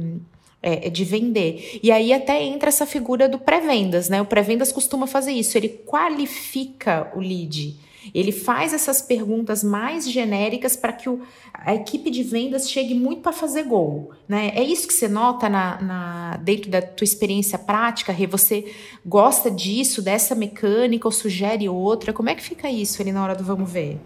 é, 0.62 0.90
de 0.90 1.04
vender. 1.04 1.80
E 1.82 1.92
aí 1.92 2.12
até 2.12 2.44
entra 2.44 2.70
essa 2.70 2.86
figura 2.86 3.30
do 3.30 3.40
pré-vendas, 3.40 4.10
né? 4.10 4.22
O 4.22 4.26
pré-vendas 4.26 4.72
costuma 4.72 5.08
fazer 5.08 5.32
isso, 5.32 5.58
ele 5.58 5.70
qualifica 5.70 7.12
o 7.16 7.20
lead. 7.20 7.78
Ele 8.14 8.32
faz 8.32 8.74
essas 8.74 9.02
perguntas 9.02 9.64
mais 9.64 10.10
genéricas 10.10 10.76
para 10.76 10.94
que 10.94 11.10
o, 11.10 11.22
a 11.54 11.74
equipe 11.74 12.12
de 12.12 12.24
vendas 12.24 12.70
chegue 12.70 12.94
muito 12.94 13.22
para 13.22 13.32
fazer 13.32 13.64
gol. 13.64 14.12
Né? 14.28 14.52
É 14.54 14.64
isso 14.64 14.88
que 14.88 14.94
você 14.94 15.08
nota 15.08 15.50
na, 15.50 15.82
na, 15.82 16.38
dentro 16.38 16.70
da 16.70 16.82
tua 16.82 17.06
experiência 17.06 17.58
prática, 17.58 18.12
Rê? 18.12 18.28
Você 18.28 18.72
gosta 19.06 19.50
disso, 19.50 20.02
dessa 20.02 20.36
mecânica, 20.36 21.08
ou 21.08 21.12
sugere 21.12 21.68
outra? 21.68 22.14
Como 22.14 22.30
é 22.30 22.36
que 22.36 22.44
fica 22.44 22.70
isso 22.70 23.02
ali 23.02 23.12
na 23.12 23.24
hora 23.24 23.36
do 23.36 23.44
vamos 23.44 23.72
ver? 23.72 24.00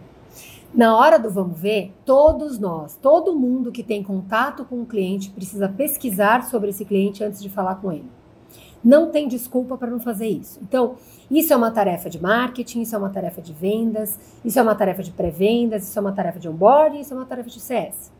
Na 0.74 0.96
hora 0.96 1.18
do 1.18 1.32
vamos 1.32 1.60
ver, 1.60 1.92
todos 2.06 2.60
nós, 2.60 2.96
todo 2.96 3.36
mundo 3.36 3.72
que 3.72 3.82
tem 3.82 4.04
contato 4.04 4.64
com 4.64 4.82
o 4.82 4.86
cliente 4.86 5.32
precisa 5.32 5.68
pesquisar 5.68 6.44
sobre 6.44 6.70
esse 6.70 6.86
cliente 6.86 7.24
antes 7.24 7.42
de 7.42 7.50
falar 7.50 7.76
com 7.76 7.92
ele. 7.92 8.06
Não 8.84 9.10
tem 9.10 9.28
desculpa 9.28 9.78
para 9.78 9.90
não 9.90 10.00
fazer 10.00 10.28
isso. 10.28 10.60
Então, 10.62 10.96
isso 11.30 11.52
é 11.52 11.56
uma 11.56 11.72
tarefa 11.72 12.08
de 12.08 12.22
marketing, 12.22 12.82
isso 12.82 12.96
é 12.96 12.98
uma 13.00 13.10
tarefa 13.10 13.42
de 13.42 13.52
vendas, 13.52 14.20
isso 14.46 14.60
é 14.60 14.62
uma 14.62 14.76
tarefa 14.76 15.02
de 15.02 15.12
pré-vendas, 15.12 15.90
isso 15.90 15.98
é 15.98 16.02
uma 16.02 16.12
tarefa 16.12 16.40
de 16.40 16.48
onboarding, 16.48 17.00
isso 17.00 17.14
é 17.14 17.18
uma 17.18 17.26
tarefa 17.26 17.50
de 17.50 17.60
CS. 17.60 18.12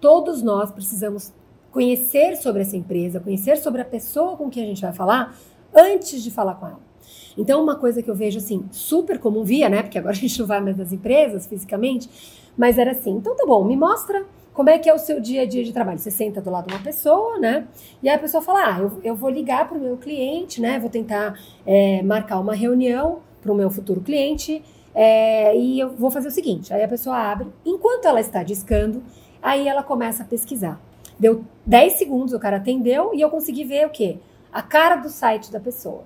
Todos 0.00 0.42
nós 0.42 0.70
precisamos 0.70 1.32
conhecer 1.70 2.34
sobre 2.36 2.62
essa 2.62 2.76
empresa, 2.76 3.20
conhecer 3.20 3.58
sobre 3.58 3.82
a 3.82 3.84
pessoa 3.84 4.38
com 4.38 4.48
quem 4.48 4.64
a 4.64 4.66
gente 4.66 4.82
vai 4.82 4.92
falar 4.92 5.36
antes 5.74 6.22
de 6.22 6.30
falar 6.30 6.54
com 6.54 6.66
ela. 6.66 6.89
Então, 7.36 7.62
uma 7.62 7.76
coisa 7.76 8.02
que 8.02 8.10
eu 8.10 8.14
vejo 8.14 8.38
assim, 8.38 8.64
super 8.70 9.18
comum 9.18 9.44
via, 9.44 9.68
né? 9.68 9.82
Porque 9.82 9.98
agora 9.98 10.14
a 10.14 10.18
gente 10.18 10.38
não 10.38 10.46
vai 10.46 10.60
mais 10.60 10.76
nas 10.76 10.92
empresas 10.92 11.46
fisicamente, 11.46 12.08
mas 12.56 12.78
era 12.78 12.92
assim: 12.92 13.12
então 13.12 13.36
tá 13.36 13.44
bom, 13.46 13.64
me 13.64 13.76
mostra 13.76 14.24
como 14.52 14.68
é 14.68 14.78
que 14.78 14.88
é 14.88 14.94
o 14.94 14.98
seu 14.98 15.20
dia 15.20 15.42
a 15.42 15.46
dia 15.46 15.64
de 15.64 15.72
trabalho. 15.72 15.98
Você 15.98 16.10
senta 16.10 16.40
do 16.40 16.50
lado 16.50 16.66
de 16.66 16.74
uma 16.74 16.82
pessoa, 16.82 17.38
né? 17.38 17.66
E 18.02 18.08
aí 18.08 18.16
a 18.16 18.18
pessoa 18.18 18.42
fala: 18.42 18.76
ah, 18.76 18.78
eu, 18.80 19.00
eu 19.02 19.14
vou 19.14 19.30
ligar 19.30 19.68
para 19.68 19.78
o 19.78 19.80
meu 19.80 19.96
cliente, 19.96 20.60
né? 20.60 20.78
Vou 20.78 20.90
tentar 20.90 21.38
é, 21.64 22.02
marcar 22.02 22.38
uma 22.38 22.54
reunião 22.54 23.20
para 23.40 23.52
o 23.52 23.54
meu 23.54 23.70
futuro 23.70 24.00
cliente. 24.00 24.62
É, 24.94 25.56
e 25.56 25.78
eu 25.78 25.90
vou 25.90 26.10
fazer 26.10 26.28
o 26.28 26.30
seguinte: 26.30 26.74
aí 26.74 26.82
a 26.82 26.88
pessoa 26.88 27.16
abre, 27.16 27.48
enquanto 27.64 28.06
ela 28.06 28.20
está 28.20 28.42
discando, 28.42 29.02
aí 29.42 29.68
ela 29.68 29.82
começa 29.82 30.22
a 30.22 30.26
pesquisar. 30.26 30.80
Deu 31.18 31.44
10 31.66 31.94
segundos, 31.94 32.32
o 32.32 32.40
cara 32.40 32.56
atendeu 32.56 33.12
e 33.14 33.20
eu 33.20 33.30
consegui 33.30 33.64
ver 33.64 33.86
o 33.86 33.90
quê? 33.90 34.18
A 34.52 34.62
cara 34.62 34.96
do 34.96 35.08
site 35.08 35.52
da 35.52 35.60
pessoa. 35.60 36.02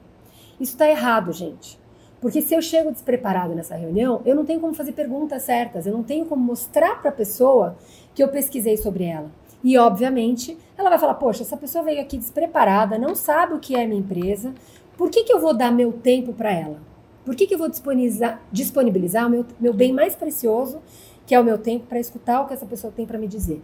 Isso 0.60 0.72
está 0.72 0.88
errado, 0.88 1.32
gente. 1.32 1.78
Porque 2.20 2.40
se 2.40 2.54
eu 2.54 2.62
chego 2.62 2.90
despreparado 2.90 3.54
nessa 3.54 3.76
reunião, 3.76 4.22
eu 4.24 4.34
não 4.34 4.44
tenho 4.44 4.60
como 4.60 4.72
fazer 4.72 4.92
perguntas 4.92 5.42
certas, 5.42 5.86
eu 5.86 5.92
não 5.92 6.02
tenho 6.02 6.24
como 6.24 6.42
mostrar 6.42 7.00
para 7.00 7.10
a 7.10 7.12
pessoa 7.12 7.76
que 8.14 8.22
eu 8.22 8.28
pesquisei 8.28 8.76
sobre 8.76 9.04
ela. 9.04 9.30
E, 9.62 9.76
obviamente, 9.76 10.56
ela 10.76 10.88
vai 10.88 10.98
falar: 10.98 11.14
Poxa, 11.14 11.42
essa 11.42 11.56
pessoa 11.56 11.84
veio 11.84 12.00
aqui 12.00 12.16
despreparada, 12.16 12.98
não 12.98 13.14
sabe 13.14 13.54
o 13.54 13.58
que 13.58 13.74
é 13.74 13.86
minha 13.86 14.00
empresa, 14.00 14.54
por 14.96 15.10
que, 15.10 15.24
que 15.24 15.32
eu 15.32 15.40
vou 15.40 15.54
dar 15.54 15.70
meu 15.70 15.92
tempo 15.92 16.32
para 16.32 16.52
ela? 16.52 16.78
Por 17.24 17.34
que, 17.34 17.46
que 17.46 17.54
eu 17.54 17.58
vou 17.58 17.68
disponibilizar, 17.68 18.40
disponibilizar 18.52 19.26
o 19.26 19.30
meu, 19.30 19.46
meu 19.58 19.72
bem 19.72 19.92
mais 19.92 20.14
precioso, 20.14 20.80
que 21.26 21.34
é 21.34 21.40
o 21.40 21.44
meu 21.44 21.58
tempo, 21.58 21.86
para 21.86 21.98
escutar 21.98 22.42
o 22.42 22.46
que 22.46 22.52
essa 22.52 22.66
pessoa 22.66 22.92
tem 22.94 23.06
para 23.06 23.18
me 23.18 23.26
dizer? 23.26 23.62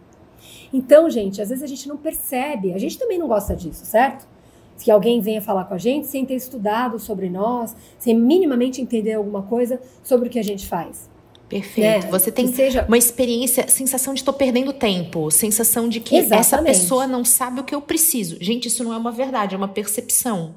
Então, 0.72 1.10
gente, 1.10 1.42
às 1.42 1.50
vezes 1.50 1.62
a 1.62 1.66
gente 1.66 1.86
não 1.88 1.96
percebe, 1.96 2.72
a 2.72 2.78
gente 2.78 2.98
também 2.98 3.18
não 3.18 3.28
gosta 3.28 3.54
disso, 3.54 3.84
certo? 3.84 4.26
Que 4.80 4.90
alguém 4.90 5.20
venha 5.20 5.40
falar 5.40 5.64
com 5.64 5.74
a 5.74 5.78
gente 5.78 6.06
sem 6.06 6.24
ter 6.24 6.34
estudado 6.34 6.98
sobre 6.98 7.28
nós, 7.28 7.76
sem 7.98 8.16
minimamente 8.16 8.80
entender 8.80 9.12
alguma 9.12 9.42
coisa 9.42 9.80
sobre 10.02 10.28
o 10.28 10.30
que 10.30 10.38
a 10.38 10.42
gente 10.42 10.66
faz. 10.66 11.08
Perfeito. 11.50 12.06
É, 12.06 12.10
Você 12.10 12.30
tem 12.30 12.46
seja... 12.46 12.84
uma 12.86 12.96
experiência, 12.96 13.66
sensação 13.68 14.14
de 14.14 14.20
estou 14.20 14.32
perdendo 14.32 14.72
tempo, 14.72 15.30
sensação 15.32 15.88
de 15.88 15.98
que 15.98 16.16
Exatamente. 16.16 16.40
essa 16.40 16.62
pessoa 16.62 17.06
não 17.08 17.24
sabe 17.24 17.60
o 17.60 17.64
que 17.64 17.74
eu 17.74 17.82
preciso. 17.82 18.36
Gente, 18.40 18.68
isso 18.68 18.84
não 18.84 18.92
é 18.92 18.96
uma 18.96 19.10
verdade, 19.10 19.56
é 19.56 19.58
uma 19.58 19.66
percepção. 19.66 20.54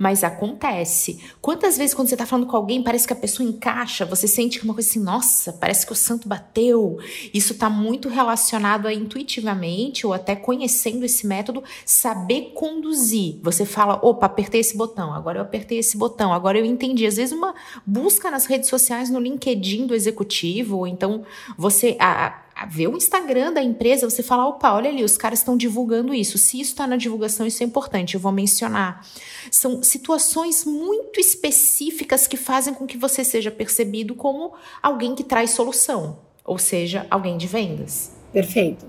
Mas 0.00 0.24
acontece. 0.24 1.22
Quantas 1.42 1.76
vezes, 1.76 1.94
quando 1.94 2.08
você 2.08 2.14
está 2.14 2.24
falando 2.24 2.46
com 2.46 2.56
alguém, 2.56 2.82
parece 2.82 3.06
que 3.06 3.12
a 3.12 3.16
pessoa 3.16 3.46
encaixa, 3.46 4.06
você 4.06 4.26
sente 4.26 4.58
que 4.58 4.64
uma 4.64 4.72
coisa 4.72 4.88
assim, 4.88 4.98
nossa, 4.98 5.52
parece 5.52 5.84
que 5.84 5.92
o 5.92 5.94
santo 5.94 6.26
bateu. 6.26 6.96
Isso 7.34 7.52
está 7.52 7.68
muito 7.68 8.08
relacionado 8.08 8.88
a 8.88 8.94
intuitivamente, 8.94 10.06
ou 10.06 10.14
até 10.14 10.34
conhecendo 10.34 11.04
esse 11.04 11.26
método, 11.26 11.62
saber 11.84 12.52
conduzir. 12.54 13.38
Você 13.42 13.66
fala, 13.66 14.00
opa, 14.02 14.24
apertei 14.24 14.62
esse 14.62 14.74
botão, 14.74 15.12
agora 15.12 15.36
eu 15.36 15.42
apertei 15.42 15.78
esse 15.78 15.98
botão, 15.98 16.32
agora 16.32 16.58
eu 16.58 16.64
entendi. 16.64 17.04
Às 17.04 17.16
vezes, 17.16 17.32
uma 17.32 17.54
busca 17.84 18.30
nas 18.30 18.46
redes 18.46 18.70
sociais, 18.70 19.10
no 19.10 19.20
LinkedIn 19.20 19.86
do 19.86 19.94
executivo, 19.94 20.78
ou 20.78 20.86
então 20.86 21.26
você. 21.58 21.98
A, 22.00 22.40
ver 22.66 22.88
o 22.88 22.96
Instagram 22.96 23.52
da 23.52 23.62
empresa, 23.62 24.08
você 24.08 24.22
fala, 24.22 24.46
opa, 24.46 24.72
olha 24.72 24.90
ali, 24.90 25.02
os 25.02 25.16
caras 25.16 25.40
estão 25.40 25.56
divulgando 25.56 26.14
isso. 26.14 26.38
Se 26.38 26.60
isso 26.60 26.70
está 26.70 26.86
na 26.86 26.96
divulgação, 26.96 27.46
isso 27.46 27.62
é 27.62 27.66
importante, 27.66 28.14
eu 28.14 28.20
vou 28.20 28.32
mencionar. 28.32 29.06
São 29.50 29.82
situações 29.82 30.64
muito 30.64 31.18
específicas 31.18 32.26
que 32.26 32.36
fazem 32.36 32.74
com 32.74 32.86
que 32.86 32.96
você 32.96 33.24
seja 33.24 33.50
percebido 33.50 34.14
como 34.14 34.52
alguém 34.82 35.14
que 35.14 35.24
traz 35.24 35.50
solução, 35.50 36.18
ou 36.44 36.58
seja, 36.58 37.06
alguém 37.10 37.36
de 37.36 37.46
vendas. 37.46 38.12
Perfeito. 38.32 38.86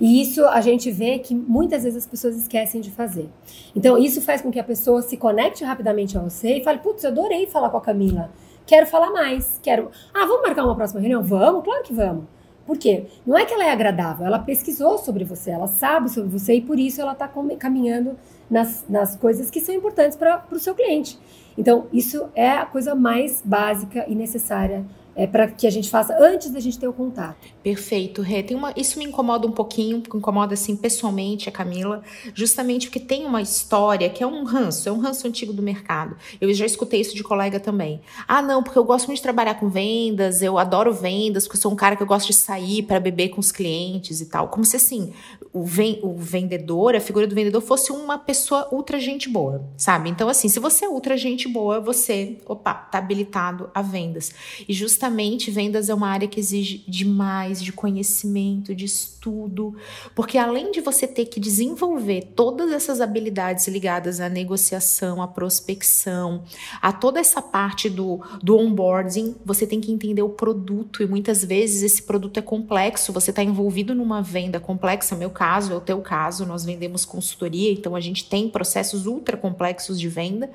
E 0.00 0.20
isso 0.20 0.44
a 0.46 0.60
gente 0.60 0.90
vê 0.90 1.18
que 1.18 1.34
muitas 1.34 1.82
vezes 1.82 2.04
as 2.04 2.06
pessoas 2.06 2.36
esquecem 2.36 2.80
de 2.80 2.90
fazer. 2.90 3.28
Então, 3.74 3.96
isso 3.96 4.20
faz 4.20 4.42
com 4.42 4.50
que 4.50 4.58
a 4.58 4.64
pessoa 4.64 5.00
se 5.00 5.16
conecte 5.16 5.64
rapidamente 5.64 6.18
a 6.18 6.20
você 6.20 6.58
e 6.58 6.64
fale: 6.64 6.78
Putz, 6.78 7.02
eu 7.02 7.10
adorei 7.10 7.46
falar 7.46 7.70
com 7.70 7.78
a 7.78 7.80
Camila. 7.80 8.30
Quero 8.66 8.86
falar 8.86 9.10
mais. 9.10 9.58
Quero. 9.62 9.90
Ah, 10.12 10.26
vamos 10.26 10.42
marcar 10.42 10.64
uma 10.64 10.76
próxima 10.76 11.00
reunião? 11.00 11.22
Vamos? 11.22 11.64
Claro 11.64 11.82
que 11.82 11.94
vamos. 11.94 12.24
Por 12.72 12.78
quê? 12.78 13.04
Não 13.26 13.36
é 13.36 13.44
que 13.44 13.52
ela 13.52 13.66
é 13.66 13.70
agradável, 13.70 14.24
ela 14.24 14.38
pesquisou 14.38 14.96
sobre 14.96 15.24
você, 15.24 15.50
ela 15.50 15.66
sabe 15.66 16.08
sobre 16.08 16.30
você 16.30 16.54
e 16.54 16.62
por 16.62 16.78
isso 16.78 17.02
ela 17.02 17.12
está 17.12 17.30
caminhando 17.58 18.16
nas, 18.48 18.86
nas 18.88 19.14
coisas 19.14 19.50
que 19.50 19.60
são 19.60 19.74
importantes 19.74 20.16
para 20.16 20.42
o 20.50 20.58
seu 20.58 20.74
cliente. 20.74 21.18
Então, 21.58 21.86
isso 21.92 22.30
é 22.34 22.48
a 22.48 22.64
coisa 22.64 22.94
mais 22.94 23.42
básica 23.44 24.06
e 24.08 24.14
necessária 24.14 24.86
é, 25.14 25.26
para 25.26 25.46
que 25.48 25.66
a 25.66 25.70
gente 25.70 25.90
faça 25.90 26.16
antes 26.18 26.50
da 26.50 26.60
gente 26.60 26.78
ter 26.78 26.88
o 26.88 26.92
contato. 26.92 27.36
Perfeito, 27.62 28.22
Rê. 28.22 28.42
Tem 28.42 28.56
uma, 28.56 28.72
isso 28.76 28.98
me 28.98 29.04
incomoda 29.04 29.46
um 29.46 29.52
pouquinho, 29.52 29.98
me 29.98 30.18
incomoda 30.18 30.54
assim 30.54 30.74
pessoalmente 30.74 31.48
a 31.48 31.52
Camila, 31.52 32.02
justamente 32.34 32.86
porque 32.86 33.00
tem 33.00 33.26
uma 33.26 33.42
história 33.42 34.08
que 34.08 34.22
é 34.22 34.26
um 34.26 34.44
ranço, 34.44 34.88
é 34.88 34.92
um 34.92 34.98
ranço 34.98 35.26
antigo 35.26 35.52
do 35.52 35.62
mercado. 35.62 36.16
Eu 36.40 36.52
já 36.54 36.64
escutei 36.64 37.00
isso 37.00 37.14
de 37.14 37.22
colega 37.22 37.60
também. 37.60 38.00
Ah, 38.26 38.40
não, 38.40 38.62
porque 38.62 38.78
eu 38.78 38.84
gosto 38.84 39.06
muito 39.06 39.18
de 39.18 39.22
trabalhar 39.22 39.54
com 39.54 39.68
vendas, 39.68 40.42
eu 40.42 40.58
adoro 40.58 40.92
vendas, 40.92 41.44
porque 41.44 41.56
eu 41.56 41.62
sou 41.62 41.72
um 41.72 41.76
cara 41.76 41.94
que 41.94 42.02
eu 42.02 42.06
gosto 42.06 42.28
de 42.28 42.34
sair 42.34 42.82
para 42.82 42.98
beber 42.98 43.28
com 43.28 43.40
os 43.40 43.52
clientes 43.52 44.20
e 44.20 44.26
tal. 44.26 44.48
Como 44.48 44.64
se 44.64 44.76
assim, 44.76 45.12
o, 45.52 45.64
ven, 45.64 46.00
o 46.02 46.14
vendedor, 46.16 46.96
a 46.96 47.00
figura 47.00 47.26
do 47.26 47.34
vendedor 47.34 47.60
fosse 47.60 47.92
uma 47.92 48.18
pessoa 48.18 48.68
ultra 48.72 48.98
gente 48.98 49.28
boa, 49.28 49.64
sabe? 49.76 50.08
Então, 50.08 50.28
assim, 50.28 50.48
se 50.48 50.58
você 50.58 50.86
é 50.86 50.88
ultra 50.88 51.16
gente 51.16 51.48
boa, 51.48 51.80
você, 51.80 52.38
opa, 52.46 52.74
tá 52.74 52.98
habilitado 52.98 53.70
a 53.74 53.82
vendas. 53.82 54.32
E 54.68 54.72
justamente 54.72 55.01
justamente 55.02 55.50
vendas 55.50 55.88
é 55.88 55.94
uma 55.94 56.06
área 56.06 56.28
que 56.28 56.38
exige 56.38 56.84
demais 56.86 57.60
de 57.60 57.72
conhecimento, 57.72 58.72
de 58.72 58.84
estudo, 58.84 59.74
porque 60.14 60.38
além 60.38 60.70
de 60.70 60.80
você 60.80 61.08
ter 61.08 61.26
que 61.26 61.40
desenvolver 61.40 62.30
todas 62.36 62.70
essas 62.70 63.00
habilidades 63.00 63.66
ligadas 63.66 64.20
à 64.20 64.28
negociação, 64.28 65.20
à 65.20 65.26
prospecção, 65.26 66.44
a 66.80 66.92
toda 66.92 67.18
essa 67.18 67.42
parte 67.42 67.90
do, 67.90 68.20
do 68.40 68.56
onboarding, 68.56 69.34
você 69.44 69.66
tem 69.66 69.80
que 69.80 69.90
entender 69.90 70.22
o 70.22 70.28
produto 70.28 71.02
e 71.02 71.06
muitas 71.06 71.44
vezes 71.44 71.82
esse 71.82 72.04
produto 72.04 72.38
é 72.38 72.42
complexo, 72.42 73.12
você 73.12 73.30
está 73.30 73.42
envolvido 73.42 73.96
numa 73.96 74.22
venda 74.22 74.60
complexa, 74.60 75.16
meu 75.16 75.30
caso, 75.30 75.72
é 75.72 75.76
o 75.76 75.80
teu 75.80 76.00
caso, 76.00 76.46
nós 76.46 76.64
vendemos 76.64 77.04
consultoria, 77.04 77.72
então 77.72 77.96
a 77.96 78.00
gente 78.00 78.28
tem 78.28 78.48
processos 78.48 79.04
ultra 79.06 79.36
complexos 79.36 79.98
de 79.98 80.08
venda. 80.08 80.48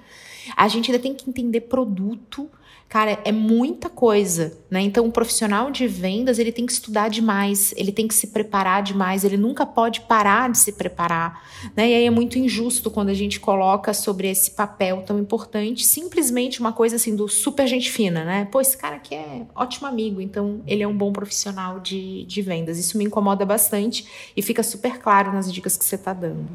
A 0.55 0.69
gente 0.69 0.89
ainda 0.89 1.03
tem 1.03 1.13
que 1.13 1.29
entender 1.29 1.61
produto, 1.61 2.49
Cara, 2.89 3.19
é 3.25 3.33
muita 3.33 3.89
coisa, 3.89 4.57
né? 4.71 4.79
Então, 4.79 5.03
um 5.03 5.11
profissional 5.11 5.69
de 5.69 5.85
vendas, 5.87 6.39
ele 6.39 6.53
tem 6.53 6.65
que 6.65 6.71
estudar 6.71 7.09
demais, 7.09 7.73
ele 7.75 7.91
tem 7.91 8.07
que 8.07 8.13
se 8.13 8.27
preparar 8.27 8.81
demais, 8.81 9.25
ele 9.25 9.35
nunca 9.35 9.65
pode 9.65 10.01
parar 10.01 10.49
de 10.49 10.57
se 10.57 10.71
preparar, 10.71 11.43
né? 11.75 11.89
E 11.89 11.93
aí 11.93 12.05
é 12.05 12.09
muito 12.09 12.39
injusto 12.39 12.89
quando 12.89 13.09
a 13.09 13.13
gente 13.13 13.41
coloca 13.41 13.93
sobre 13.93 14.29
esse 14.29 14.51
papel 14.51 15.03
tão 15.05 15.19
importante, 15.19 15.85
simplesmente 15.85 16.61
uma 16.61 16.71
coisa 16.71 16.95
assim 16.95 17.13
do 17.13 17.27
super 17.27 17.67
gente 17.67 17.91
fina, 17.91 18.23
né? 18.23 18.47
Pô, 18.49 18.61
esse 18.61 18.77
cara 18.77 18.95
aqui 18.95 19.15
é 19.15 19.41
ótimo 19.53 19.85
amigo, 19.85 20.21
então 20.21 20.61
ele 20.65 20.81
é 20.81 20.87
um 20.87 20.95
bom 20.97 21.11
profissional 21.11 21.81
de, 21.81 22.23
de 22.23 22.41
vendas. 22.41 22.77
Isso 22.77 22.97
me 22.97 23.03
incomoda 23.03 23.45
bastante 23.45 24.31
e 24.35 24.41
fica 24.41 24.63
super 24.63 24.97
claro 24.97 25.33
nas 25.33 25.51
dicas 25.51 25.75
que 25.75 25.83
você 25.83 25.95
está 25.95 26.13
dando. 26.13 26.47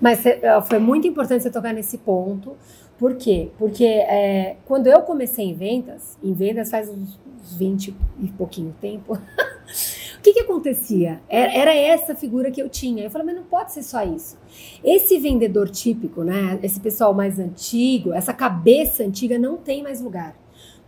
Mas 0.00 0.20
foi 0.66 0.78
muito 0.78 1.06
importante 1.06 1.42
você 1.42 1.50
tocar 1.50 1.72
nesse 1.72 1.98
ponto, 1.98 2.56
por 2.98 3.16
quê? 3.16 3.50
Porque 3.58 3.84
é, 3.84 4.56
quando 4.66 4.86
eu 4.86 5.02
comecei 5.02 5.46
em 5.46 5.54
vendas, 5.54 6.16
em 6.22 6.32
vendas 6.32 6.70
faz 6.70 6.88
uns 6.88 7.18
20 7.56 7.94
e 8.20 8.28
pouquinho 8.28 8.74
tempo, 8.80 9.14
o 10.18 10.22
que, 10.22 10.32
que 10.32 10.40
acontecia? 10.40 11.20
Era, 11.28 11.52
era, 11.52 11.74
essa 11.74 12.14
figura 12.14 12.50
que 12.50 12.62
eu 12.62 12.68
tinha. 12.68 13.04
Eu 13.04 13.10
falei, 13.10 13.26
mas 13.26 13.36
não 13.36 13.44
pode 13.44 13.72
ser 13.72 13.82
só 13.82 14.04
isso. 14.04 14.38
Esse 14.82 15.18
vendedor 15.18 15.68
típico, 15.68 16.22
né? 16.22 16.58
Esse 16.62 16.78
pessoal 16.78 17.12
mais 17.12 17.38
antigo, 17.38 18.12
essa 18.12 18.32
cabeça 18.32 19.02
antiga 19.02 19.38
não 19.38 19.56
tem 19.56 19.82
mais 19.82 20.00
lugar. 20.00 20.36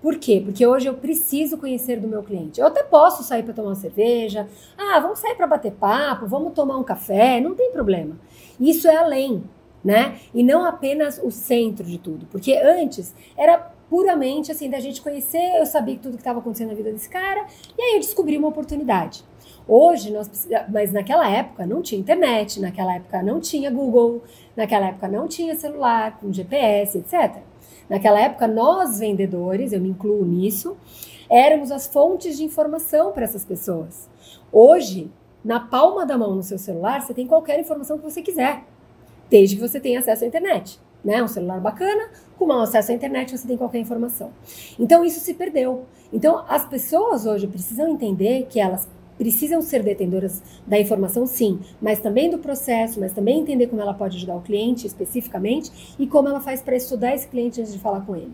Por 0.01 0.19
quê? 0.19 0.41
Porque 0.45 0.65
hoje 0.65 0.87
eu 0.87 0.95
preciso 0.95 1.59
conhecer 1.59 1.99
do 1.99 2.07
meu 2.07 2.23
cliente. 2.23 2.61
Eu 2.61 2.67
até 2.69 2.85
posso 2.85 3.25
sair 3.25 3.43
para 3.43 3.53
tomar 3.53 3.71
uma 3.71 3.75
cerveja. 3.75 4.47
Ah, 4.79 5.01
vamos 5.01 5.19
sair 5.19 5.35
para 5.35 5.47
bater 5.47 5.73
papo, 5.73 6.27
vamos 6.27 6.53
tomar 6.53 6.77
um 6.77 6.85
café, 6.85 7.41
não 7.41 7.55
tem 7.55 7.73
problema. 7.73 8.17
Isso 8.61 8.87
é 8.87 8.97
além 8.97 9.43
né? 9.87 10.19
E 10.35 10.43
não 10.43 10.65
apenas 10.65 11.21
o 11.23 11.31
centro 11.31 11.87
de 11.87 11.97
tudo, 11.97 12.27
porque 12.27 12.55
antes 12.57 13.15
era 13.39 13.57
puramente 13.89 14.51
assim 14.51 14.69
da 14.69 14.81
gente 14.81 15.01
conhecer, 15.01 15.61
eu 15.61 15.65
sabia 15.65 15.97
tudo 15.97 16.15
que 16.15 16.23
estava 16.23 16.41
acontecendo 16.41 16.71
na 16.71 16.75
vida 16.75 16.91
desse 16.91 17.09
cara, 17.09 17.47
e 17.79 17.81
aí 17.81 17.95
eu 17.95 18.01
descobri 18.01 18.37
uma 18.37 18.49
oportunidade. 18.49 19.25
Hoje 19.69 20.13
nós 20.13 20.49
mas 20.69 20.93
naquela 20.93 21.31
época 21.31 21.65
não 21.65 21.83
tinha 21.83 22.01
internet, 22.01 22.61
naquela 22.61 22.97
época 22.97 23.23
não 23.23 23.39
tinha 23.39 23.71
Google, 23.71 24.25
naquela 24.57 24.89
época 24.89 25.07
não 25.07 25.29
tinha 25.29 25.55
celular 25.55 26.19
com 26.19 26.33
GPS, 26.33 26.99
etc. 26.99 27.37
Naquela 27.89 28.21
época 28.21 28.49
nós 28.49 28.99
vendedores, 28.99 29.73
eu 29.73 29.81
me 29.81 29.91
incluo 29.91 30.25
nisso, 30.25 30.77
éramos 31.31 31.71
as 31.71 31.87
fontes 31.87 32.37
de 32.37 32.43
informação 32.43 33.13
para 33.13 33.23
essas 33.23 33.45
pessoas. 33.45 34.09
Hoje, 34.51 35.13
na 35.45 35.61
palma 35.61 36.05
da 36.05 36.19
mão 36.19 36.35
no 36.35 36.43
seu 36.43 36.59
celular, 36.59 37.03
você 37.03 37.15
tem 37.15 37.29
qualquer 37.29 37.61
informação 37.61 37.99
que 37.99 38.05
você 38.05 38.21
quiser 38.21 38.65
desde 39.31 39.57
que 39.57 39.61
você 39.61 39.81
tenha 39.81 39.99
acesso 39.99 40.25
à 40.25 40.27
internet. 40.27 40.81
né? 41.05 41.23
Um 41.23 41.29
celular 41.29 41.61
bacana, 41.61 42.11
com 42.37 42.47
um 42.47 42.53
acesso 42.53 42.91
à 42.91 42.95
internet 42.95 43.37
você 43.37 43.47
tem 43.47 43.57
qualquer 43.57 43.79
informação. 43.79 44.33
Então 44.79 45.05
isso 45.05 45.21
se 45.21 45.35
perdeu. 45.35 45.85
Então 46.13 46.45
as 46.49 46.67
pessoas 46.67 47.27
hoje 47.27 47.47
precisam 47.47 47.89
entender 47.89 48.47
que 48.51 48.59
elas 48.59 48.89
precisam 49.17 49.63
ser 49.63 49.83
detentoras 49.83 50.43
da 50.67 50.79
informação, 50.79 51.27
sim, 51.27 51.61
mas 51.81 52.01
também 52.01 52.29
do 52.29 52.39
processo, 52.39 53.01
mas 53.01 53.13
também 53.13 53.41
entender 53.41 53.67
como 53.67 53.81
ela 53.81 53.95
pode 53.95 54.17
ajudar 54.17 54.37
o 54.37 54.43
cliente 54.43 54.87
especificamente 54.87 55.97
e 55.99 56.07
como 56.07 56.29
ela 56.29 56.41
faz 56.41 56.61
para 56.61 56.77
estudar 56.77 57.15
esse 57.15 57.27
cliente 57.27 57.61
antes 57.61 57.73
de 57.73 57.79
falar 57.79 58.03
com 58.03 58.15
ele. 58.15 58.33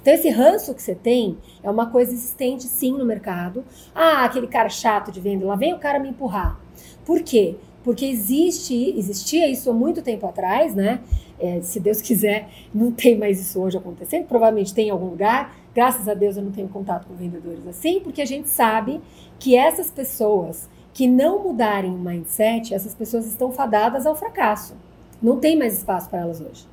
Então, 0.00 0.14
esse 0.14 0.28
ranço 0.30 0.74
que 0.74 0.82
você 0.82 0.94
tem 0.94 1.36
é 1.62 1.70
uma 1.70 1.86
coisa 1.86 2.12
existente, 2.12 2.64
sim, 2.64 2.92
no 2.92 3.04
mercado. 3.04 3.64
Ah, 3.94 4.24
aquele 4.24 4.46
cara 4.46 4.68
chato 4.68 5.10
de 5.10 5.20
venda, 5.20 5.44
lá 5.44 5.56
vem 5.56 5.74
o 5.74 5.78
cara 5.78 5.98
me 5.98 6.08
empurrar. 6.08 6.58
Por 7.04 7.20
quê? 7.20 7.56
Porque 7.82 8.04
existe, 8.04 8.94
existia 8.96 9.48
isso 9.50 9.70
há 9.70 9.72
muito 9.72 10.02
tempo 10.02 10.26
atrás, 10.26 10.74
né? 10.74 11.00
É, 11.38 11.60
se 11.60 11.80
Deus 11.80 12.00
quiser, 12.00 12.48
não 12.72 12.92
tem 12.92 13.18
mais 13.18 13.40
isso 13.40 13.60
hoje 13.60 13.76
acontecendo. 13.76 14.26
Provavelmente 14.26 14.74
tem 14.74 14.88
em 14.88 14.90
algum 14.90 15.06
lugar. 15.06 15.56
Graças 15.74 16.06
a 16.08 16.14
Deus 16.14 16.36
eu 16.36 16.42
não 16.42 16.52
tenho 16.52 16.68
contato 16.68 17.06
com 17.06 17.14
vendedores 17.14 17.66
assim, 17.66 18.00
porque 18.00 18.20
a 18.20 18.26
gente 18.26 18.48
sabe 18.48 19.00
que 19.38 19.56
essas 19.56 19.90
pessoas 19.90 20.68
que 20.92 21.08
não 21.08 21.42
mudarem 21.42 21.90
o 21.90 21.98
mindset, 21.98 22.74
essas 22.74 22.94
pessoas 22.94 23.26
estão 23.26 23.50
fadadas 23.50 24.04
ao 24.06 24.14
fracasso. 24.14 24.74
Não 25.22 25.38
tem 25.38 25.56
mais 25.56 25.78
espaço 25.78 26.10
para 26.10 26.20
elas 26.20 26.40
hoje. 26.40 26.66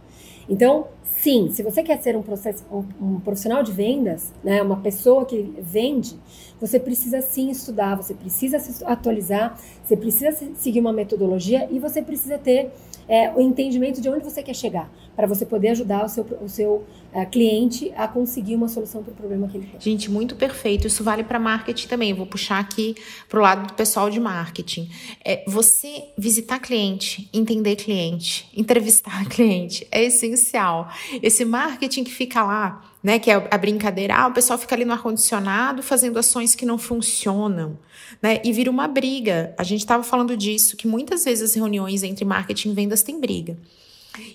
Então, 0.50 0.88
sim, 1.18 1.50
se 1.52 1.64
você 1.64 1.84
quer 1.84 2.02
ser 2.02 2.16
um, 2.16 2.22
processo, 2.22 2.64
um, 2.72 2.86
um, 3.02 3.20
profissional 3.20 3.64
de 3.64 3.72
vendas, 3.72 4.32
né, 4.44 4.62
uma 4.62 4.78
pessoa 4.78 5.26
que 5.26 5.54
vende, 5.60 6.18
você 6.60 6.80
precisa 6.80 7.22
sim 7.22 7.50
estudar, 7.50 7.96
você 7.96 8.14
precisa 8.14 8.60
se 8.60 8.84
atualizar, 8.84 9.60
você 9.84 9.98
precisa 9.98 10.32
seguir 10.56 10.80
uma 10.80 10.94
metodologia 10.94 11.68
e 11.72 11.80
você 11.80 12.02
precisa 12.02 12.38
ter 12.38 12.72
é, 13.10 13.34
o 13.34 13.42
entendimento 13.42 14.00
de 14.00 14.08
onde 14.08 14.24
você 14.24 14.44
quer 14.44 14.54
chegar, 14.54 14.90
para 15.16 15.26
você 15.26 15.44
poder 15.46 15.70
ajudar 15.70 16.06
o 16.06 16.10
seu, 16.10 16.24
o 16.42 16.48
seu 16.48 16.86
uh, 17.12 17.26
cliente 17.32 17.92
a 17.98 18.08
conseguir 18.08 18.56
uma 18.56 18.68
solução 18.68 19.04
para 19.04 19.12
o 19.12 19.16
problema 19.16 19.48
que 19.48 19.58
ele 19.58 19.66
tem. 19.66 19.82
Gente, 19.82 20.12
muito 20.12 20.36
perfeito. 20.36 20.86
Isso 20.86 21.04
vale 21.04 21.24
para 21.24 21.40
marketing 21.40 21.88
também. 21.88 22.14
Vou 22.14 22.28
puxar 22.28 22.60
aqui 22.60 22.96
para 23.28 23.40
o 23.40 23.42
lado 23.42 23.68
do 23.68 23.74
pessoal 23.74 24.12
de 24.12 24.20
marketing. 24.20 24.90
É, 25.26 25.44
você 25.48 26.04
visitar 26.18 26.60
cliente, 26.60 27.28
entender 27.34 27.76
cliente, 27.78 28.48
entrevistar 28.56 29.26
cliente 29.28 29.88
é 29.92 30.04
essencial. 30.04 30.90
Esse 31.22 31.46
marketing 31.46 32.04
que 32.04 32.12
fica 32.12 32.44
lá 32.44 32.90
né? 33.04 33.18
Que 33.20 33.32
é 33.32 33.48
a 33.50 33.58
brincadeira, 33.58 34.16
ah, 34.16 34.28
o 34.28 34.34
pessoal 34.34 34.60
fica 34.60 34.76
ali 34.76 34.86
no 34.86 34.94
ar-condicionado 34.94 35.82
fazendo 35.82 36.20
ações 36.20 36.56
que 36.56 36.66
não 36.66 36.78
funcionam, 36.78 37.80
né? 38.22 38.42
E 38.44 38.52
vira 38.52 38.70
uma 38.70 38.88
briga. 38.88 39.54
A 39.58 39.64
gente 39.64 39.80
estava 39.80 40.04
falando 40.04 40.36
disso, 40.36 40.76
que 40.78 40.88
muitas 40.88 41.24
vezes 41.26 41.52
as 41.52 41.56
reuniões 41.56 42.04
entre 42.04 42.26
marketing 42.26 42.72
e 42.72 42.74
vendas 42.74 43.02
têm 43.02 43.20
briga. 43.20 43.58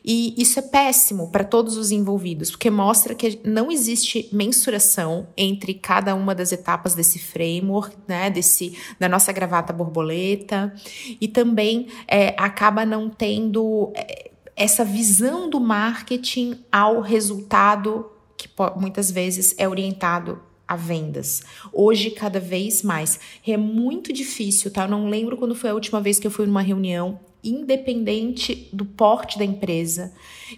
E 0.05 0.35
isso 0.39 0.59
é 0.59 0.63
péssimo 0.63 1.31
para 1.31 1.45
todos 1.45 1.77
os 1.77 1.91
envolvidos, 1.91 2.51
porque 2.51 2.71
mostra 2.71 3.15
que 3.15 3.41
não 3.45 3.71
existe 3.71 4.29
mensuração 4.33 5.27
entre 5.37 5.75
cada 5.75 6.15
uma 6.15 6.35
das 6.35 6.53
etapas 6.53 6.95
desse 6.95 7.19
framework, 7.19 7.95
né, 8.07 8.31
desse, 8.31 8.79
da 8.99 9.09
nossa 9.09 9.33
gravata 9.33 9.73
borboleta, 9.73 10.73
e 11.21 11.27
também 11.27 11.89
é, 12.07 12.35
acaba 12.39 12.87
não 12.87 13.11
tendo 13.11 13.93
é, 13.95 14.31
essa 14.57 14.85
visão 14.85 15.49
do 15.51 15.61
marketing 15.61 16.61
ao 16.71 17.01
resultado 17.01 18.11
que 18.37 18.49
muitas 18.77 19.11
vezes 19.11 19.55
é 19.59 19.69
orientado 19.69 20.41
a 20.67 20.77
vendas. 20.77 21.43
Hoje, 21.73 22.11
cada 22.11 22.41
vez 22.41 22.83
mais. 22.83 23.21
É 23.47 23.57
muito 23.57 24.13
difícil, 24.13 24.71
tá? 24.71 24.85
Eu 24.85 24.89
não 24.89 25.09
lembro 25.09 25.37
quando 25.37 25.55
foi 25.55 25.71
a 25.71 25.75
última 25.75 26.01
vez 26.01 26.19
que 26.19 26.27
eu 26.27 26.31
fui 26.31 26.47
numa 26.47 26.63
reunião, 26.63 27.21
independente 27.43 28.69
do 28.73 28.85
porte 28.85 29.39
da 29.39 29.45
empresa, 29.45 30.13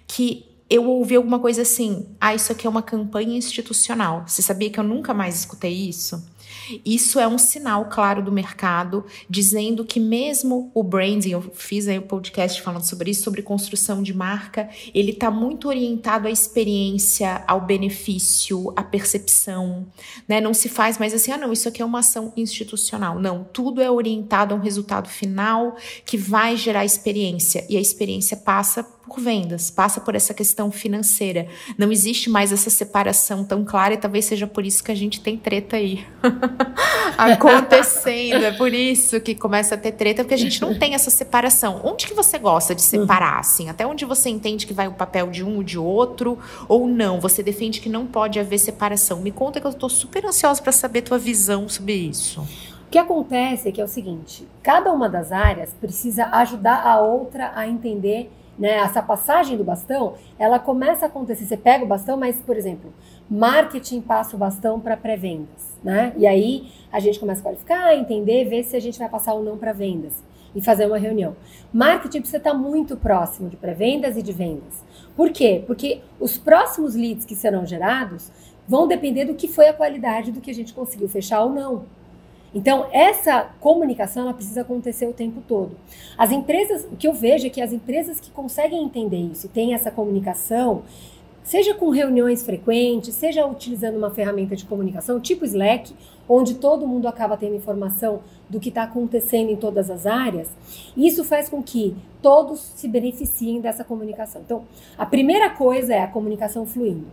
que 0.06 0.44
eu 0.70 0.88
ouvi 0.88 1.16
alguma 1.16 1.38
coisa 1.38 1.62
assim: 1.62 2.06
ah, 2.20 2.34
isso 2.34 2.52
aqui 2.52 2.66
é 2.66 2.70
uma 2.70 2.82
campanha 2.82 3.36
institucional. 3.36 4.24
Você 4.26 4.42
sabia 4.42 4.70
que 4.70 4.78
eu 4.78 4.84
nunca 4.84 5.12
mais 5.12 5.40
escutei 5.40 5.72
isso? 5.72 6.24
Isso 6.84 7.18
é 7.18 7.26
um 7.26 7.38
sinal 7.38 7.86
claro 7.86 8.22
do 8.22 8.32
mercado, 8.32 9.04
dizendo 9.28 9.84
que 9.84 10.00
mesmo 10.00 10.70
o 10.74 10.82
branding, 10.82 11.30
eu 11.30 11.42
fiz 11.54 11.88
aí 11.88 11.98
um 11.98 12.02
podcast 12.02 12.60
falando 12.62 12.84
sobre 12.84 13.10
isso, 13.10 13.22
sobre 13.22 13.42
construção 13.42 14.02
de 14.02 14.14
marca, 14.14 14.68
ele 14.94 15.12
está 15.12 15.30
muito 15.30 15.68
orientado 15.68 16.28
à 16.28 16.30
experiência, 16.30 17.44
ao 17.46 17.60
benefício, 17.60 18.72
à 18.76 18.82
percepção, 18.82 19.86
né? 20.28 20.40
Não 20.40 20.54
se 20.54 20.68
faz 20.68 20.98
mais 20.98 21.14
assim, 21.14 21.32
ah, 21.32 21.38
não, 21.38 21.52
isso 21.52 21.68
aqui 21.68 21.82
é 21.82 21.84
uma 21.84 22.00
ação 22.00 22.32
institucional. 22.36 23.18
Não, 23.18 23.44
tudo 23.44 23.80
é 23.80 23.90
orientado 23.90 24.54
a 24.54 24.56
um 24.56 24.60
resultado 24.60 25.08
final 25.08 25.76
que 26.04 26.16
vai 26.16 26.56
gerar 26.56 26.84
experiência, 26.84 27.66
e 27.68 27.76
a 27.76 27.80
experiência 27.80 28.36
passa 28.36 28.95
por 29.06 29.20
vendas, 29.20 29.70
passa 29.70 30.00
por 30.00 30.14
essa 30.14 30.34
questão 30.34 30.70
financeira. 30.70 31.46
Não 31.78 31.92
existe 31.92 32.28
mais 32.28 32.52
essa 32.52 32.68
separação 32.68 33.44
tão 33.44 33.64
clara 33.64 33.94
e 33.94 33.96
talvez 33.96 34.24
seja 34.24 34.46
por 34.46 34.66
isso 34.66 34.82
que 34.82 34.90
a 34.90 34.94
gente 34.94 35.20
tem 35.20 35.36
treta 35.36 35.76
aí 35.76 36.04
acontecendo. 37.16 38.44
É 38.44 38.52
por 38.52 38.72
isso 38.74 39.20
que 39.20 39.34
começa 39.34 39.76
a 39.76 39.78
ter 39.78 39.92
treta, 39.92 40.22
porque 40.22 40.34
a 40.34 40.38
gente 40.38 40.60
não 40.60 40.78
tem 40.78 40.94
essa 40.94 41.10
separação. 41.10 41.80
Onde 41.84 42.06
que 42.06 42.14
você 42.14 42.38
gosta 42.38 42.74
de 42.74 42.82
separar, 42.82 43.38
assim? 43.38 43.68
Até 43.68 43.86
onde 43.86 44.04
você 44.04 44.28
entende 44.28 44.66
que 44.66 44.74
vai 44.74 44.88
o 44.88 44.92
papel 44.92 45.30
de 45.30 45.44
um 45.44 45.56
ou 45.56 45.62
de 45.62 45.78
outro, 45.78 46.38
ou 46.68 46.86
não? 46.86 47.20
Você 47.20 47.42
defende 47.42 47.80
que 47.80 47.88
não 47.88 48.06
pode 48.06 48.38
haver 48.40 48.58
separação. 48.58 49.20
Me 49.20 49.30
conta 49.30 49.60
que 49.60 49.66
eu 49.66 49.70
estou 49.70 49.88
super 49.88 50.26
ansiosa 50.26 50.60
para 50.60 50.72
saber 50.72 51.02
tua 51.02 51.18
visão 51.18 51.68
sobre 51.68 51.94
isso. 51.94 52.40
O 52.40 52.90
que 52.90 52.98
acontece 52.98 53.68
é 53.68 53.72
que 53.72 53.80
é 53.80 53.84
o 53.84 53.88
seguinte: 53.88 54.46
cada 54.62 54.92
uma 54.92 55.08
das 55.08 55.32
áreas 55.32 55.74
precisa 55.80 56.26
ajudar 56.26 56.86
a 56.86 57.00
outra 57.00 57.52
a 57.54 57.66
entender 57.66 58.30
né, 58.58 58.76
essa 58.76 59.02
passagem 59.02 59.56
do 59.56 59.64
bastão, 59.64 60.14
ela 60.38 60.58
começa 60.58 61.04
a 61.04 61.08
acontecer. 61.08 61.44
Você 61.44 61.56
pega 61.56 61.84
o 61.84 61.86
bastão, 61.86 62.16
mas, 62.16 62.36
por 62.36 62.56
exemplo, 62.56 62.92
marketing 63.30 64.00
passa 64.00 64.34
o 64.36 64.38
bastão 64.38 64.80
para 64.80 64.96
pré-vendas, 64.96 65.78
né? 65.82 66.12
E 66.16 66.26
aí 66.26 66.72
a 66.90 67.00
gente 67.00 67.18
começa 67.18 67.40
a 67.40 67.44
qualificar, 67.44 67.94
entender, 67.94 68.44
ver 68.44 68.64
se 68.64 68.76
a 68.76 68.80
gente 68.80 68.98
vai 68.98 69.08
passar 69.08 69.34
ou 69.34 69.42
não 69.42 69.58
para 69.58 69.72
vendas 69.72 70.22
e 70.54 70.60
fazer 70.60 70.86
uma 70.86 70.96
reunião. 70.96 71.36
Marketing 71.72 72.20
precisa 72.20 72.38
estar 72.38 72.54
muito 72.54 72.96
próximo 72.96 73.50
de 73.50 73.56
pré-vendas 73.56 74.16
e 74.16 74.22
de 74.22 74.32
vendas. 74.32 74.84
Por 75.14 75.30
quê? 75.30 75.62
Porque 75.66 76.00
os 76.18 76.38
próximos 76.38 76.94
leads 76.94 77.26
que 77.26 77.34
serão 77.34 77.66
gerados 77.66 78.30
vão 78.66 78.88
depender 78.88 79.26
do 79.26 79.34
que 79.34 79.48
foi 79.48 79.68
a 79.68 79.74
qualidade 79.74 80.32
do 80.32 80.40
que 80.40 80.50
a 80.50 80.54
gente 80.54 80.72
conseguiu 80.72 81.08
fechar 81.08 81.42
ou 81.42 81.50
não. 81.50 81.84
Então, 82.56 82.86
essa 82.90 83.50
comunicação 83.60 84.22
ela 84.22 84.32
precisa 84.32 84.62
acontecer 84.62 85.06
o 85.06 85.12
tempo 85.12 85.42
todo. 85.46 85.76
As 86.16 86.32
empresas, 86.32 86.86
o 86.90 86.96
que 86.96 87.06
eu 87.06 87.12
vejo 87.12 87.46
é 87.46 87.50
que 87.50 87.60
as 87.60 87.70
empresas 87.70 88.18
que 88.18 88.30
conseguem 88.30 88.82
entender 88.82 89.18
isso 89.18 89.44
e 89.44 89.48
têm 89.50 89.74
essa 89.74 89.90
comunicação, 89.90 90.82
seja 91.46 91.74
com 91.74 91.90
reuniões 91.90 92.42
frequentes, 92.42 93.14
seja 93.14 93.46
utilizando 93.46 93.96
uma 93.96 94.10
ferramenta 94.10 94.56
de 94.56 94.64
comunicação 94.64 95.20
tipo 95.20 95.44
Slack, 95.44 95.94
onde 96.28 96.54
todo 96.54 96.88
mundo 96.88 97.06
acaba 97.06 97.36
tendo 97.36 97.54
informação 97.54 98.20
do 98.50 98.58
que 98.58 98.68
está 98.68 98.82
acontecendo 98.82 99.50
em 99.50 99.56
todas 99.56 99.88
as 99.88 100.06
áreas, 100.06 100.48
isso 100.96 101.22
faz 101.22 101.48
com 101.48 101.62
que 101.62 101.96
todos 102.20 102.58
se 102.74 102.88
beneficiem 102.88 103.60
dessa 103.60 103.84
comunicação. 103.84 104.42
Então, 104.44 104.64
a 104.98 105.06
primeira 105.06 105.48
coisa 105.48 105.94
é 105.94 106.02
a 106.02 106.08
comunicação 106.08 106.66
fluindo. 106.66 107.06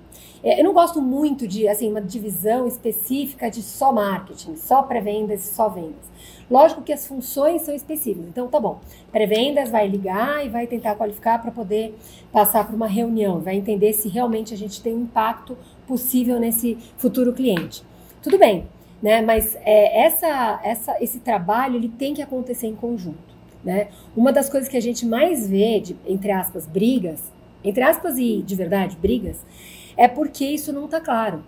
É, 0.44 0.60
eu 0.60 0.64
não 0.64 0.74
gosto 0.74 1.00
muito 1.00 1.48
de 1.48 1.68
assim 1.68 1.92
uma 1.92 2.02
divisão 2.02 2.68
específica 2.68 3.52
de 3.52 3.62
só 3.62 3.94
marketing, 3.94 4.56
só 4.56 4.82
pré-vendas, 4.82 5.42
só 5.44 5.70
vendas. 5.70 6.12
Lógico 6.50 6.82
que 6.82 6.94
as 6.94 7.08
funções 7.08 7.62
são 7.64 7.74
específicas. 7.74 8.28
Então, 8.28 8.48
tá 8.48 8.60
bom. 8.60 8.80
Pré-vendas 9.12 9.70
vai 9.70 9.88
ligar 9.88 10.46
e 10.46 10.50
vai 10.50 10.68
tentar 10.68 10.96
qualificar 10.96 11.42
para 11.42 11.52
poder 11.52 11.98
passar 12.32 12.66
para 12.66 12.76
uma 12.76 12.88
reunião, 12.88 13.40
vai 13.40 13.56
entender 13.56 13.94
se 13.94 14.10
realmente 14.10 14.54
a 14.54 14.58
gente 14.58 14.82
tem 14.82 14.94
um 14.94 15.02
impacto 15.02 15.58
possível 15.88 16.40
nesse 16.40 16.78
futuro 16.98 17.34
cliente. 17.34 17.84
Tudo 18.22 18.38
bem 18.38 18.66
né? 19.04 19.22
Mas 19.22 19.58
é, 19.66 20.06
essa, 20.06 20.62
essa, 20.64 21.04
esse 21.04 21.20
trabalho 21.20 21.76
ele 21.76 21.90
tem 21.90 22.14
que 22.14 22.22
acontecer 22.22 22.68
em 22.68 22.76
conjunto, 22.76 23.36
né? 23.62 23.90
Uma 24.16 24.32
das 24.32 24.50
coisas 24.50 24.70
que 24.70 24.78
a 24.78 24.82
gente 24.82 25.06
mais 25.06 25.46
vê, 25.46 25.82
de, 25.82 25.98
entre 26.08 26.32
aspas, 26.32 26.66
brigas, 26.66 27.22
entre 27.62 27.84
aspas 27.84 28.18
e 28.18 28.42
de 28.42 28.56
verdade 28.56 28.96
brigas, 28.96 29.46
é 29.98 30.08
porque 30.08 30.46
isso 30.46 30.72
não 30.72 30.86
está 30.86 31.02
claro. 31.02 31.44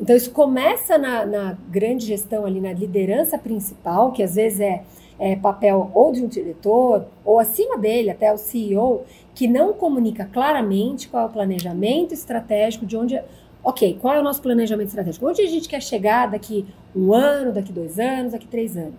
Então 0.00 0.14
isso 0.14 0.30
começa 0.30 0.96
na, 0.96 1.26
na, 1.26 1.58
grande 1.68 2.06
gestão 2.06 2.46
ali, 2.46 2.60
na 2.60 2.72
liderança 2.72 3.36
principal, 3.36 4.12
que 4.12 4.22
às 4.22 4.36
vezes 4.36 4.60
é, 4.60 4.82
é 5.18 5.36
papel 5.36 5.90
ou 5.92 6.12
de 6.12 6.22
um 6.22 6.28
diretor 6.28 7.06
ou 7.24 7.38
acima 7.38 7.76
dele 7.76 8.10
até 8.10 8.32
o 8.32 8.38
CEO, 8.38 9.04
que 9.34 9.48
não 9.48 9.72
comunica 9.72 10.24
claramente 10.24 11.08
qual 11.08 11.24
é 11.24 11.26
o 11.26 11.30
planejamento 11.30 12.14
estratégico 12.14 12.86
de 12.86 12.96
onde 12.96 13.20
ok, 13.62 13.98
qual 14.00 14.14
é 14.14 14.20
o 14.20 14.22
nosso 14.22 14.40
planejamento 14.40 14.88
estratégico? 14.88 15.26
Onde 15.26 15.42
a 15.42 15.46
gente 15.46 15.68
quer 15.68 15.82
chegar 15.82 16.30
daqui 16.30 16.64
um 16.94 17.12
ano, 17.12 17.52
daqui 17.52 17.72
dois 17.72 17.98
anos, 17.98 18.32
daqui 18.32 18.46
três 18.46 18.76
anos? 18.76 18.94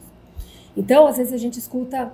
Então, 0.76 1.08
às 1.08 1.18
vezes 1.18 1.34
a 1.34 1.38
gente 1.38 1.58
escuta 1.58 2.12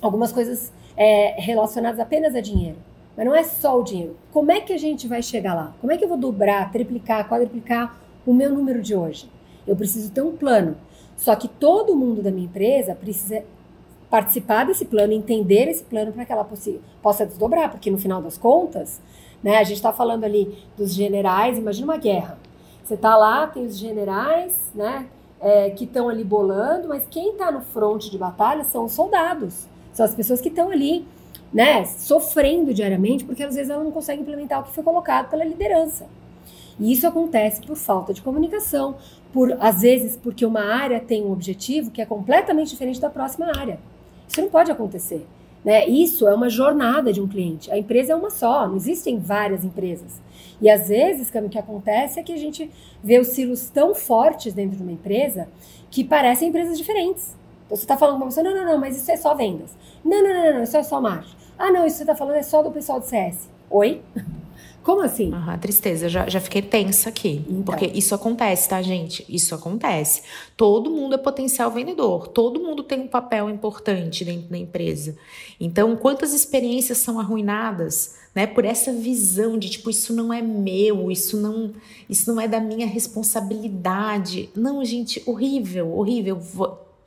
algumas 0.00 0.32
coisas 0.32 0.72
é, 0.96 1.34
relacionadas 1.38 2.00
apenas 2.00 2.34
a 2.34 2.40
dinheiro. 2.40 2.76
Mas 3.16 3.26
não 3.26 3.34
é 3.34 3.42
só 3.42 3.78
o 3.78 3.82
dinheiro. 3.82 4.16
Como 4.32 4.50
é 4.50 4.60
que 4.60 4.72
a 4.72 4.78
gente 4.78 5.06
vai 5.06 5.22
chegar 5.22 5.52
lá? 5.52 5.74
Como 5.80 5.92
é 5.92 5.98
que 5.98 6.04
eu 6.04 6.08
vou 6.08 6.16
dobrar, 6.16 6.70
triplicar, 6.72 7.28
quadruplicar 7.28 7.99
o 8.26 8.32
meu 8.32 8.50
número 8.52 8.82
de 8.82 8.94
hoje? 8.94 9.30
Eu 9.66 9.76
preciso 9.76 10.10
ter 10.10 10.22
um 10.22 10.36
plano. 10.36 10.76
Só 11.16 11.36
que 11.36 11.48
todo 11.48 11.94
mundo 11.94 12.22
da 12.22 12.30
minha 12.30 12.46
empresa 12.46 12.94
precisa 12.94 13.44
participar 14.08 14.64
desse 14.64 14.84
plano, 14.84 15.12
entender 15.12 15.68
esse 15.68 15.84
plano 15.84 16.12
para 16.12 16.24
que 16.24 16.32
ela 16.32 16.48
possa 17.02 17.26
desdobrar, 17.26 17.70
porque 17.70 17.90
no 17.90 17.98
final 17.98 18.20
das 18.20 18.36
contas, 18.36 19.00
Né? 19.42 19.56
A 19.56 19.64
gente 19.64 19.76
está 19.76 19.92
falando 19.92 20.24
ali 20.24 20.54
dos 20.76 20.92
generais, 20.92 21.56
imagina 21.56 21.86
uma 21.86 21.96
guerra. 21.96 22.38
Você 22.84 22.94
está 22.94 23.16
lá, 23.16 23.46
tem 23.46 23.64
os 23.64 23.78
generais, 23.78 24.54
né? 24.74 25.06
É, 25.40 25.70
que 25.70 25.84
estão 25.84 26.10
ali 26.10 26.22
bolando, 26.22 26.88
mas 26.88 27.06
quem 27.10 27.30
está 27.30 27.50
no 27.50 27.62
fronte 27.62 28.10
de 28.10 28.18
batalha 28.18 28.62
são 28.62 28.84
os 28.84 28.92
soldados, 28.92 29.66
são 29.90 30.04
as 30.04 30.14
pessoas 30.14 30.38
que 30.38 30.48
estão 30.50 30.68
ali, 30.70 31.06
né, 31.50 31.82
sofrendo 31.86 32.74
diariamente, 32.74 33.24
porque 33.24 33.42
às 33.42 33.54
vezes 33.54 33.70
ela 33.70 33.82
não 33.82 33.90
consegue 33.90 34.20
implementar 34.20 34.60
o 34.60 34.64
que 34.64 34.72
foi 34.72 34.84
colocado 34.84 35.30
pela 35.30 35.42
liderança. 35.42 36.06
E 36.80 36.92
isso 36.92 37.06
acontece 37.06 37.60
por 37.60 37.76
falta 37.76 38.14
de 38.14 38.22
comunicação, 38.22 38.96
por 39.32 39.56
às 39.60 39.82
vezes 39.82 40.16
porque 40.16 40.46
uma 40.46 40.62
área 40.62 40.98
tem 40.98 41.22
um 41.22 41.30
objetivo 41.30 41.90
que 41.90 42.00
é 42.00 42.06
completamente 42.06 42.70
diferente 42.70 42.98
da 42.98 43.10
próxima 43.10 43.46
área. 43.54 43.78
Isso 44.26 44.40
não 44.40 44.48
pode 44.48 44.72
acontecer. 44.72 45.26
Né? 45.62 45.86
Isso 45.86 46.26
é 46.26 46.34
uma 46.34 46.48
jornada 46.48 47.12
de 47.12 47.20
um 47.20 47.28
cliente. 47.28 47.70
A 47.70 47.76
empresa 47.76 48.14
é 48.14 48.16
uma 48.16 48.30
só, 48.30 48.66
não 48.66 48.76
existem 48.76 49.18
várias 49.18 49.62
empresas. 49.62 50.20
E 50.60 50.70
às 50.70 50.88
vezes, 50.88 51.28
o 51.28 51.48
que 51.48 51.58
acontece 51.58 52.18
é 52.18 52.22
que 52.22 52.32
a 52.32 52.36
gente 52.36 52.70
vê 53.02 53.18
os 53.18 53.28
silos 53.28 53.68
tão 53.68 53.94
fortes 53.94 54.54
dentro 54.54 54.76
de 54.76 54.82
uma 54.82 54.92
empresa 54.92 55.48
que 55.90 56.02
parecem 56.02 56.48
empresas 56.48 56.78
diferentes. 56.78 57.36
Então 57.66 57.76
você 57.76 57.84
está 57.84 57.96
falando 57.96 58.16
com 58.16 58.22
uma 58.22 58.28
pessoa, 58.28 58.44
não, 58.44 58.56
não, 58.56 58.64
não, 58.72 58.78
mas 58.78 58.96
isso 58.96 59.10
é 59.10 59.16
só 59.16 59.34
vendas. 59.34 59.76
Não, 60.04 60.22
não, 60.22 60.32
não, 60.32 60.54
não, 60.54 60.62
isso 60.62 60.76
é 60.76 60.82
só 60.82 61.00
marketing. 61.00 61.36
Ah, 61.58 61.70
não, 61.70 61.86
isso 61.86 61.96
você 61.96 62.02
está 62.04 62.16
falando 62.16 62.36
é 62.36 62.42
só 62.42 62.62
do 62.62 62.70
pessoal 62.70 62.98
do 62.98 63.06
CS. 63.06 63.48
Oi? 63.70 64.00
Como 64.82 65.02
assim? 65.02 65.32
Uhum, 65.32 65.58
tristeza, 65.58 66.08
já, 66.08 66.28
já 66.28 66.40
fiquei 66.40 66.62
tensa 66.62 67.10
aqui. 67.10 67.44
Então. 67.48 67.62
Porque 67.64 67.86
isso 67.86 68.14
acontece, 68.14 68.68
tá, 68.68 68.80
gente? 68.80 69.24
Isso 69.28 69.54
acontece. 69.54 70.22
Todo 70.56 70.90
mundo 70.90 71.14
é 71.14 71.18
potencial 71.18 71.70
vendedor. 71.70 72.28
Todo 72.28 72.60
mundo 72.60 72.82
tem 72.82 73.00
um 73.00 73.06
papel 73.06 73.50
importante 73.50 74.24
dentro 74.24 74.48
da 74.48 74.56
empresa. 74.56 75.16
Então, 75.60 75.94
quantas 75.96 76.32
experiências 76.32 76.98
são 76.98 77.20
arruinadas, 77.20 78.16
né? 78.34 78.46
Por 78.46 78.64
essa 78.64 78.92
visão 78.92 79.58
de, 79.58 79.68
tipo, 79.68 79.90
isso 79.90 80.14
não 80.14 80.32
é 80.32 80.40
meu, 80.40 81.10
isso 81.10 81.36
não, 81.36 81.72
isso 82.08 82.32
não 82.32 82.40
é 82.40 82.48
da 82.48 82.60
minha 82.60 82.86
responsabilidade. 82.86 84.48
Não, 84.56 84.82
gente, 84.84 85.22
horrível, 85.26 85.94
horrível 85.94 86.40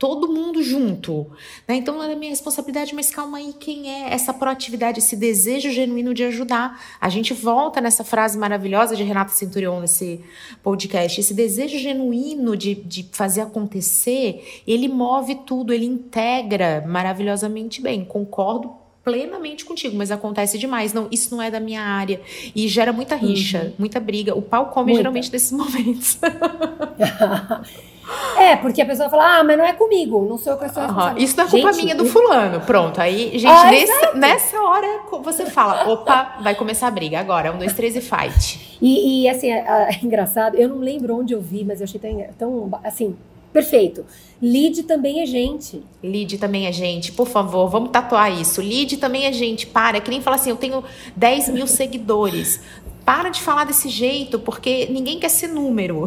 todo 0.04 0.28
mundo 0.28 0.62
junto. 0.62 1.30
Né? 1.66 1.76
Então 1.76 1.96
não 1.96 2.04
é 2.04 2.14
minha 2.14 2.28
responsabilidade, 2.28 2.94
mas 2.94 3.10
calma 3.10 3.38
aí, 3.38 3.54
quem 3.58 3.90
é 3.90 4.12
essa 4.12 4.34
proatividade, 4.34 4.98
esse 4.98 5.16
desejo 5.16 5.70
genuíno 5.70 6.12
de 6.12 6.22
ajudar? 6.24 6.78
A 7.00 7.08
gente 7.08 7.32
volta 7.32 7.80
nessa 7.80 8.04
frase 8.04 8.36
maravilhosa 8.36 8.94
de 8.94 9.02
Renata 9.02 9.32
Centurion 9.32 9.80
nesse 9.80 10.20
podcast, 10.62 11.18
esse 11.18 11.32
desejo 11.32 11.78
genuíno 11.78 12.54
de, 12.54 12.74
de 12.74 13.08
fazer 13.12 13.40
acontecer, 13.40 14.62
ele 14.66 14.88
move 14.88 15.36
tudo, 15.46 15.72
ele 15.72 15.86
integra 15.86 16.84
maravilhosamente 16.86 17.80
bem. 17.80 18.04
Concordo 18.04 18.74
plenamente 19.02 19.64
contigo, 19.64 19.96
mas 19.96 20.10
acontece 20.10 20.58
demais. 20.58 20.92
Não, 20.92 21.08
isso 21.10 21.34
não 21.34 21.40
é 21.40 21.50
da 21.50 21.60
minha 21.60 21.80
área. 21.80 22.20
E 22.54 22.68
gera 22.68 22.92
muita 22.92 23.16
rixa, 23.16 23.62
uhum. 23.62 23.72
muita 23.78 23.98
briga. 23.98 24.36
O 24.36 24.42
pau 24.42 24.66
come 24.66 24.88
muita. 24.88 24.98
geralmente 24.98 25.32
nesses 25.32 25.52
momentos. 25.56 26.18
É, 28.36 28.56
porque 28.56 28.82
a 28.82 28.86
pessoa 28.86 29.08
fala, 29.08 29.38
ah, 29.38 29.44
mas 29.44 29.56
não 29.56 29.64
é 29.64 29.72
comigo, 29.72 30.26
não 30.28 30.36
sou 30.36 30.52
eu 30.54 30.58
que 30.58 30.68
sou. 30.68 30.82
Isso 31.16 31.36
não 31.36 31.44
é 31.44 31.48
culpa 31.48 31.72
gente, 31.72 31.84
minha 31.84 31.94
do 31.94 32.04
fulano. 32.04 32.60
Pronto. 32.60 33.00
Aí, 33.00 33.38
gente, 33.38 33.46
ah, 33.46 33.70
nesse, 33.70 34.16
nessa 34.16 34.60
hora 34.60 35.00
você 35.22 35.46
fala, 35.46 35.88
opa, 35.88 36.36
vai 36.40 36.54
começar 36.54 36.88
a 36.88 36.90
briga 36.90 37.18
agora. 37.18 37.52
Um, 37.52 37.58
dois, 37.58 37.72
três 37.72 37.96
e 37.96 38.00
fight. 38.00 38.78
E, 38.80 39.22
e 39.22 39.28
assim, 39.28 39.50
é, 39.50 39.58
é, 39.58 39.98
engraçado, 40.04 40.56
eu 40.56 40.68
não 40.68 40.78
lembro 40.78 41.16
onde 41.16 41.32
eu 41.32 41.40
vi, 41.40 41.64
mas 41.64 41.80
eu 41.80 41.84
achei 41.84 42.00
tão, 42.00 42.26
tão 42.38 42.80
assim, 42.82 43.16
perfeito. 43.52 44.04
Lead 44.42 44.82
também 44.82 45.22
é 45.22 45.26
gente. 45.26 45.82
Lead 46.02 46.36
também 46.38 46.66
é 46.66 46.72
gente, 46.72 47.12
por 47.12 47.26
favor, 47.26 47.68
vamos 47.68 47.90
tatuar 47.90 48.30
isso. 48.30 48.60
Lead 48.60 48.96
também 48.98 49.24
é 49.26 49.32
gente, 49.32 49.66
para. 49.66 49.96
É 49.96 50.00
que 50.00 50.10
nem 50.10 50.20
falar 50.20 50.36
assim, 50.36 50.50
eu 50.50 50.56
tenho 50.56 50.84
10 51.16 51.50
mil 51.50 51.66
seguidores. 51.66 52.60
Para 53.04 53.28
de 53.28 53.42
falar 53.42 53.64
desse 53.64 53.88
jeito, 53.90 54.38
porque 54.38 54.86
ninguém 54.86 55.18
quer 55.18 55.28
ser 55.28 55.48
número. 55.48 56.06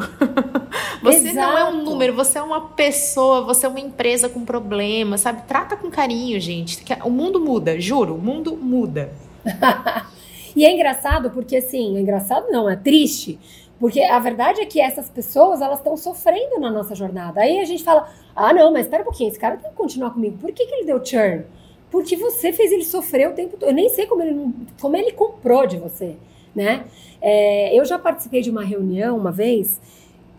você 1.01 1.29
Exato. 1.29 1.35
não 1.35 1.57
é 1.57 1.63
um 1.65 1.83
número, 1.83 2.13
você 2.13 2.39
é 2.39 2.41
uma 2.41 2.69
pessoa, 2.69 3.41
você 3.41 3.67
é 3.67 3.69
uma 3.69 3.79
empresa 3.79 4.27
com 4.27 4.43
problema, 4.43 5.17
sabe? 5.17 5.43
Trata 5.47 5.77
com 5.77 5.91
carinho, 5.91 6.39
gente. 6.39 6.83
O 7.03 7.11
mundo 7.11 7.39
muda, 7.39 7.79
juro, 7.79 8.15
o 8.15 8.17
mundo 8.17 8.57
muda. 8.57 9.11
e 10.55 10.65
é 10.65 10.73
engraçado 10.73 11.29
porque, 11.29 11.57
assim, 11.57 11.97
é 11.97 11.99
engraçado 11.99 12.47
não, 12.49 12.67
é 12.67 12.75
triste. 12.75 13.39
Porque 13.79 14.01
a 14.01 14.17
verdade 14.17 14.61
é 14.61 14.65
que 14.65 14.81
essas 14.81 15.07
pessoas, 15.07 15.61
elas 15.61 15.77
estão 15.77 15.95
sofrendo 15.95 16.59
na 16.59 16.71
nossa 16.71 16.95
jornada. 16.95 17.41
Aí 17.41 17.59
a 17.59 17.65
gente 17.65 17.83
fala, 17.83 18.09
ah, 18.35 18.51
não, 18.51 18.73
mas 18.73 18.85
espera 18.85 19.03
um 19.03 19.05
pouquinho, 19.05 19.29
esse 19.29 19.39
cara 19.39 19.57
tem 19.57 19.69
que 19.69 19.77
continuar 19.77 20.11
comigo. 20.11 20.37
Por 20.39 20.51
que, 20.51 20.65
que 20.65 20.73
ele 20.73 20.85
deu 20.85 21.05
churn? 21.05 21.45
Porque 21.89 22.15
você 22.15 22.51
fez 22.51 22.71
ele 22.71 22.83
sofrer 22.83 23.29
o 23.29 23.33
tempo 23.33 23.57
todo. 23.57 23.69
Eu 23.69 23.75
nem 23.75 23.89
sei 23.89 24.05
como 24.05 24.21
ele, 24.21 24.53
como 24.79 24.95
ele 24.97 25.11
comprou 25.11 25.65
de 25.65 25.77
você 25.77 26.15
né? 26.57 26.85
É, 27.21 27.77
eu 27.77 27.85
já 27.85 27.99
participei 27.99 28.41
de 28.41 28.49
uma 28.49 28.63
reunião 28.63 29.15
uma 29.15 29.31
vez, 29.31 29.79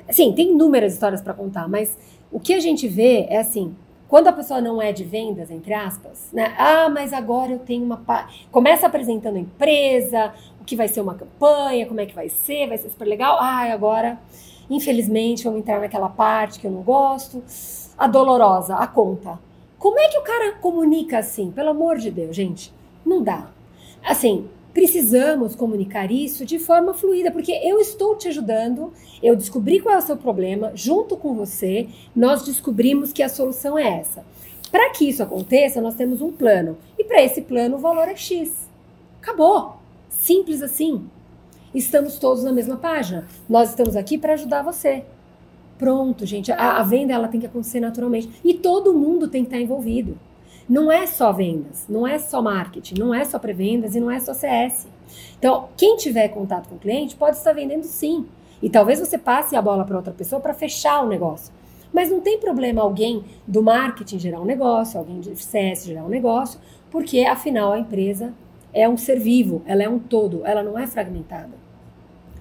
assim, 0.08 0.32
tem 0.32 0.50
inúmeras 0.50 0.94
histórias 0.94 1.22
para 1.22 1.32
contar, 1.32 1.68
mas 1.68 1.96
o 2.32 2.40
que 2.40 2.52
a 2.52 2.58
gente 2.58 2.88
vê 2.88 3.26
é 3.30 3.38
assim, 3.38 3.74
quando 4.08 4.26
a 4.26 4.32
pessoa 4.32 4.60
não 4.60 4.82
é 4.82 4.90
de 4.90 5.04
vendas, 5.04 5.48
entre 5.48 5.72
aspas, 5.72 6.30
né? 6.32 6.54
Ah, 6.58 6.88
mas 6.88 7.12
agora 7.12 7.52
eu 7.52 7.58
tenho 7.60 7.84
uma. 7.84 7.98
Pa... 7.98 8.28
Começa 8.50 8.86
apresentando 8.86 9.36
a 9.36 9.40
empresa, 9.40 10.34
o 10.60 10.64
que 10.64 10.74
vai 10.74 10.88
ser 10.88 11.02
uma 11.02 11.14
campanha, 11.14 11.86
como 11.86 12.00
é 12.00 12.06
que 12.06 12.14
vai 12.14 12.28
ser, 12.28 12.66
vai 12.66 12.78
ser 12.78 12.88
super 12.88 13.06
legal. 13.06 13.36
Ah, 13.38 13.72
agora, 13.72 14.18
infelizmente, 14.68 15.44
vamos 15.44 15.60
entrar 15.60 15.78
naquela 15.78 16.08
parte 16.08 16.58
que 16.58 16.66
eu 16.66 16.70
não 16.70 16.82
gosto. 16.82 17.44
A 17.96 18.06
dolorosa, 18.06 18.76
a 18.76 18.86
conta. 18.86 19.38
Como 19.78 19.98
é 20.00 20.08
que 20.08 20.18
o 20.18 20.22
cara 20.22 20.56
comunica 20.56 21.18
assim? 21.18 21.52
Pelo 21.52 21.70
amor 21.70 21.98
de 21.98 22.10
Deus, 22.10 22.34
gente, 22.34 22.74
não 23.06 23.22
dá. 23.22 23.52
Assim, 24.04 24.48
precisamos 24.74 25.54
comunicar 25.54 26.10
isso 26.10 26.44
de 26.44 26.58
forma 26.58 26.92
fluida, 26.92 27.30
porque 27.30 27.52
eu 27.52 27.78
estou 27.78 28.16
te 28.16 28.26
ajudando, 28.26 28.92
eu 29.22 29.36
descobri 29.36 29.78
qual 29.78 29.94
é 29.94 29.98
o 29.98 30.02
seu 30.02 30.16
problema, 30.16 30.72
junto 30.74 31.16
com 31.16 31.34
você, 31.34 31.88
nós 32.14 32.42
descobrimos 32.44 33.12
que 33.12 33.22
a 33.22 33.28
solução 33.28 33.78
é 33.78 34.00
essa. 34.00 34.24
Para 34.70 34.90
que 34.90 35.08
isso 35.08 35.22
aconteça, 35.22 35.80
nós 35.80 35.94
temos 35.94 36.20
um 36.20 36.32
plano, 36.32 36.76
e 36.98 37.04
para 37.04 37.22
esse 37.22 37.42
plano 37.42 37.76
o 37.76 37.80
valor 37.80 38.08
é 38.08 38.16
X. 38.16 38.68
Acabou. 39.22 39.76
Simples 40.10 40.60
assim. 40.60 41.08
Estamos 41.72 42.18
todos 42.18 42.42
na 42.42 42.52
mesma 42.52 42.76
página. 42.76 43.28
Nós 43.48 43.70
estamos 43.70 43.94
aqui 43.94 44.18
para 44.18 44.32
ajudar 44.32 44.62
você. 44.62 45.04
Pronto, 45.78 46.26
gente. 46.26 46.50
A, 46.50 46.78
a, 46.78 46.82
venda 46.82 47.12
ela 47.12 47.28
tem 47.28 47.40
que 47.40 47.46
acontecer 47.46 47.78
naturalmente. 47.78 48.28
E 48.44 48.54
todo 48.54 48.92
mundo 48.92 49.28
tem 49.28 49.44
que 49.44 49.48
estar 49.48 49.62
envolvido. 49.62 50.18
Não 50.68 50.92
é 50.92 51.06
só 51.06 51.32
vendas, 51.32 51.86
não 51.88 52.06
é 52.06 52.18
só 52.18 52.42
marketing, 52.42 52.96
não 52.98 53.14
é 53.14 53.24
só 53.24 53.38
pré-vendas 53.38 53.94
e 53.94 54.00
não 54.00 54.10
é 54.10 54.20
só 54.20 54.34
CS. 54.34 54.86
Então, 55.38 55.68
quem 55.76 55.96
tiver 55.96 56.28
contato 56.28 56.68
com 56.68 56.74
o 56.74 56.78
cliente 56.78 57.16
pode 57.16 57.36
estar 57.38 57.54
vendendo 57.54 57.84
sim. 57.84 58.26
E 58.60 58.68
talvez 58.68 59.00
você 59.00 59.16
passe 59.16 59.56
a 59.56 59.62
bola 59.62 59.84
para 59.84 59.96
outra 59.96 60.12
pessoa 60.12 60.42
para 60.42 60.52
fechar 60.52 61.02
o 61.02 61.08
negócio. 61.08 61.54
Mas 61.90 62.10
não 62.10 62.20
tem 62.20 62.38
problema 62.38 62.82
alguém 62.82 63.24
do 63.46 63.62
marketing 63.62 64.18
gerar 64.18 64.40
um 64.40 64.44
negócio, 64.44 64.98
alguém 64.98 65.20
de 65.20 65.34
CS 65.36 65.86
gerar 65.86 66.04
um 66.04 66.08
negócio, 66.08 66.60
porque 66.90 67.20
afinal 67.20 67.72
a 67.72 67.78
empresa 67.78 68.34
é 68.74 68.86
um 68.86 68.96
ser 68.96 69.18
vivo, 69.18 69.62
ela 69.64 69.82
é 69.82 69.88
um 69.88 69.98
todo, 69.98 70.42
ela 70.44 70.62
não 70.62 70.78
é 70.78 70.86
fragmentada. 70.86 71.67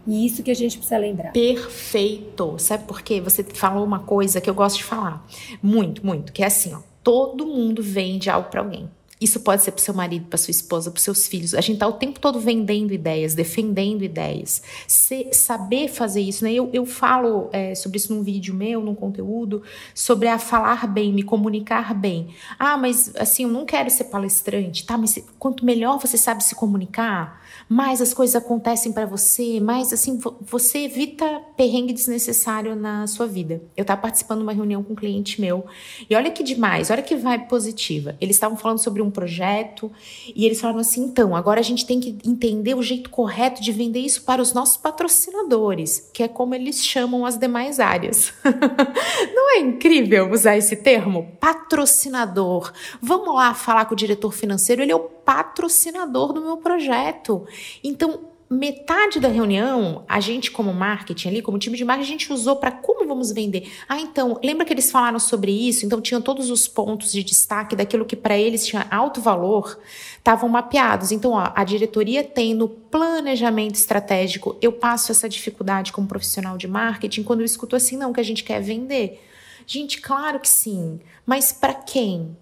E 0.07 0.25
isso 0.25 0.41
que 0.41 0.51
a 0.51 0.55
gente 0.55 0.77
precisa 0.77 0.97
lembrar. 0.97 1.33
Perfeito. 1.33 2.55
Sabe 2.57 2.85
por 2.85 3.01
quê? 3.01 3.19
Você 3.19 3.43
falou 3.43 3.85
uma 3.85 3.99
coisa 3.99 4.39
que 4.39 4.49
eu 4.49 4.55
gosto 4.55 4.77
de 4.77 4.83
falar 4.83 5.27
muito, 5.61 6.05
muito, 6.05 6.31
que 6.31 6.41
é 6.41 6.45
assim, 6.47 6.73
ó 6.73 6.79
todo 7.07 7.47
mundo 7.47 7.81
vende 7.81 8.29
algo 8.29 8.49
para 8.49 8.59
alguém. 8.59 8.91
Isso 9.19 9.39
pode 9.39 9.63
ser 9.63 9.71
para 9.71 9.81
seu 9.81 9.93
marido, 9.93 10.25
para 10.25 10.37
sua 10.37 10.51
esposa, 10.51 10.91
para 10.91 11.01
seus 11.01 11.25
filhos. 11.25 11.53
A 11.53 11.61
gente 11.61 11.75
está 11.75 11.87
o 11.87 11.93
tempo 11.93 12.19
todo 12.19 12.37
vendendo 12.37 12.93
ideias, 12.93 13.33
defendendo 13.33 14.03
ideias. 14.03 14.61
Se, 14.85 15.29
saber 15.31 15.87
fazer 15.87 16.19
isso, 16.19 16.43
né? 16.43 16.51
Eu, 16.51 16.69
eu 16.73 16.85
falo 16.85 17.49
é, 17.53 17.73
sobre 17.73 17.97
isso 17.97 18.13
num 18.13 18.21
vídeo 18.21 18.53
meu, 18.53 18.81
num 18.81 18.93
conteúdo, 18.93 19.63
sobre 19.95 20.27
a 20.27 20.37
falar 20.37 20.85
bem, 20.85 21.13
me 21.13 21.23
comunicar 21.23 21.93
bem. 21.93 22.27
Ah, 22.59 22.77
mas 22.77 23.15
assim, 23.15 23.43
eu 23.43 23.49
não 23.49 23.65
quero 23.65 23.89
ser 23.89 24.03
palestrante, 24.03 24.85
tá? 24.85 24.97
Mas 24.97 25.17
quanto 25.39 25.63
melhor 25.63 25.99
você 25.99 26.17
sabe 26.17 26.43
se 26.43 26.55
comunicar, 26.55 27.41
mais 27.69 28.01
as 28.01 28.13
coisas 28.13 28.35
acontecem 28.35 28.91
para 28.91 29.05
você, 29.05 29.59
mais 29.59 29.91
assim, 29.91 30.19
você 30.41 30.79
evita 30.79 31.41
perrengue 31.55 31.91
desnecessário 31.91 32.75
na 32.75 33.05
sua 33.07 33.27
vida. 33.27 33.61
Eu 33.75 33.81
estava 33.81 34.01
participando 34.01 34.39
de 34.39 34.43
uma 34.43 34.53
reunião 34.53 34.83
com 34.83 34.93
um 34.93 34.95
cliente 34.95 35.41
meu, 35.41 35.65
e 36.09 36.15
olha 36.15 36.31
que 36.31 36.43
demais, 36.43 36.89
olha 36.89 37.01
que 37.01 37.15
vibe 37.15 37.47
positiva. 37.47 38.15
Eles 38.21 38.35
estavam 38.35 38.57
falando 38.57 38.79
sobre 38.79 39.01
um 39.01 39.11
projeto, 39.11 39.91
e 40.35 40.45
eles 40.45 40.61
falaram 40.61 40.79
assim: 40.79 41.03
então, 41.03 41.35
agora 41.35 41.59
a 41.59 41.63
gente 41.63 41.85
tem 41.85 41.99
que 41.99 42.17
entender 42.25 42.75
o 42.75 42.81
jeito 42.81 43.09
correto 43.09 43.61
de 43.61 43.71
vender 43.71 43.99
isso 43.99 44.23
para 44.23 44.41
os 44.41 44.53
nossos 44.53 44.77
patrocinadores, 44.77 46.09
que 46.13 46.23
é 46.23 46.27
como 46.27 46.55
eles 46.55 46.85
chamam 46.85 47.25
as 47.25 47.37
demais 47.37 47.79
áreas. 47.79 48.33
Não 49.35 49.55
é 49.55 49.59
incrível 49.59 50.31
usar 50.31 50.57
esse 50.57 50.75
termo? 50.77 51.31
Patrocinador. 51.39 52.71
Vamos 53.01 53.35
lá 53.35 53.53
falar 53.53 53.85
com 53.85 53.93
o 53.93 53.97
diretor 53.97 54.31
financeiro, 54.31 54.81
ele 54.81 54.91
é 54.91 54.95
o 54.95 55.16
patrocinador 55.27 56.31
do 56.31 56.39
meu 56.39 56.55
projeto. 56.55 57.45
Então, 57.83 58.29
metade 58.49 59.19
da 59.19 59.27
reunião, 59.27 60.05
a 60.07 60.21
gente 60.21 60.49
como 60.49 60.73
marketing 60.73 61.27
ali, 61.27 61.41
como 61.41 61.59
time 61.59 61.75
de 61.75 61.83
marketing, 61.83 62.07
a 62.07 62.11
gente 62.11 62.31
usou 62.31 62.55
para 62.55 62.71
como 62.71 63.05
vamos 63.05 63.33
vender. 63.33 63.69
Ah, 63.89 63.99
então, 63.99 64.39
lembra 64.41 64.65
que 64.65 64.71
eles 64.71 64.89
falaram 64.89 65.19
sobre 65.19 65.51
isso? 65.51 65.85
Então 65.85 65.99
tinham 65.99 66.21
todos 66.21 66.49
os 66.49 66.65
pontos 66.65 67.11
de 67.11 67.23
destaque 67.23 67.75
daquilo 67.75 68.05
que 68.05 68.15
para 68.15 68.37
eles 68.37 68.65
tinha 68.65 68.87
alto 68.89 69.19
valor, 69.19 69.77
estavam 70.17 70.47
mapeados. 70.47 71.11
Então, 71.11 71.31
ó, 71.31 71.51
a 71.53 71.63
diretoria 71.65 72.23
tem 72.23 72.53
no 72.53 72.69
planejamento 72.69 73.75
estratégico, 73.75 74.55
eu 74.61 74.71
passo 74.71 75.11
essa 75.11 75.27
dificuldade 75.27 75.91
como 75.91 76.07
profissional 76.07 76.57
de 76.57 76.69
marketing 76.69 77.23
quando 77.23 77.41
eu 77.41 77.45
escuto 77.45 77.75
assim, 77.75 77.97
não, 77.97 78.13
que 78.13 78.21
a 78.21 78.23
gente 78.23 78.45
quer 78.45 78.61
vender. 78.61 79.21
Gente, 79.65 79.99
claro 79.99 80.39
que 80.39 80.47
sim, 80.47 81.01
mas 81.25 81.51
para 81.51 81.73
quem? 81.73 82.37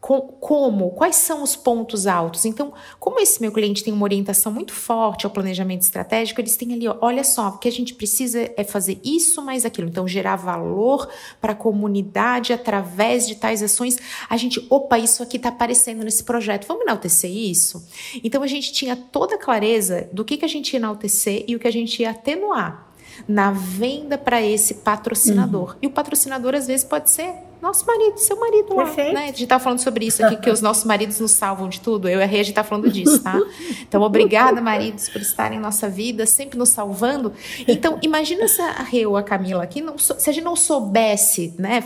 Como, 0.00 0.92
quais 0.92 1.16
são 1.16 1.42
os 1.42 1.54
pontos 1.54 2.06
altos. 2.06 2.46
Então, 2.46 2.72
como 2.98 3.20
esse 3.20 3.40
meu 3.40 3.52
cliente 3.52 3.84
tem 3.84 3.92
uma 3.92 4.04
orientação 4.04 4.50
muito 4.50 4.72
forte 4.72 5.26
ao 5.26 5.30
planejamento 5.30 5.82
estratégico, 5.82 6.40
eles 6.40 6.56
têm 6.56 6.72
ali, 6.72 6.88
ó, 6.88 6.96
olha 7.02 7.22
só, 7.22 7.48
o 7.48 7.58
que 7.58 7.68
a 7.68 7.72
gente 7.72 7.94
precisa 7.94 8.50
é 8.56 8.64
fazer 8.64 8.98
isso 9.04 9.42
mais 9.42 9.66
aquilo. 9.66 9.88
Então, 9.88 10.08
gerar 10.08 10.36
valor 10.36 11.06
para 11.38 11.52
a 11.52 11.56
comunidade 11.56 12.52
através 12.52 13.28
de 13.28 13.34
tais 13.34 13.62
ações. 13.62 13.98
A 14.28 14.38
gente, 14.38 14.66
opa, 14.70 14.98
isso 14.98 15.22
aqui 15.22 15.36
está 15.36 15.50
aparecendo 15.50 16.02
nesse 16.02 16.24
projeto, 16.24 16.66
vamos 16.66 16.82
enaltecer 16.82 17.30
isso? 17.30 17.86
Então, 18.24 18.42
a 18.42 18.46
gente 18.46 18.72
tinha 18.72 18.96
toda 18.96 19.34
a 19.34 19.38
clareza 19.38 20.08
do 20.12 20.24
que, 20.24 20.38
que 20.38 20.44
a 20.46 20.48
gente 20.48 20.72
ia 20.72 20.78
enaltecer 20.78 21.44
e 21.46 21.54
o 21.54 21.58
que 21.58 21.68
a 21.68 21.72
gente 21.72 22.00
ia 22.00 22.10
atenuar 22.10 22.89
na 23.26 23.50
venda 23.50 24.16
para 24.18 24.42
esse 24.42 24.74
patrocinador. 24.74 25.70
Uhum. 25.70 25.78
E 25.82 25.86
o 25.86 25.90
patrocinador, 25.90 26.54
às 26.54 26.66
vezes, 26.66 26.84
pode 26.84 27.10
ser 27.10 27.34
nosso 27.60 27.86
marido, 27.86 28.18
seu 28.18 28.38
marido 28.38 28.74
lá. 28.74 28.84
Perfeito. 28.84 29.14
Né? 29.14 29.24
A 29.24 29.26
gente 29.26 29.46
tá 29.46 29.58
falando 29.58 29.80
sobre 29.80 30.06
isso 30.06 30.24
aqui, 30.24 30.36
que 30.36 30.50
os 30.50 30.60
nossos 30.60 30.84
maridos 30.84 31.20
nos 31.20 31.32
salvam 31.32 31.68
de 31.68 31.80
tudo. 31.80 32.08
Eu 32.08 32.20
e 32.20 32.22
a 32.22 32.26
Rê, 32.26 32.40
a 32.40 32.42
gente 32.42 32.54
tá 32.54 32.64
falando 32.64 32.90
disso, 32.90 33.22
tá? 33.22 33.38
Então, 33.90 34.02
obrigada, 34.02 34.60
maridos, 34.60 35.08
por 35.08 35.20
estarem 35.20 35.58
em 35.58 35.60
nossa 35.60 35.88
vida, 35.88 36.24
sempre 36.24 36.58
nos 36.58 36.70
salvando. 36.70 37.32
Então, 37.66 37.98
imagina 38.02 38.46
se 38.48 38.62
a 38.62 38.82
Rê 38.82 39.04
ou 39.04 39.16
a 39.16 39.22
Camila 39.22 39.62
aqui, 39.62 39.80
não, 39.80 39.98
se 39.98 40.30
a 40.30 40.32
gente 40.32 40.44
não 40.44 40.56
soubesse, 40.56 41.54
né, 41.58 41.82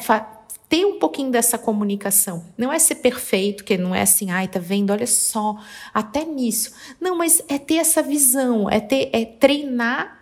ter 0.69 0.85
um 0.85 0.99
pouquinho 0.99 1.31
dessa 1.31 1.57
comunicação. 1.57 2.45
Não 2.57 2.73
é 2.73 2.79
ser 2.79 2.97
perfeito, 2.97 3.65
que 3.65 3.77
não 3.77 3.95
é 3.95 4.03
assim, 4.03 4.31
ai, 4.31 4.49
tá 4.49 4.61
vendo? 4.61 4.93
Olha 4.93 5.07
só, 5.07 5.57
até 5.93 6.25
nisso. 6.25 6.73
Não, 7.01 7.17
mas 7.17 7.43
é 7.49 7.59
ter 7.59 7.77
essa 7.77 8.03
visão, 8.03 8.69
é 8.69 8.81
ter, 8.81 9.11
é 9.13 9.25
treinar 9.25 10.19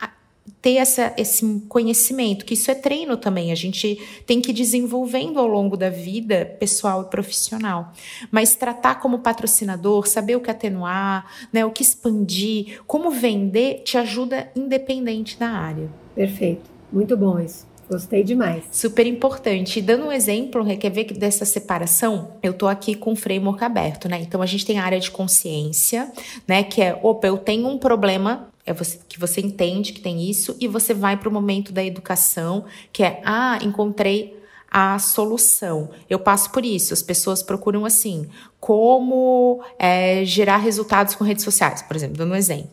ter 0.63 0.77
essa, 0.77 1.13
esse 1.19 1.61
conhecimento, 1.69 2.45
que 2.45 2.55
isso 2.55 2.71
é 2.71 2.75
treino 2.75 3.17
também, 3.17 3.51
a 3.51 3.55
gente 3.57 4.01
tem 4.25 4.41
que 4.41 4.53
ir 4.53 4.55
desenvolvendo 4.55 5.41
ao 5.41 5.47
longo 5.49 5.77
da 5.77 5.91
vida 5.91 6.57
pessoal 6.61 7.03
e 7.03 7.11
profissional. 7.11 7.93
Mas 8.31 8.55
tratar 8.55 9.01
como 9.01 9.19
patrocinador, 9.19 10.07
saber 10.07 10.37
o 10.37 10.41
que 10.41 10.51
atenuar, 10.51 11.27
né, 11.53 11.67
o 11.67 11.73
que 11.73 11.83
expandir, 11.83 12.81
como 12.87 13.11
vender, 13.11 13.83
te 13.85 13.99
ajuda 13.99 14.51
independente 14.55 15.37
da 15.37 15.49
área. 15.49 15.91
Perfeito, 16.15 16.71
muito 16.93 17.17
bom 17.17 17.41
isso. 17.41 17.72
Gostei 17.93 18.25
demais. 18.25 18.65
Super 18.73 19.07
importante. 19.07 19.79
E 19.79 19.83
dando 19.83 20.07
um 20.07 20.13
exemplo, 20.13 20.65
quer 20.79 20.91
ver 20.91 21.05
que 21.05 21.13
dessa 21.13 21.45
separação, 21.45 22.33
eu 22.43 22.55
tô 22.55 22.67
aqui 22.67 22.95
com 22.95 23.13
o 23.13 23.17
framework 23.17 23.63
aberto, 23.63 24.09
né? 24.09 24.19
Então 24.23 24.41
a 24.41 24.47
gente 24.47 24.65
tem 24.65 24.79
a 24.79 24.85
área 24.85 24.99
de 24.99 25.11
consciência, 25.11 26.11
né? 26.49 26.63
Que 26.63 26.81
é, 26.81 26.99
opa, 27.03 27.27
eu 27.27 27.37
tenho 27.37 27.69
um 27.69 27.77
problema 27.77 28.49
é 28.65 28.73
você, 28.73 28.99
que 29.09 29.19
você 29.19 29.41
entende 29.41 29.93
que 29.93 30.01
tem 30.01 30.23
isso 30.23 30.57
e 30.61 30.69
você 30.69 30.95
vai 30.95 31.17
para 31.17 31.29
o 31.29 31.33
momento 31.33 31.73
da 31.73 31.85
educação, 31.85 32.65
que 32.93 33.03
é, 33.03 33.21
ah, 33.25 33.59
encontrei 33.61 34.41
a 34.73 34.99
solução. 34.99 35.91
Eu 36.09 36.19
passo 36.19 36.51
por 36.51 36.65
isso. 36.65 36.95
As 36.95 37.03
pessoas 37.03 37.43
procuram 37.43 37.85
assim, 37.85 38.27
como 38.59 39.63
é, 39.79 40.25
gerar 40.25 40.57
resultados 40.57 41.15
com 41.15 41.25
redes 41.25 41.45
sociais, 41.45 41.83
por 41.83 41.95
exemplo, 41.95 42.17
dando 42.17 42.33
um 42.33 42.37
exemplo. 42.37 42.71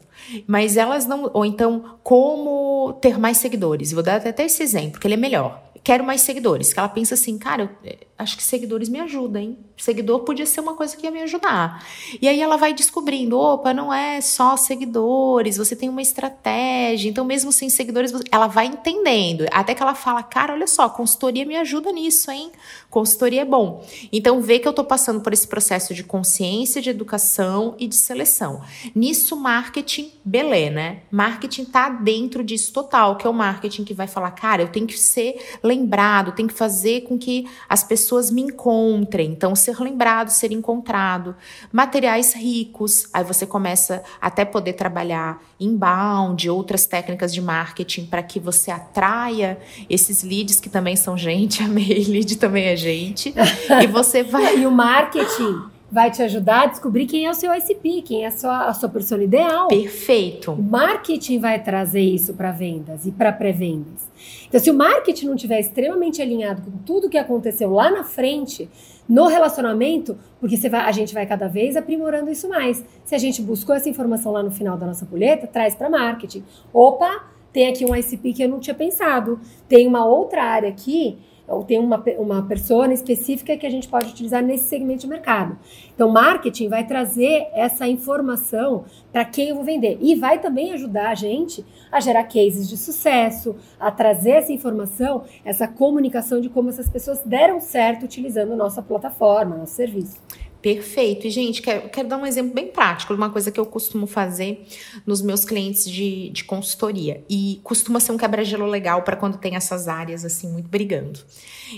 Mas 0.48 0.78
elas 0.78 1.06
não, 1.06 1.30
ou 1.34 1.46
então 1.46 1.98
como 2.02 2.94
ter 3.02 3.20
mais 3.20 3.38
seguidores. 3.38 3.92
Vou 3.92 4.04
dar 4.04 4.26
até 4.26 4.46
esse 4.46 4.64
exemplo, 4.64 5.00
que 5.00 5.08
ele 5.08 5.16
é 5.16 5.18
melhor 5.18 5.69
quero 5.90 6.04
mais 6.04 6.22
seguidores. 6.22 6.72
Que 6.72 6.78
ela 6.78 6.88
pensa 6.88 7.16
assim, 7.16 7.36
cara, 7.40 7.64
eu 7.64 7.90
eh, 7.90 7.98
acho 8.16 8.38
que 8.38 8.44
seguidores 8.44 8.88
me 8.90 9.00
ajudam, 9.00 9.42
hein? 9.42 9.58
Seguidor 9.76 10.20
podia 10.20 10.46
ser 10.46 10.60
uma 10.60 10.76
coisa 10.76 10.96
que 10.96 11.04
ia 11.04 11.10
me 11.10 11.22
ajudar. 11.24 11.84
E 12.22 12.28
aí 12.28 12.40
ela 12.40 12.58
vai 12.58 12.76
descobrindo, 12.76 13.40
opa, 13.40 13.74
não 13.74 13.92
é 13.92 14.22
só 14.22 14.56
seguidores, 14.56 15.58
você 15.58 15.76
tem 15.76 15.90
uma 15.90 16.02
estratégia. 16.02 17.10
Então, 17.10 17.26
mesmo 17.26 17.52
sem 17.52 17.70
seguidores, 17.70 18.14
ela 18.32 18.46
vai 18.46 18.68
entendendo. 18.68 19.46
Até 19.52 19.74
que 19.74 19.82
ela 19.82 19.96
fala, 19.96 20.22
cara, 20.22 20.54
olha 20.54 20.68
só, 20.68 20.88
consultoria 20.90 21.44
me 21.44 21.56
ajuda 21.56 21.92
nisso, 21.92 22.30
hein? 22.30 22.52
Consultoria 22.90 23.42
é 23.42 23.46
bom. 23.46 23.84
Então, 24.12 24.42
vê 24.42 24.60
que 24.60 24.68
eu 24.68 24.74
tô 24.74 24.84
passando 24.84 25.22
por 25.22 25.34
esse 25.34 25.48
processo 25.48 25.96
de 25.96 26.04
consciência, 26.04 26.82
de 26.82 26.90
educação 26.92 27.76
e 27.80 27.88
de 27.88 27.96
seleção. 27.96 28.62
Nisso, 28.94 29.36
marketing, 29.36 30.12
beleza, 30.24 30.72
né? 30.72 31.00
Marketing 31.10 31.66
tá 31.66 31.90
dentro 31.90 32.44
disso 32.44 32.74
total, 32.74 33.16
que 33.16 33.26
é 33.26 33.30
o 33.30 33.34
marketing 33.34 33.84
que 33.86 33.94
vai 33.94 34.08
falar, 34.08 34.32
cara, 34.32 34.62
eu 34.62 34.68
tenho 34.68 34.86
que 34.86 35.00
ser 35.00 35.58
lembrado, 35.80 36.34
tem 36.34 36.48
que 36.48 36.54
fazer 36.54 37.02
com 37.02 37.18
que 37.18 37.48
as 37.68 37.84
pessoas 37.84 38.30
me 38.30 38.42
encontrem. 38.42 39.32
Então, 39.32 39.56
ser 39.56 39.80
lembrado, 39.80 40.30
ser 40.30 40.52
encontrado. 40.52 41.36
Materiais 41.72 42.34
ricos, 42.34 43.08
aí 43.14 43.24
você 43.24 43.46
começa 43.46 44.04
até 44.22 44.44
poder 44.44 44.74
trabalhar 44.74 45.42
inbound, 45.60 46.50
outras 46.50 46.86
técnicas 46.86 47.34
de 47.34 47.42
marketing 47.42 48.06
para 48.06 48.24
que 48.24 48.40
você 48.40 48.72
atraia 48.72 49.60
esses 49.90 50.24
leads 50.24 50.60
que 50.60 50.70
também 50.70 50.96
são 50.96 51.18
gente, 51.18 51.62
a 51.64 51.68
mail 51.68 52.10
lead 52.10 52.38
também 52.38 52.66
é 52.66 52.76
gente. 52.76 53.34
e 53.82 53.88
você 53.88 54.24
vai. 54.24 54.60
E 54.60 54.68
o 54.68 54.72
marketing 54.72 55.79
vai 55.92 56.12
te 56.12 56.22
ajudar 56.22 56.64
a 56.64 56.66
descobrir 56.68 57.06
quem 57.06 57.26
é 57.26 57.32
o 57.32 57.34
seu 57.34 57.54
ICP, 57.54 58.02
quem 58.04 58.24
é 58.24 58.28
a 58.28 58.32
sua, 58.32 58.68
a 58.68 58.74
sua 58.74 58.90
persona 58.90 59.24
ideal. 59.24 59.68
Perfeito. 59.68 60.52
O 60.52 60.62
marketing 60.62 61.40
vai 61.40 61.62
trazer 61.62 62.02
isso 62.02 62.34
para 62.34 62.52
vendas 62.52 63.06
e 63.06 63.12
para 63.12 63.32
pré-vendas. 63.32 64.08
Então, 64.48 64.60
se 64.60 64.70
o 64.70 64.74
marketing 64.74 65.28
não 65.28 65.36
estiver 65.36 65.60
extremamente 65.60 66.22
alinhado 66.22 66.62
com 66.62 66.78
tudo 66.80 67.10
que 67.10 67.18
aconteceu 67.18 67.72
lá 67.72 67.90
na 67.90 68.04
frente, 68.04 68.70
no 69.08 69.26
relacionamento, 69.26 70.18
porque 70.40 70.56
vai, 70.70 70.82
a 70.82 70.92
gente 70.92 71.14
vai 71.14 71.26
cada 71.26 71.48
vez 71.48 71.76
aprimorando 71.76 72.30
isso 72.30 72.48
mais. 72.48 72.86
Se 73.04 73.16
a 73.16 73.18
gente 73.18 73.42
buscou 73.42 73.76
essa 73.76 73.90
informação 73.90 74.32
lá 74.32 74.44
no 74.44 74.52
final 74.52 74.78
da 74.78 74.86
nossa 74.86 75.06
puleta, 75.06 75.48
traz 75.48 75.74
para 75.74 75.90
marketing. 75.90 76.44
Opa, 76.72 77.24
tem 77.52 77.68
aqui 77.68 77.84
um 77.86 77.96
ICP 77.96 78.34
que 78.34 78.44
eu 78.44 78.50
não 78.50 78.60
tinha 78.60 78.76
pensado. 78.76 79.40
Tem 79.68 79.88
uma 79.88 80.06
outra 80.06 80.44
área 80.44 80.70
aqui 80.70 81.18
ou 81.50 81.64
tem 81.64 81.80
uma, 81.80 82.04
uma 82.18 82.44
persona 82.44 82.94
específica 82.94 83.58
que 83.58 83.66
a 83.66 83.70
gente 83.70 83.88
pode 83.88 84.10
utilizar 84.10 84.44
nesse 84.44 84.66
segmento 84.66 85.02
de 85.02 85.08
mercado. 85.08 85.58
Então, 85.94 86.10
marketing 86.10 86.70
vai 86.70 86.86
trazer 86.86 87.48
essa 87.54 87.88
informação 87.88 88.86
para 89.12 89.26
quem 89.26 89.50
eu 89.50 89.56
vou 89.56 89.64
vender 89.64 89.98
e 90.02 90.16
vai 90.16 90.40
também 90.40 90.72
ajudar 90.74 91.10
a 91.10 91.16
gente 91.16 91.66
a 91.92 92.00
gerar 92.00 92.24
cases 92.24 92.70
de 92.70 92.78
sucesso, 92.78 93.56
a 93.80 93.92
trazer 93.92 94.32
essa 94.32 94.52
informação, 94.52 95.24
essa 95.44 95.68
comunicação 95.68 96.40
de 96.40 96.50
como 96.50 96.70
essas 96.70 96.88
pessoas 96.88 97.22
deram 97.26 97.60
certo 97.60 98.06
utilizando 98.06 98.56
nossa 98.56 98.82
plataforma, 98.82 99.58
nosso 99.58 99.74
serviço. 99.74 100.20
Perfeito. 100.62 101.26
E, 101.26 101.30
gente, 101.30 101.62
quero, 101.62 101.90
quero 101.90 102.08
dar 102.08 102.18
um 102.18 102.26
exemplo 102.26 102.54
bem 102.54 102.68
prático 102.68 103.14
uma 103.14 103.30
coisa 103.30 103.52
que 103.52 103.60
eu 103.60 103.66
costumo 103.66 104.06
fazer 104.06 104.66
nos 105.06 105.22
meus 105.22 105.46
clientes 105.46 105.86
de, 105.90 106.30
de 106.30 106.44
consultoria. 106.44 107.24
E 107.30 107.60
costuma 107.64 108.00
ser 108.00 108.12
um 108.12 108.18
quebra-gelo 108.18 108.66
legal 108.66 109.04
para 109.04 109.16
quando 109.16 109.38
tem 109.38 109.56
essas 109.56 109.88
áreas, 109.88 110.26
assim, 110.26 110.50
muito 110.50 110.68
brigando. 110.68 111.20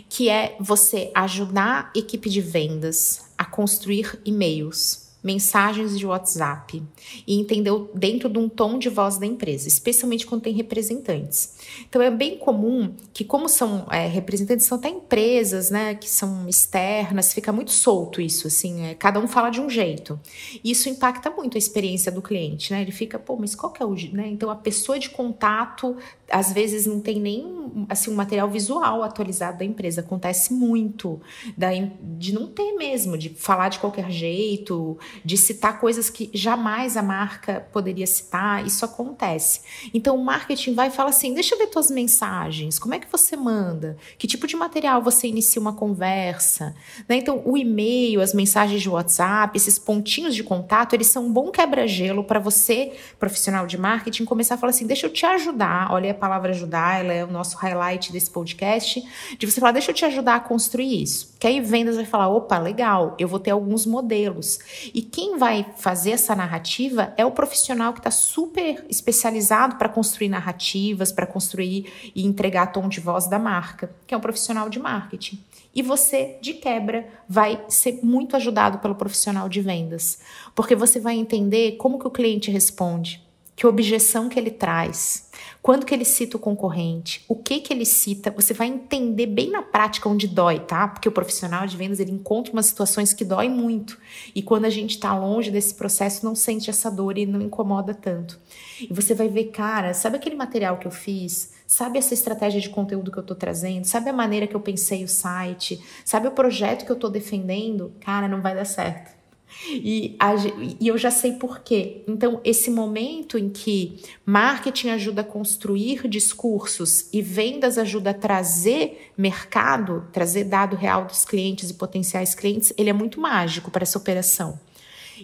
Que 0.09 0.29
é 0.29 0.55
você 0.59 1.11
ajudar 1.13 1.91
a 1.95 1.99
equipe 1.99 2.29
de 2.29 2.41
vendas 2.41 3.25
a 3.37 3.45
construir 3.45 4.19
e-mails 4.25 5.11
mensagens 5.23 5.97
de 5.97 6.05
WhatsApp 6.05 6.81
e 7.27 7.35
entendeu 7.35 7.91
dentro 7.93 8.27
de 8.27 8.39
um 8.39 8.49
tom 8.49 8.79
de 8.79 8.89
voz 8.89 9.17
da 9.17 9.25
empresa, 9.25 9.67
especialmente 9.67 10.25
quando 10.25 10.41
tem 10.41 10.53
representantes. 10.53 11.53
Então 11.87 12.01
é 12.01 12.09
bem 12.09 12.37
comum 12.37 12.93
que, 13.13 13.23
como 13.23 13.47
são 13.49 13.87
é, 13.91 14.07
representantes, 14.07 14.65
são 14.65 14.77
até 14.77 14.89
empresas, 14.89 15.69
né, 15.69 15.95
que 15.95 16.09
são 16.09 16.47
externas, 16.47 17.33
fica 17.33 17.51
muito 17.51 17.71
solto 17.71 18.21
isso, 18.21 18.47
assim, 18.47 18.85
é, 18.85 18.95
cada 18.95 19.19
um 19.19 19.27
fala 19.27 19.49
de 19.49 19.59
um 19.61 19.69
jeito. 19.69 20.19
Isso 20.63 20.89
impacta 20.89 21.29
muito 21.29 21.55
a 21.55 21.59
experiência 21.59 22.11
do 22.11 22.21
cliente, 22.21 22.71
né? 22.71 22.81
Ele 22.81 22.91
fica, 22.91 23.19
pô, 23.19 23.35
mas 23.35 23.55
qual 23.55 23.71
que 23.71 23.81
é 23.81 23.85
o, 23.85 23.93
né? 24.13 24.27
Então 24.27 24.49
a 24.49 24.55
pessoa 24.55 24.97
de 24.97 25.09
contato 25.09 25.97
às 26.31 26.51
vezes 26.51 26.85
não 26.85 26.99
tem 26.99 27.19
nem 27.19 27.85
assim 27.89 28.09
um 28.09 28.15
material 28.15 28.49
visual 28.49 29.03
atualizado 29.03 29.59
da 29.59 29.65
empresa. 29.65 30.01
Acontece 30.01 30.53
muito 30.53 31.21
da, 31.57 31.69
de 32.01 32.33
não 32.33 32.47
ter 32.47 32.73
mesmo, 32.73 33.17
de 33.17 33.29
falar 33.29 33.69
de 33.69 33.79
qualquer 33.79 34.09
jeito, 34.09 34.97
de 35.23 35.37
citar 35.37 35.79
coisas 35.79 36.09
que 36.09 36.29
jamais 36.33 36.95
a 36.95 37.03
marca 37.03 37.67
poderia 37.71 38.07
citar. 38.07 38.65
Isso 38.65 38.85
acontece. 38.85 39.61
Então 39.93 40.15
o 40.15 40.23
marketing 40.23 40.73
vai 40.73 40.87
e 40.87 40.91
fala 40.91 41.09
assim: 41.09 41.33
deixa 41.33 41.55
eu 41.55 41.59
ver 41.61 41.67
tuas 41.67 41.89
mensagens, 41.89 42.79
como 42.79 42.93
é 42.93 42.99
que 42.99 43.07
você 43.11 43.35
manda? 43.35 43.97
Que 44.17 44.27
tipo 44.27 44.47
de 44.47 44.55
material 44.55 45.01
você 45.01 45.27
inicia 45.27 45.61
uma 45.61 45.73
conversa? 45.73 46.75
Né? 47.07 47.17
Então, 47.17 47.41
o 47.45 47.57
e-mail, 47.57 48.21
as 48.21 48.33
mensagens 48.33 48.81
de 48.81 48.89
WhatsApp, 48.89 49.55
esses 49.55 49.77
pontinhos 49.77 50.35
de 50.35 50.43
contato, 50.43 50.93
eles 50.93 51.07
são 51.07 51.25
um 51.25 51.31
bom 51.31 51.51
quebra-gelo 51.51 52.23
para 52.23 52.39
você, 52.39 52.93
profissional 53.19 53.67
de 53.67 53.77
marketing, 53.77 54.25
começar 54.25 54.55
a 54.55 54.57
falar 54.57 54.71
assim: 54.71 54.87
deixa 54.87 55.05
eu 55.05 55.13
te 55.13 55.25
ajudar. 55.25 55.91
Olha, 55.91 56.11
a 56.11 56.15
palavra 56.15 56.51
ajudar, 56.51 57.03
ela 57.03 57.13
é 57.13 57.23
o 57.23 57.31
nosso 57.31 57.57
highlight 57.57 58.11
desse 58.11 58.29
podcast, 58.29 59.03
de 59.37 59.49
você 59.49 59.59
falar, 59.59 59.71
deixa 59.73 59.91
eu 59.91 59.95
te 59.95 60.05
ajudar 60.05 60.35
a 60.35 60.39
construir 60.39 61.01
isso. 61.01 61.35
Que 61.39 61.47
aí 61.47 61.59
vendas 61.59 61.95
vai 61.95 62.05
falar, 62.05 62.29
opa, 62.29 62.57
legal, 62.57 63.15
eu 63.17 63.27
vou 63.27 63.39
ter 63.39 63.51
alguns 63.51 63.85
modelos. 63.85 64.59
E 64.93 65.01
quem 65.01 65.37
vai 65.37 65.65
fazer 65.77 66.11
essa 66.11 66.35
narrativa 66.35 67.13
é 67.17 67.25
o 67.25 67.31
profissional 67.31 67.93
que 67.93 67.99
está 67.99 68.11
super 68.11 68.85
especializado 68.89 69.75
para 69.75 69.89
construir 69.89 70.29
narrativas, 70.29 71.11
para 71.11 71.25
construir 71.25 71.50
e 71.59 71.85
entregar 72.15 72.67
tom 72.67 72.87
de 72.87 72.99
voz 72.99 73.27
da 73.27 73.39
marca, 73.39 73.91
que 74.05 74.13
é 74.13 74.17
um 74.17 74.21
profissional 74.21 74.69
de 74.69 74.79
marketing. 74.79 75.43
E 75.73 75.81
você, 75.81 76.37
de 76.41 76.53
quebra, 76.53 77.07
vai 77.27 77.63
ser 77.67 77.99
muito 78.03 78.35
ajudado 78.35 78.79
pelo 78.79 78.95
profissional 78.95 79.49
de 79.49 79.61
vendas, 79.61 80.19
porque 80.53 80.75
você 80.75 80.99
vai 80.99 81.15
entender 81.15 81.77
como 81.77 81.97
que 81.97 82.07
o 82.07 82.11
cliente 82.11 82.51
responde, 82.51 83.25
que 83.55 83.65
objeção 83.65 84.27
que 84.29 84.37
ele 84.37 84.51
traz, 84.51 85.29
quando 85.61 85.85
que 85.85 85.93
ele 85.93 86.03
cita 86.03 86.37
o 86.37 86.39
concorrente, 86.39 87.23
o 87.27 87.35
que 87.35 87.59
que 87.59 87.71
ele 87.71 87.85
cita, 87.85 88.31
você 88.31 88.51
vai 88.51 88.67
entender 88.67 89.27
bem 89.27 89.51
na 89.51 89.61
prática 89.61 90.09
onde 90.09 90.27
dói, 90.27 90.59
tá? 90.59 90.87
Porque 90.87 91.07
o 91.07 91.11
profissional 91.11 91.67
de 91.67 91.77
vendas, 91.77 91.99
ele 91.99 92.11
encontra 92.11 92.51
umas 92.51 92.65
situações 92.65 93.13
que 93.13 93.23
dói 93.23 93.47
muito. 93.47 93.95
E 94.33 94.41
quando 94.41 94.65
a 94.65 94.71
gente 94.71 94.99
tá 94.99 95.15
longe 95.15 95.51
desse 95.51 95.75
processo, 95.75 96.25
não 96.25 96.33
sente 96.33 96.71
essa 96.71 96.89
dor 96.89 97.15
e 97.15 97.27
não 97.27 97.39
incomoda 97.39 97.93
tanto. 97.93 98.39
E 98.79 98.91
você 98.91 99.13
vai 99.13 99.27
ver, 99.27 99.51
cara, 99.51 99.93
sabe 99.93 100.15
aquele 100.15 100.35
material 100.35 100.77
que 100.77 100.87
eu 100.87 100.91
fiz? 100.91 101.51
Sabe 101.67 101.99
essa 101.99 102.15
estratégia 102.15 102.59
de 102.59 102.69
conteúdo 102.69 103.11
que 103.11 103.19
eu 103.19 103.23
tô 103.23 103.35
trazendo? 103.35 103.85
Sabe 103.85 104.09
a 104.09 104.13
maneira 104.13 104.47
que 104.47 104.55
eu 104.55 104.59
pensei 104.59 105.03
o 105.03 105.07
site? 105.07 105.79
Sabe 106.03 106.27
o 106.27 106.31
projeto 106.31 106.85
que 106.85 106.91
eu 106.91 106.97
tô 106.97 107.07
defendendo? 107.07 107.93
Cara, 108.01 108.27
não 108.27 108.41
vai 108.41 108.55
dar 108.55 108.65
certo. 108.65 109.20
E, 109.69 110.15
a, 110.19 110.33
e, 110.79 110.87
eu 110.87 110.97
já 110.97 111.11
sei 111.11 111.33
por 111.33 111.59
quê. 111.59 112.03
Então, 112.07 112.39
esse 112.43 112.69
momento 112.69 113.37
em 113.37 113.49
que 113.49 113.99
marketing 114.25 114.89
ajuda 114.89 115.21
a 115.21 115.25
construir 115.25 116.07
discursos 116.07 117.07
e 117.13 117.21
vendas 117.21 117.77
ajuda 117.77 118.11
a 118.11 118.13
trazer 118.13 119.11
mercado, 119.17 120.07
trazer 120.11 120.45
dado 120.45 120.75
real 120.75 121.05
dos 121.05 121.25
clientes 121.25 121.69
e 121.69 121.73
potenciais 121.73 122.33
clientes, 122.33 122.73
ele 122.77 122.89
é 122.89 122.93
muito 122.93 123.19
mágico 123.19 123.69
para 123.69 123.83
essa 123.83 123.97
operação. 123.97 124.59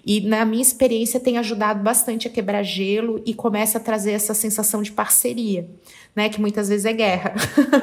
E 0.06 0.22
na 0.22 0.46
minha 0.46 0.62
experiência 0.62 1.20
tem 1.20 1.38
ajudado 1.38 1.82
bastante 1.82 2.28
a 2.28 2.32
quebrar 2.32 2.64
gelo 2.64 3.22
e 3.26 3.34
começa 3.34 3.78
a 3.78 3.82
trazer 3.82 4.12
essa 4.12 4.34
sensação 4.34 4.82
de 4.82 4.92
parceria, 4.92 5.68
né? 6.18 6.30
Que 6.30 6.42
muitas 6.42 6.68
vezes 6.68 6.84
é 6.84 6.94
guerra. 6.94 7.36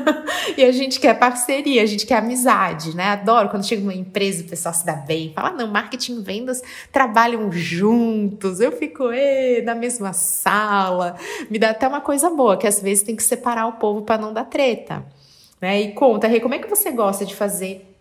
e 0.59 0.65
a 0.65 0.73
gente 0.73 0.99
quer 0.99 1.17
parceria, 1.17 1.81
a 1.81 1.87
gente 1.87 2.05
quer 2.05 2.17
amizade, 2.17 2.95
né? 2.97 3.05
Adoro 3.05 3.49
quando 3.49 3.65
chega 3.65 3.81
numa 3.81 3.95
empresa 3.95 4.43
e 4.43 4.45
o 4.45 4.49
pessoal 4.49 4.75
se 4.75 4.85
dá 4.85 4.95
bem, 4.95 5.33
fala, 5.33 5.53
não, 5.53 5.69
marketing 5.69 6.19
e 6.19 6.23
vendas 6.23 6.61
trabalham 6.91 7.53
juntos, 7.53 8.59
eu 8.59 8.73
fico 8.73 9.05
na 9.65 9.77
mesma 9.77 10.13
sala. 10.13 11.15
Me 11.49 11.61
dá 11.61 11.71
até 11.71 11.87
uma 11.87 12.01
coisa 12.01 12.29
boa, 12.29 12.57
que 12.57 12.67
às 12.67 12.83
vezes 12.83 13.05
tem 13.05 13.15
que 13.15 13.23
separar 13.23 13.69
o 13.69 13.75
povo 13.75 14.03
para 14.03 14.21
não 14.21 14.33
dar 14.33 14.47
treta. 14.47 15.07
Né? 15.61 15.83
E 15.83 15.93
conta, 15.93 16.27
Rê, 16.27 16.41
como 16.41 16.55
é 16.55 16.59
que 16.59 16.69
você 16.69 16.91
gosta 16.91 17.25
de 17.25 17.37
fazer 17.37 17.94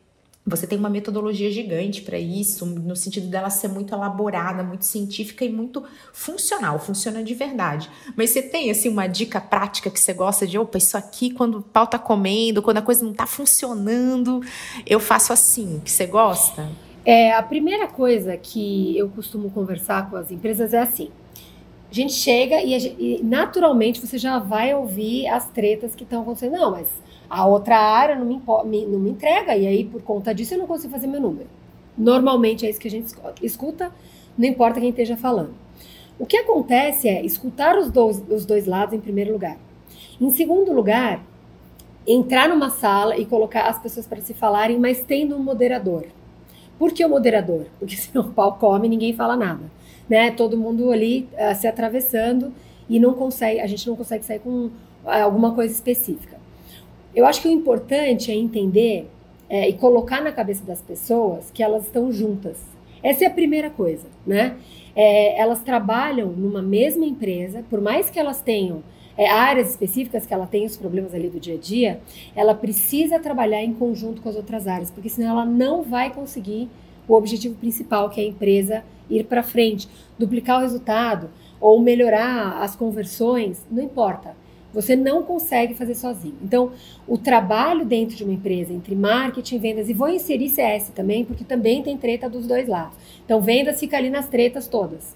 você 0.45 0.67
tem 0.67 0.77
uma 0.77 0.89
metodologia 0.89 1.49
gigante 1.49 2.01
para 2.01 2.19
isso, 2.19 2.65
no 2.65 2.95
sentido 2.95 3.27
dela 3.27 3.49
ser 3.49 3.69
muito 3.69 3.93
elaborada, 3.93 4.61
muito 4.61 4.83
científica 4.83 5.45
e 5.45 5.49
muito 5.49 5.83
funcional, 6.11 6.77
funciona 6.79 7.23
de 7.23 7.33
verdade. 7.33 7.89
Mas 8.17 8.31
você 8.31 8.41
tem 8.41 8.69
assim 8.69 8.89
uma 8.89 9.07
dica 9.07 9.39
prática 9.39 9.89
que 9.89 9.99
você 9.99 10.13
gosta 10.13 10.45
de, 10.45 10.57
opa, 10.57 10.77
isso 10.77 10.97
aqui 10.97 11.31
quando 11.31 11.59
o 11.59 11.61
pau 11.61 11.87
tá 11.87 11.97
comendo, 11.97 12.61
quando 12.61 12.77
a 12.77 12.81
coisa 12.81 13.05
não 13.05 13.13
tá 13.13 13.25
funcionando, 13.25 14.41
eu 14.85 14.99
faço 14.99 15.31
assim, 15.31 15.81
que 15.83 15.91
você 15.91 16.05
gosta? 16.05 16.69
É, 17.05 17.33
a 17.33 17.43
primeira 17.43 17.87
coisa 17.87 18.35
que 18.35 18.97
eu 18.97 19.09
costumo 19.09 19.49
conversar 19.49 20.09
com 20.09 20.17
as 20.17 20.29
empresas 20.29 20.73
é 20.73 20.79
assim: 20.81 21.09
a 21.89 21.93
gente 21.93 22.13
chega 22.13 22.61
e, 22.61 22.73
a 22.73 22.79
gente, 22.79 22.95
e 23.01 23.23
naturalmente 23.23 24.01
você 24.01 24.17
já 24.17 24.39
vai 24.39 24.73
ouvir 24.73 25.27
as 25.27 25.47
tretas 25.49 25.95
que 25.95 26.03
estão 26.03 26.21
acontecendo. 26.21 26.53
Não, 26.53 26.71
mas 26.71 26.87
a 27.33 27.47
outra 27.47 27.79
área 27.79 28.15
não 28.15 28.25
me, 28.25 28.39
me, 28.65 28.85
não 28.85 28.99
me 28.99 29.09
entrega, 29.09 29.57
e 29.57 29.65
aí 29.65 29.83
por 29.83 30.03
conta 30.03 30.35
disso 30.35 30.53
eu 30.53 30.59
não 30.59 30.67
consigo 30.67 30.93
fazer 30.93 31.07
meu 31.07 31.19
número. 31.19 31.47
Normalmente 31.97 32.63
é 32.63 32.69
isso 32.69 32.79
que 32.79 32.87
a 32.87 32.91
gente 32.91 33.11
escuta, 33.41 33.91
não 34.37 34.47
importa 34.47 34.79
quem 34.79 34.89
esteja 34.89 35.17
falando. 35.17 35.55
O 36.19 36.27
que 36.27 36.37
acontece 36.37 37.09
é 37.09 37.25
escutar 37.25 37.75
os 37.75 37.89
dois, 37.89 38.21
os 38.29 38.45
dois 38.45 38.67
lados 38.67 38.93
em 38.93 38.99
primeiro 38.99 39.33
lugar. 39.33 39.57
Em 40.21 40.29
segundo 40.29 40.71
lugar, 40.71 41.25
entrar 42.05 42.47
numa 42.47 42.69
sala 42.69 43.17
e 43.17 43.25
colocar 43.25 43.63
as 43.63 43.79
pessoas 43.79 44.05
para 44.05 44.21
se 44.21 44.35
falarem, 44.35 44.77
mas 44.77 45.01
tendo 45.01 45.35
um 45.35 45.39
moderador. 45.39 46.05
Por 46.77 46.91
que 46.91 47.03
o 47.03 47.09
moderador? 47.09 47.65
Porque 47.79 47.95
senão 47.97 48.27
o 48.27 48.31
pau 48.31 48.57
come 48.59 48.85
e 48.85 48.89
ninguém 48.91 49.13
fala 49.13 49.35
nada. 49.35 49.63
Né? 50.07 50.29
Todo 50.29 50.55
mundo 50.55 50.91
ali 50.91 51.27
uh, 51.33 51.55
se 51.55 51.65
atravessando 51.65 52.53
e 52.87 52.99
não 52.99 53.15
consegue, 53.15 53.59
a 53.59 53.65
gente 53.65 53.87
não 53.87 53.95
consegue 53.95 54.23
sair 54.23 54.39
com 54.39 54.65
uh, 54.67 54.71
alguma 55.23 55.51
coisa 55.55 55.73
específica. 55.73 56.32
Eu 57.15 57.25
acho 57.25 57.41
que 57.41 57.47
o 57.47 57.51
importante 57.51 58.31
é 58.31 58.35
entender 58.35 59.07
é, 59.49 59.69
e 59.69 59.73
colocar 59.73 60.21
na 60.21 60.31
cabeça 60.31 60.63
das 60.65 60.81
pessoas 60.81 61.51
que 61.51 61.61
elas 61.61 61.85
estão 61.85 62.11
juntas. 62.11 62.57
Essa 63.03 63.25
é 63.25 63.27
a 63.27 63.31
primeira 63.31 63.69
coisa, 63.69 64.07
né? 64.25 64.57
É, 64.95 65.39
elas 65.39 65.61
trabalham 65.61 66.29
numa 66.29 66.61
mesma 66.61 67.05
empresa, 67.05 67.63
por 67.69 67.81
mais 67.81 68.09
que 68.09 68.19
elas 68.19 68.41
tenham 68.41 68.83
é, 69.17 69.29
áreas 69.29 69.69
específicas 69.69 70.25
que 70.25 70.33
ela 70.33 70.47
tem 70.47 70.65
os 70.65 70.77
problemas 70.77 71.13
ali 71.13 71.29
do 71.29 71.39
dia 71.39 71.55
a 71.55 71.57
dia, 71.57 72.01
ela 72.35 72.55
precisa 72.55 73.19
trabalhar 73.19 73.63
em 73.63 73.73
conjunto 73.73 74.21
com 74.21 74.29
as 74.29 74.35
outras 74.35 74.67
áreas, 74.67 74.89
porque 74.89 75.09
senão 75.09 75.31
ela 75.31 75.45
não 75.45 75.83
vai 75.83 76.11
conseguir 76.11 76.69
o 77.07 77.13
objetivo 77.13 77.55
principal, 77.55 78.09
que 78.09 78.21
é 78.21 78.23
a 78.23 78.27
empresa 78.27 78.83
ir 79.09 79.25
para 79.25 79.43
frente, 79.43 79.87
duplicar 80.17 80.57
o 80.57 80.61
resultado 80.61 81.29
ou 81.59 81.79
melhorar 81.79 82.61
as 82.61 82.75
conversões, 82.75 83.65
não 83.69 83.83
importa. 83.83 84.35
Você 84.73 84.95
não 84.95 85.21
consegue 85.21 85.75
fazer 85.75 85.93
sozinho. 85.93 86.35
Então, 86.41 86.71
o 87.07 87.17
trabalho 87.17 87.85
dentro 87.85 88.15
de 88.15 88.23
uma 88.23 88.33
empresa 88.33 88.73
entre 88.73 88.95
marketing, 88.95 89.59
vendas, 89.59 89.87
e 89.87 89.93
vou 89.93 90.09
inserir 90.09 90.49
CS 90.49 90.89
também, 90.89 91.23
porque 91.23 91.43
também 91.43 91.83
tem 91.83 91.95
treta 91.95 92.27
dos 92.27 92.47
dois 92.47 92.67
lados. 92.67 92.97
Então, 93.23 93.39
vendas 93.39 93.79
fica 93.79 93.97
ali 93.97 94.09
nas 94.09 94.27
tretas 94.27 94.67
todas. 94.67 95.15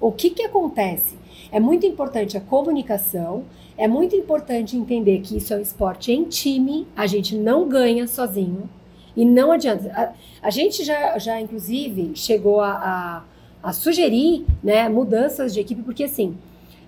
O 0.00 0.12
que, 0.12 0.30
que 0.30 0.42
acontece? 0.42 1.18
É 1.50 1.58
muito 1.58 1.86
importante 1.86 2.36
a 2.36 2.40
comunicação, 2.40 3.44
é 3.76 3.88
muito 3.88 4.14
importante 4.14 4.76
entender 4.76 5.20
que 5.20 5.38
isso 5.38 5.54
é 5.54 5.56
um 5.56 5.60
esporte 5.60 6.12
em 6.12 6.24
time, 6.24 6.86
a 6.94 7.06
gente 7.06 7.34
não 7.34 7.68
ganha 7.68 8.06
sozinho. 8.06 8.68
E 9.16 9.24
não 9.24 9.50
adianta. 9.50 9.90
A, 9.92 10.12
a 10.46 10.50
gente 10.50 10.84
já, 10.84 11.18
já, 11.18 11.40
inclusive, 11.40 12.12
chegou 12.14 12.60
a, 12.60 13.24
a, 13.62 13.68
a 13.68 13.72
sugerir 13.72 14.46
né, 14.62 14.88
mudanças 14.88 15.52
de 15.52 15.60
equipe, 15.60 15.82
porque 15.82 16.04
assim 16.04 16.36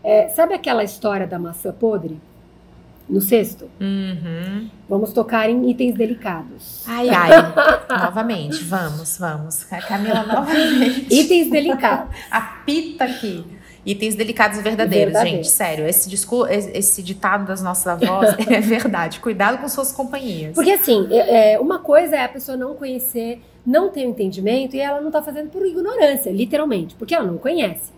é, 0.04 0.28
sabe 0.28 0.54
aquela 0.54 0.82
história 0.82 1.26
da 1.26 1.38
maçã 1.38 1.72
podre? 1.72 2.20
No 3.08 3.20
sexto? 3.20 3.68
Uhum. 3.80 4.70
Vamos 4.88 5.12
tocar 5.12 5.50
em 5.50 5.68
itens 5.68 5.94
delicados. 5.94 6.84
Ai, 6.86 7.08
ai. 7.10 7.30
novamente, 7.90 8.62
vamos, 8.64 9.18
vamos. 9.18 9.64
Camila, 9.64 10.22
novamente. 10.24 11.12
itens 11.12 11.50
delicados. 11.50 12.14
Apita 12.30 13.04
aqui. 13.04 13.44
Itens 13.84 14.14
delicados 14.14 14.58
e 14.58 14.62
verdadeiros, 14.62 15.20
gente. 15.20 15.48
Sério, 15.48 15.86
esse, 15.86 16.08
discurso, 16.08 16.52
esse 16.52 17.02
ditado 17.02 17.44
das 17.44 17.60
nossas 17.60 17.88
avós 17.88 18.34
é 18.48 18.60
verdade. 18.60 19.18
Cuidado 19.18 19.58
com 19.58 19.68
suas 19.68 19.90
companhias. 19.90 20.54
Porque 20.54 20.70
assim, 20.70 21.08
é, 21.10 21.54
é, 21.54 21.60
uma 21.60 21.80
coisa 21.80 22.14
é 22.14 22.24
a 22.24 22.28
pessoa 22.28 22.56
não 22.56 22.76
conhecer, 22.76 23.42
não 23.66 23.90
ter 23.90 24.06
um 24.06 24.10
entendimento 24.10 24.76
e 24.76 24.80
ela 24.80 25.00
não 25.00 25.08
está 25.08 25.20
fazendo 25.20 25.50
por 25.50 25.66
ignorância, 25.66 26.30
literalmente, 26.30 26.94
porque 26.94 27.12
ela 27.12 27.26
não 27.26 27.38
conhece. 27.38 27.90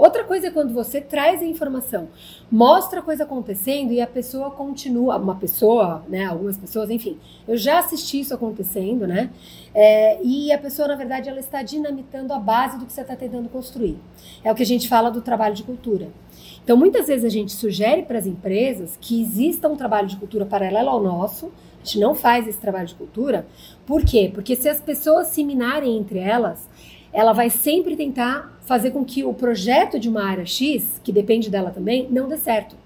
Outra 0.00 0.24
coisa 0.24 0.46
é 0.46 0.50
quando 0.50 0.72
você 0.72 0.98
traz 0.98 1.42
a 1.42 1.44
informação, 1.44 2.08
mostra 2.50 3.00
a 3.00 3.02
coisa 3.02 3.24
acontecendo 3.24 3.92
e 3.92 4.00
a 4.00 4.06
pessoa 4.06 4.50
continua, 4.50 5.18
uma 5.18 5.34
pessoa, 5.34 6.02
né, 6.08 6.24
algumas 6.24 6.56
pessoas, 6.56 6.88
enfim, 6.88 7.18
eu 7.46 7.54
já 7.54 7.80
assisti 7.80 8.18
isso 8.18 8.32
acontecendo, 8.32 9.06
né, 9.06 9.28
é, 9.74 10.18
e 10.24 10.50
a 10.52 10.56
pessoa, 10.56 10.88
na 10.88 10.94
verdade, 10.94 11.28
ela 11.28 11.38
está 11.38 11.62
dinamitando 11.62 12.32
a 12.32 12.38
base 12.38 12.78
do 12.78 12.86
que 12.86 12.94
você 12.94 13.02
está 13.02 13.14
tentando 13.14 13.50
construir. 13.50 13.98
É 14.42 14.50
o 14.50 14.54
que 14.54 14.62
a 14.62 14.66
gente 14.66 14.88
fala 14.88 15.10
do 15.10 15.20
trabalho 15.20 15.54
de 15.54 15.64
cultura. 15.64 16.08
Então, 16.64 16.78
muitas 16.78 17.08
vezes 17.08 17.26
a 17.26 17.28
gente 17.28 17.52
sugere 17.52 18.00
para 18.00 18.18
as 18.18 18.24
empresas 18.24 18.96
que 18.98 19.20
exista 19.20 19.68
um 19.68 19.76
trabalho 19.76 20.08
de 20.08 20.16
cultura 20.16 20.46
paralelo 20.46 20.88
ao 20.88 21.02
nosso, 21.02 21.52
a 21.74 21.84
gente 21.84 22.00
não 22.00 22.14
faz 22.14 22.48
esse 22.48 22.58
trabalho 22.58 22.86
de 22.86 22.94
cultura, 22.94 23.46
por 23.84 24.02
quê? 24.02 24.30
Porque 24.32 24.56
se 24.56 24.66
as 24.66 24.80
pessoas 24.80 25.26
se 25.26 25.44
minarem 25.44 25.98
entre 25.98 26.20
elas, 26.20 26.66
ela 27.12 27.32
vai 27.32 27.50
sempre 27.50 27.96
tentar 27.96 28.59
fazer 28.70 28.92
com 28.92 29.04
que 29.04 29.24
o 29.24 29.34
projeto 29.34 29.98
de 29.98 30.08
uma 30.08 30.22
área 30.22 30.46
X, 30.46 31.00
que 31.02 31.10
depende 31.10 31.50
dela 31.50 31.72
também, 31.72 32.06
não 32.08 32.28
dê 32.28 32.36
certo. 32.36 32.76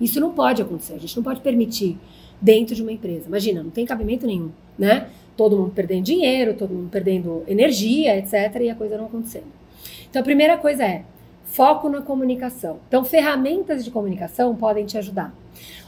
Isso 0.00 0.18
não 0.18 0.32
pode 0.32 0.62
acontecer, 0.62 0.94
a 0.94 0.98
gente 0.98 1.14
não 1.14 1.22
pode 1.22 1.42
permitir 1.42 1.98
dentro 2.40 2.74
de 2.74 2.80
uma 2.80 2.90
empresa. 2.90 3.26
Imagina, 3.26 3.62
não 3.62 3.68
tem 3.68 3.84
cabimento 3.84 4.26
nenhum, 4.26 4.50
né? 4.78 5.10
Todo 5.36 5.54
mundo 5.54 5.72
perdendo 5.74 6.04
dinheiro, 6.04 6.54
todo 6.54 6.72
mundo 6.72 6.88
perdendo 6.88 7.44
energia, 7.46 8.16
etc, 8.16 8.62
e 8.62 8.70
a 8.70 8.74
coisa 8.74 8.96
não 8.96 9.04
acontecendo. 9.04 9.44
Então 10.08 10.20
a 10.20 10.24
primeira 10.24 10.56
coisa 10.56 10.82
é 10.84 11.04
foco 11.44 11.90
na 11.90 12.00
comunicação. 12.00 12.78
Então 12.88 13.04
ferramentas 13.04 13.84
de 13.84 13.90
comunicação 13.90 14.56
podem 14.56 14.86
te 14.86 14.96
ajudar. 14.96 15.34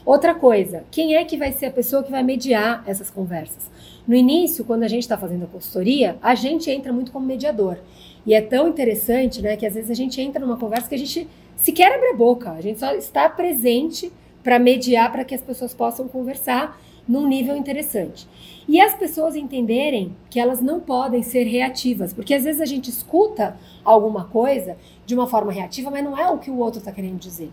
Outra 0.05 0.35
coisa, 0.35 0.83
quem 0.91 1.15
é 1.15 1.25
que 1.25 1.37
vai 1.37 1.51
ser 1.53 1.65
a 1.65 1.71
pessoa 1.71 2.03
que 2.03 2.11
vai 2.11 2.21
mediar 2.21 2.83
essas 2.85 3.09
conversas? 3.09 3.67
No 4.07 4.15
início, 4.15 4.63
quando 4.63 4.83
a 4.83 4.87
gente 4.87 5.03
está 5.03 5.17
fazendo 5.17 5.45
a 5.45 5.47
consultoria, 5.47 6.17
a 6.21 6.35
gente 6.35 6.69
entra 6.69 6.93
muito 6.93 7.11
como 7.11 7.25
mediador. 7.25 7.79
E 8.25 8.33
é 8.33 8.41
tão 8.41 8.67
interessante, 8.67 9.41
né, 9.41 9.55
que 9.55 9.65
às 9.65 9.73
vezes 9.73 9.89
a 9.89 9.93
gente 9.93 10.21
entra 10.21 10.39
numa 10.39 10.57
conversa 10.57 10.89
que 10.89 10.95
a 10.95 10.99
gente 10.99 11.27
sequer 11.55 11.93
abre 11.93 12.09
a 12.09 12.13
boca, 12.13 12.51
a 12.51 12.61
gente 12.61 12.79
só 12.79 12.93
está 12.93 13.29
presente 13.29 14.11
para 14.43 14.59
mediar 14.59 15.11
para 15.11 15.23
que 15.23 15.35
as 15.35 15.41
pessoas 15.41 15.73
possam 15.73 16.07
conversar, 16.07 16.79
num 17.07 17.27
nível 17.27 17.57
interessante. 17.57 18.27
E 18.67 18.79
as 18.79 18.93
pessoas 18.93 19.35
entenderem 19.35 20.15
que 20.29 20.39
elas 20.39 20.61
não 20.61 20.79
podem 20.79 21.23
ser 21.23 21.45
reativas, 21.45 22.13
porque 22.13 22.35
às 22.35 22.43
vezes 22.43 22.61
a 22.61 22.65
gente 22.65 22.87
escuta 22.87 23.57
alguma 23.83 24.25
coisa 24.25 24.77
de 25.07 25.15
uma 25.15 25.25
forma 25.25 25.51
reativa, 25.51 25.89
mas 25.89 26.03
não 26.03 26.15
é 26.15 26.29
o 26.29 26.37
que 26.37 26.51
o 26.51 26.57
outro 26.59 26.77
está 26.77 26.91
querendo 26.91 27.17
dizer. 27.17 27.49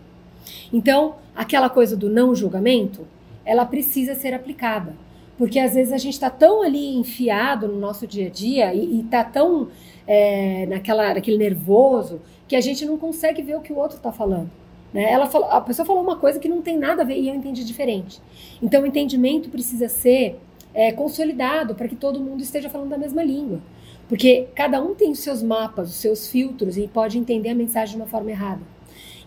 Então, 0.71 1.15
aquela 1.35 1.69
coisa 1.71 1.97
do 1.97 2.07
não 2.07 2.35
julgamento, 2.35 3.07
ela 3.43 3.65
precisa 3.65 4.13
ser 4.13 4.33
aplicada. 4.33 4.95
Porque 5.39 5.59
às 5.59 5.73
vezes 5.73 5.91
a 5.91 5.97
gente 5.97 6.13
está 6.13 6.29
tão 6.29 6.61
ali 6.61 6.95
enfiado 6.95 7.67
no 7.67 7.79
nosso 7.79 8.05
dia 8.05 8.27
a 8.27 8.29
dia 8.29 8.73
e 8.73 9.01
está 9.01 9.23
tão 9.23 9.69
é, 10.07 10.65
naquela, 10.65 11.13
naquele 11.13 11.37
nervoso 11.37 12.21
que 12.47 12.55
a 12.55 12.61
gente 12.61 12.85
não 12.85 12.97
consegue 12.97 13.41
ver 13.41 13.57
o 13.57 13.61
que 13.61 13.73
o 13.73 13.77
outro 13.77 13.97
está 13.97 14.11
falando. 14.11 14.49
Né? 14.93 15.11
Ela 15.11 15.27
falou, 15.27 15.49
a 15.49 15.59
pessoa 15.59 15.85
falou 15.85 16.01
uma 16.01 16.15
coisa 16.15 16.39
que 16.39 16.47
não 16.47 16.61
tem 16.61 16.77
nada 16.77 17.01
a 17.01 17.05
ver 17.05 17.19
e 17.19 17.27
eu 17.27 17.35
entendi 17.35 17.63
diferente. 17.63 18.21
Então 18.61 18.83
o 18.83 18.85
entendimento 18.85 19.49
precisa 19.49 19.89
ser 19.89 20.39
é, 20.73 20.91
consolidado 20.91 21.75
para 21.75 21.87
que 21.87 21.95
todo 21.95 22.19
mundo 22.19 22.41
esteja 22.41 22.69
falando 22.69 22.89
da 22.89 22.97
mesma 22.97 23.21
língua. 23.21 23.59
Porque 24.07 24.47
cada 24.55 24.81
um 24.81 24.95
tem 24.95 25.11
os 25.11 25.19
seus 25.19 25.43
mapas, 25.43 25.89
os 25.89 25.95
seus 25.95 26.29
filtros 26.29 26.77
e 26.77 26.87
pode 26.87 27.17
entender 27.17 27.49
a 27.49 27.55
mensagem 27.55 27.97
de 27.97 28.01
uma 28.01 28.07
forma 28.07 28.31
errada. 28.31 28.61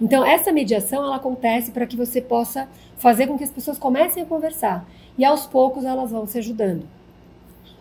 Então, 0.00 0.24
essa 0.24 0.50
mediação 0.50 1.04
ela 1.04 1.16
acontece 1.16 1.70
para 1.72 1.86
que 1.86 1.94
você 1.94 2.22
possa 2.22 2.66
fazer 2.96 3.26
com 3.26 3.36
que 3.36 3.44
as 3.44 3.50
pessoas 3.50 3.78
comecem 3.78 4.22
a 4.22 4.26
conversar 4.26 4.88
e 5.18 5.24
aos 5.24 5.44
poucos 5.44 5.84
elas 5.84 6.10
vão 6.10 6.26
se 6.26 6.38
ajudando. 6.38 6.84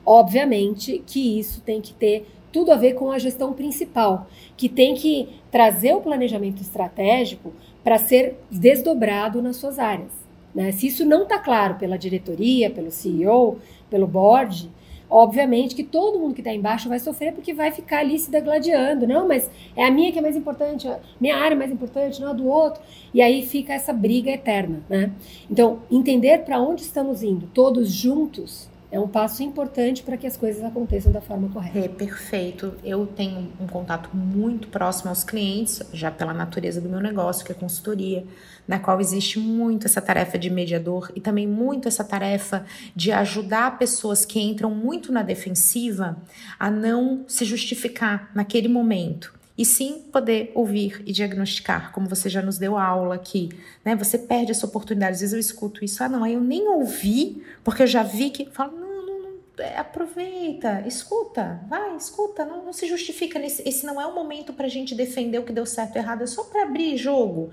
Obviamente 0.06 1.02
que 1.06 1.39
isso 1.39 1.62
tem 1.62 1.80
que 1.80 1.93
ter 1.93 2.28
tudo 2.52 2.72
a 2.72 2.76
ver 2.76 2.93
com 2.93 3.12
a 3.12 3.20
gestão 3.20 3.54
principal, 3.54 4.28
que 4.58 4.68
tem 4.68 4.95
que 4.95 5.30
trazer 5.52 5.93
o 5.93 6.02
planejamento 6.02 6.62
estratégico 6.62 7.54
para 7.84 7.97
ser 7.97 8.38
desdobrado 8.52 9.41
nas 9.41 9.56
suas 9.56 9.80
áreas. 9.80 10.12
Né? 10.54 10.72
Se 10.72 10.88
isso 10.88 11.06
não 11.06 11.24
está 11.24 11.39
claro 11.39 11.76
pela 11.76 11.97
diretoria, 11.97 12.70
pelo 12.70 12.91
CEO, 12.91 13.60
pelo 13.89 14.08
board, 14.08 14.70
obviamente 15.10 15.74
que 15.74 15.84
todo 15.84 16.20
mundo 16.20 16.34
que 16.34 16.41
está 16.41 16.54
embaixo 16.54 16.88
vai 16.88 17.00
sofrer 17.00 17.34
porque 17.34 17.54
vai 17.54 17.72
ficar 17.72 18.00
ali 18.00 18.18
se 18.18 18.30
degladiando. 18.30 19.08
Não, 19.08 19.28
mas 19.28 19.50
é 19.76 19.86
a 19.86 19.91
minha 19.91 20.12
que 20.12 20.20
é 20.20 20.22
mais 20.22 20.36
importante, 20.36 20.88
minha 21.20 21.36
área 21.36 21.56
é 21.56 21.58
mais 21.58 21.72
importante, 21.72 22.22
não 22.22 22.30
a 22.30 22.34
do 22.34 22.47
outro. 22.47 22.82
E 23.14 23.22
aí 23.22 23.45
fica 23.45 23.74
essa 23.74 23.93
briga 23.93 24.32
eterna. 24.32 24.84
Né? 24.89 25.12
Então, 25.50 25.80
entender 25.89 26.39
para 26.39 26.62
onde 26.62 26.82
estamos 26.82 27.24
indo, 27.24 27.47
todos 27.54 27.91
juntos, 27.91 28.70
é 28.92 29.00
um 29.00 29.08
passo 29.08 29.44
importante 29.44 30.02
para 30.02 30.18
que 30.18 30.26
as 30.26 30.36
coisas 30.36 30.64
aconteçam 30.64 31.12
da 31.12 31.22
forma 31.22 31.50
correta. 31.50 31.80
É 31.80 31.88
perfeito. 31.88 32.74
Eu 32.84 33.06
tenho 33.06 33.52
um 33.60 33.68
contato 33.68 34.10
muito 34.14 34.68
próximo 34.68 35.10
aos 35.10 35.24
clientes, 35.24 35.82
já 35.94 36.10
pela 36.10 36.34
natureza 36.34 36.82
do 36.82 36.90
meu 36.90 37.00
negócio, 37.00 37.46
que 37.46 37.52
é 37.52 37.56
consultoria, 37.56 38.26
na 38.68 38.80
qual 38.80 39.00
existe 39.00 39.40
muito 39.40 39.86
essa 39.86 40.02
tarefa 40.02 40.40
de 40.40 40.50
mediador 40.50 41.12
e 41.16 41.22
também 41.22 41.48
muito 41.48 41.88
essa 41.88 42.04
tarefa 42.04 42.66
de 42.96 43.12
ajudar 43.12 43.78
pessoas 43.78 44.26
que 44.26 44.40
entram 44.40 44.72
muito 44.72 45.12
na 45.12 45.22
defensiva 45.22 46.18
a 46.60 46.72
não 46.72 47.26
se 47.28 47.46
justificar 47.46 48.32
naquele 48.34 48.68
momento 48.68 49.39
e 49.60 49.66
sim 49.66 50.05
poder 50.10 50.53
ouvir 50.55 51.03
e 51.05 51.12
diagnosticar, 51.12 51.91
como 51.91 52.07
você 52.07 52.30
já 52.30 52.41
nos 52.41 52.57
deu 52.57 52.78
aula 52.78 53.16
aqui, 53.16 53.49
né? 53.84 53.93
Você 53.93 54.18
perde 54.18 54.51
essa 54.51 54.66
oportunidade. 54.66 55.16
Às 55.16 55.20
vezes 55.20 55.34
eu 55.34 55.39
escuto 55.39 55.84
isso, 55.84 56.01
ah, 56.01 56.07
não, 56.07 56.24
aí 56.24 56.36
eu 56.36 56.39
nem 56.39 56.66
ouvi, 56.70 57.43
porque 57.62 57.84
eu 57.84 57.88
já 57.88 58.01
vi 58.01 58.30
que. 58.30 58.45
Falo, 58.45 58.72
não, 58.80 59.05
não, 59.05 59.22
não 59.22 59.34
é, 59.57 59.78
aproveita, 59.78 60.86
escuta, 60.88 61.60
vai, 61.68 61.93
escuta, 61.97 62.45
não, 62.45 62.64
não 62.64 62.72
se 62.72 62.88
justifica. 62.88 63.38
Nesse, 63.38 63.68
esse 63.68 63.86
não 63.86 63.99
é 63.99 64.05
o 64.05 64.16
momento 64.16 64.53
para 64.53 64.66
a 64.66 64.70
gente 64.70 64.95
defender 64.95 65.39
o 65.39 65.43
que 65.43 65.51
deu 65.51 65.66
certo 65.66 65.97
ou 65.97 66.01
errado, 66.01 66.24
é 66.24 66.28
só 66.28 66.45
para 66.45 66.64
abrir 66.64 66.95
jogo. 66.95 67.51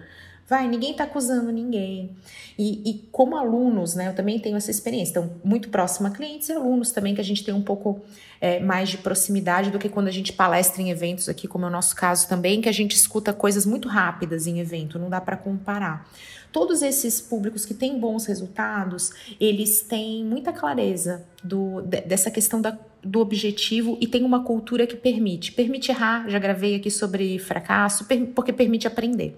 Vai, 0.48 0.68
ninguém 0.68 0.92
está 0.92 1.04
acusando 1.04 1.50
ninguém. 1.50 2.10
E, 2.56 2.88
e, 2.88 3.08
como 3.10 3.36
alunos, 3.36 3.96
né, 3.96 4.08
eu 4.08 4.14
também 4.14 4.38
tenho 4.38 4.56
essa 4.56 4.70
experiência. 4.70 5.10
Então, 5.10 5.30
muito 5.44 5.68
próxima 5.68 6.08
a 6.08 6.12
clientes 6.12 6.48
e 6.48 6.52
alunos 6.52 6.92
também, 6.92 7.14
que 7.16 7.20
a 7.20 7.24
gente 7.24 7.44
tem 7.44 7.52
um 7.52 7.62
pouco 7.62 8.00
é, 8.40 8.60
mais 8.60 8.88
de 8.88 8.98
proximidade 8.98 9.72
do 9.72 9.78
que 9.78 9.88
quando 9.88 10.06
a 10.06 10.12
gente 10.12 10.32
palestra 10.32 10.80
em 10.80 10.90
eventos 10.90 11.28
aqui, 11.28 11.48
como 11.48 11.64
é 11.64 11.68
o 11.68 11.70
nosso 11.70 11.96
caso 11.96 12.28
também, 12.28 12.60
que 12.60 12.68
a 12.68 12.72
gente 12.72 12.94
escuta 12.94 13.32
coisas 13.32 13.66
muito 13.66 13.88
rápidas 13.88 14.46
em 14.46 14.60
evento, 14.60 15.00
não 15.00 15.10
dá 15.10 15.20
para 15.20 15.36
comparar. 15.36 16.08
Todos 16.52 16.80
esses 16.80 17.20
públicos 17.20 17.66
que 17.66 17.74
têm 17.74 17.98
bons 17.98 18.24
resultados, 18.26 19.12
eles 19.40 19.82
têm 19.82 20.24
muita 20.24 20.52
clareza 20.52 21.26
do, 21.42 21.82
dessa 21.82 22.30
questão 22.30 22.62
da, 22.62 22.78
do 23.02 23.18
objetivo 23.18 23.98
e 24.00 24.06
tem 24.06 24.24
uma 24.24 24.44
cultura 24.44 24.86
que 24.86 24.96
permite. 24.96 25.52
Permite 25.52 25.90
errar, 25.90 26.28
já 26.28 26.38
gravei 26.38 26.76
aqui 26.76 26.90
sobre 26.90 27.38
fracasso, 27.40 28.06
porque 28.32 28.52
permite 28.52 28.86
aprender. 28.86 29.36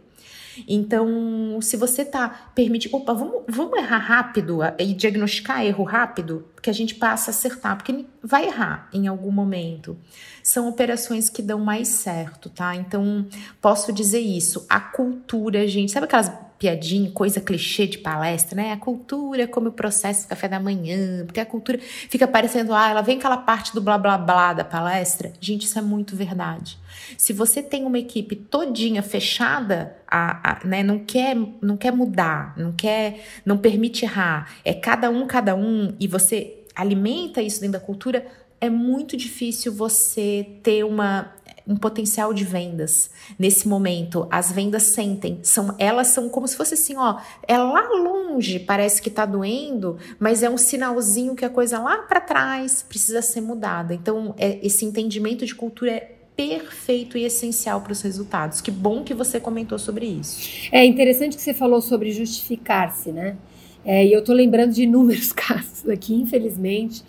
Então, 0.67 1.59
se 1.61 1.77
você 1.77 2.05
tá 2.05 2.51
permitindo, 2.55 2.97
opa, 2.97 3.13
vamos, 3.13 3.43
vamos 3.49 3.79
errar 3.79 3.99
rápido 3.99 4.61
e 4.79 4.95
diagnosticar 4.95 5.65
erro 5.65 5.85
rápido, 5.85 6.47
que 6.63 6.71
a 6.71 6.73
gente 6.73 6.95
passa 6.95 7.31
a 7.31 7.33
acertar, 7.33 7.77
porque 7.77 8.07
vai 8.23 8.47
errar 8.47 8.89
em 8.93 9.07
algum 9.07 9.31
momento. 9.31 9.97
São 10.43 10.69
operações 10.69 11.29
que 11.29 11.43
dão 11.43 11.61
mais 11.61 11.89
certo, 11.89 12.49
tá? 12.49 12.75
Então, 12.75 13.27
posso 13.61 13.93
dizer 13.93 14.21
isso. 14.21 14.67
A 14.69 14.81
cultura, 14.81 15.67
gente, 15.69 15.93
sabe 15.93 16.07
aquelas 16.07 16.33
piadinha, 16.59 17.11
coisa 17.13 17.41
clichê 17.41 17.87
de 17.87 17.99
palestra, 17.99 18.57
né? 18.57 18.73
A 18.73 18.77
cultura 18.77 19.47
como 19.47 19.69
o 19.69 19.73
processo 19.73 20.25
do 20.25 20.29
café 20.29 20.49
da 20.49 20.59
manhã, 20.59 21.25
porque 21.25 21.39
a 21.39 21.47
cultura 21.47 21.79
fica 21.79 22.27
parecendo, 22.27 22.75
ah, 22.75 22.91
ela 22.91 23.01
vem 23.01 23.17
aquela 23.17 23.37
parte 23.37 23.73
do 23.73 23.81
blá 23.81 23.97
blá 23.97 24.19
blá 24.19 24.53
da 24.53 24.65
palestra. 24.65 25.33
Gente, 25.41 25.67
isso 25.67 25.79
é 25.79 25.83
muito 25.83 26.17
verdade. 26.17 26.77
Se 27.17 27.33
você 27.33 27.63
tem 27.63 27.85
uma 27.85 27.99
equipe 27.99 28.35
todinha 28.35 29.03
fechada, 29.03 29.97
a, 30.11 30.53
a, 30.53 30.67
né, 30.67 30.83
não 30.83 30.99
quer 30.99 31.37
não 31.61 31.77
quer 31.77 31.93
mudar, 31.93 32.55
não 32.57 32.73
quer, 32.73 33.25
não 33.45 33.59
permite 33.59 34.05
errar, 34.05 34.51
é 34.65 34.73
cada 34.73 35.11
um 35.11 35.27
cada 35.27 35.55
um 35.55 35.95
e 36.01 36.07
você 36.07 36.65
alimenta 36.75 37.43
isso 37.43 37.61
dentro 37.61 37.79
da 37.79 37.85
cultura, 37.85 38.27
é 38.61 38.71
muito 38.71 39.17
difícil 39.17 39.73
você 39.73 40.47
ter 40.63 40.85
uma 40.85 41.33
um 41.69 41.77
potencial 41.77 42.33
de 42.33 42.45
vendas 42.45 43.11
nesse 43.39 43.69
momento. 43.69 44.27
As 44.31 44.51
vendas 44.51 44.85
sentem, 44.85 45.39
são 45.43 45.75
elas 45.79 46.09
são 46.09 46.31
como 46.31 46.49
se 46.49 46.57
fosse 46.57 46.73
assim, 46.73 46.97
ó, 46.97 47.21
é 47.47 47.59
lá 47.59 47.87
longe, 47.91 48.59
parece 48.59 49.03
que 49.03 49.11
tá 49.11 49.27
doendo, 49.27 49.99
mas 50.19 50.43
é 50.43 50.49
um 50.49 50.57
sinalzinho 50.57 51.35
que 51.35 51.45
a 51.45 51.51
coisa 51.51 51.79
lá 51.79 51.99
para 51.99 52.23
trás 52.23 52.83
precisa 52.83 53.21
ser 53.21 53.43
mudada. 53.43 53.93
Então, 53.93 54.35
é, 54.39 54.59
esse 54.65 54.87
entendimento 54.87 55.45
de 55.45 55.55
cultura 55.55 55.93
é 55.93 56.18
perfeito 56.39 57.19
e 57.19 57.25
essencial 57.25 57.81
para 57.81 57.93
os 57.93 58.01
resultados. 58.01 58.61
Que 58.61 58.71
bom 58.71 59.03
que 59.03 59.13
você 59.13 59.39
comentou 59.39 59.79
sobre 59.79 60.07
isso. 60.07 60.69
É 60.73 60.85
interessante 60.87 61.37
que 61.37 61.43
você 61.43 61.53
falou 61.53 61.83
sobre 61.83 62.13
justificar-se, 62.13 63.11
né? 63.11 63.37
É, 63.85 64.07
e 64.07 64.13
eu 64.13 64.23
tô 64.23 64.33
lembrando 64.33 64.73
de 64.73 64.85
inúmeros 64.85 65.33
casos 65.35 65.87
aqui, 65.89 66.15
infelizmente 66.15 67.03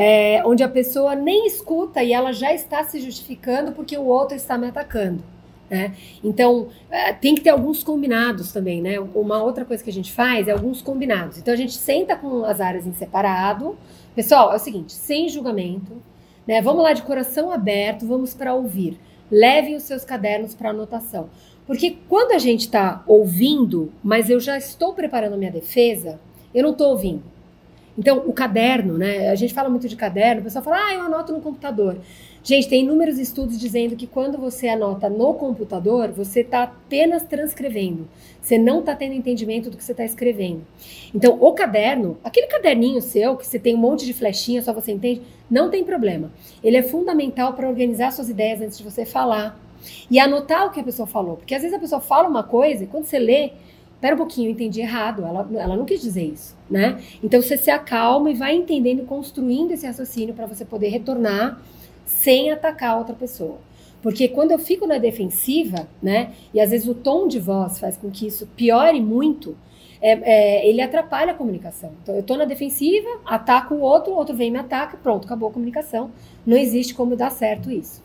é, 0.00 0.40
onde 0.46 0.62
a 0.62 0.68
pessoa 0.68 1.16
nem 1.16 1.48
escuta 1.48 2.04
e 2.04 2.12
ela 2.12 2.32
já 2.32 2.54
está 2.54 2.84
se 2.84 3.00
justificando 3.00 3.72
porque 3.72 3.98
o 3.98 4.04
outro 4.04 4.36
está 4.36 4.56
me 4.56 4.68
atacando. 4.68 5.24
Né? 5.68 5.96
Então, 6.22 6.68
é, 6.88 7.12
tem 7.12 7.34
que 7.34 7.40
ter 7.40 7.50
alguns 7.50 7.82
combinados 7.82 8.52
também, 8.52 8.80
né? 8.80 9.00
Uma 9.00 9.42
outra 9.42 9.64
coisa 9.64 9.82
que 9.82 9.90
a 9.90 9.92
gente 9.92 10.12
faz 10.12 10.46
é 10.46 10.52
alguns 10.52 10.80
combinados. 10.80 11.36
Então, 11.36 11.52
a 11.52 11.56
gente 11.56 11.72
senta 11.72 12.14
com 12.14 12.44
as 12.44 12.60
áreas 12.60 12.86
em 12.86 12.92
separado. 12.92 13.76
Pessoal, 14.14 14.52
é 14.52 14.56
o 14.56 14.58
seguinte, 14.60 14.92
sem 14.92 15.28
julgamento, 15.28 16.00
né? 16.48 16.62
Vamos 16.62 16.82
lá 16.82 16.94
de 16.94 17.02
coração 17.02 17.52
aberto, 17.52 18.06
vamos 18.06 18.32
para 18.32 18.54
ouvir. 18.54 18.98
Levem 19.30 19.76
os 19.76 19.82
seus 19.82 20.02
cadernos 20.02 20.54
para 20.54 20.70
anotação. 20.70 21.28
Porque 21.66 21.98
quando 22.08 22.32
a 22.32 22.38
gente 22.38 22.62
está 22.62 23.04
ouvindo, 23.06 23.92
mas 24.02 24.30
eu 24.30 24.40
já 24.40 24.56
estou 24.56 24.94
preparando 24.94 25.34
a 25.34 25.36
minha 25.36 25.50
defesa, 25.50 26.18
eu 26.54 26.62
não 26.62 26.70
estou 26.70 26.88
ouvindo. 26.88 27.22
Então, 27.98 28.22
o 28.26 28.32
caderno, 28.32 28.96
né? 28.96 29.28
A 29.28 29.34
gente 29.34 29.52
fala 29.52 29.68
muito 29.68 29.86
de 29.86 29.96
caderno, 29.96 30.40
o 30.40 30.44
pessoal 30.44 30.64
fala, 30.64 30.86
ah, 30.86 30.94
eu 30.94 31.02
anoto 31.02 31.32
no 31.32 31.40
computador. 31.42 31.98
Gente, 32.42 32.68
tem 32.68 32.82
inúmeros 32.82 33.18
estudos 33.18 33.58
dizendo 33.58 33.96
que 33.96 34.06
quando 34.06 34.38
você 34.38 34.68
anota 34.68 35.08
no 35.08 35.34
computador, 35.34 36.10
você 36.12 36.40
está 36.40 36.62
apenas 36.62 37.22
transcrevendo. 37.24 38.08
Você 38.40 38.56
não 38.56 38.80
está 38.80 38.94
tendo 38.94 39.14
entendimento 39.14 39.68
do 39.68 39.76
que 39.76 39.84
você 39.84 39.92
está 39.92 40.04
escrevendo. 40.04 40.66
Então, 41.14 41.36
o 41.40 41.52
caderno, 41.52 42.16
aquele 42.24 42.46
caderninho 42.46 43.02
seu, 43.02 43.36
que 43.36 43.46
você 43.46 43.58
tem 43.58 43.74
um 43.74 43.78
monte 43.78 44.06
de 44.06 44.14
flechinha, 44.14 44.62
só 44.62 44.72
você 44.72 44.92
entende, 44.92 45.22
não 45.50 45.70
tem 45.70 45.84
problema. 45.84 46.30
Ele 46.62 46.76
é 46.76 46.82
fundamental 46.82 47.52
para 47.52 47.68
organizar 47.68 48.12
suas 48.12 48.28
ideias 48.28 48.60
antes 48.60 48.78
de 48.78 48.84
você 48.84 49.04
falar. 49.04 49.58
E 50.10 50.18
anotar 50.18 50.66
o 50.66 50.70
que 50.70 50.80
a 50.80 50.84
pessoa 50.84 51.06
falou. 51.06 51.36
Porque 51.36 51.54
às 51.54 51.62
vezes 51.62 51.76
a 51.76 51.80
pessoa 51.80 52.00
fala 52.00 52.28
uma 52.28 52.42
coisa 52.42 52.84
e 52.84 52.86
quando 52.86 53.04
você 53.04 53.18
lê, 53.18 53.52
Pera 54.00 54.14
um 54.14 54.18
pouquinho, 54.18 54.48
eu 54.48 54.52
entendi 54.52 54.80
errado. 54.80 55.24
Ela, 55.24 55.48
ela 55.54 55.76
não 55.76 55.84
quis 55.84 56.00
dizer 56.00 56.22
isso, 56.22 56.56
né? 56.70 57.00
Então 57.22 57.42
você 57.42 57.56
se 57.56 57.70
acalma 57.70 58.30
e 58.30 58.34
vai 58.34 58.54
entendendo, 58.54 59.04
construindo 59.04 59.72
esse 59.72 59.86
raciocínio 59.86 60.34
para 60.34 60.46
você 60.46 60.64
poder 60.64 60.88
retornar 60.88 61.60
sem 62.08 62.50
atacar 62.50 62.90
a 62.90 62.98
outra 62.98 63.14
pessoa. 63.14 63.58
Porque 64.02 64.28
quando 64.28 64.52
eu 64.52 64.58
fico 64.58 64.86
na 64.86 64.98
defensiva, 64.98 65.88
né? 66.02 66.32
E 66.54 66.60
às 66.60 66.70
vezes 66.70 66.88
o 66.88 66.94
tom 66.94 67.28
de 67.28 67.38
voz 67.38 67.78
faz 67.78 67.96
com 67.96 68.10
que 68.10 68.26
isso 68.26 68.46
piore 68.56 69.00
muito. 69.00 69.56
É, 70.00 70.12
é, 70.12 70.68
ele 70.68 70.80
atrapalha 70.80 71.32
a 71.32 71.34
comunicação. 71.34 71.90
Então, 72.00 72.14
eu 72.14 72.20
estou 72.20 72.36
na 72.36 72.44
defensiva, 72.44 73.08
ataco 73.26 73.74
o 73.74 73.80
outro, 73.80 74.12
o 74.12 74.16
outro 74.16 74.36
vem 74.36 74.46
e 74.46 74.50
me 74.52 74.58
ataca, 74.58 74.96
pronto, 74.96 75.24
acabou 75.24 75.48
a 75.48 75.52
comunicação. 75.52 76.12
Não 76.46 76.56
existe 76.56 76.94
como 76.94 77.16
dar 77.16 77.30
certo 77.30 77.68
isso. 77.68 78.00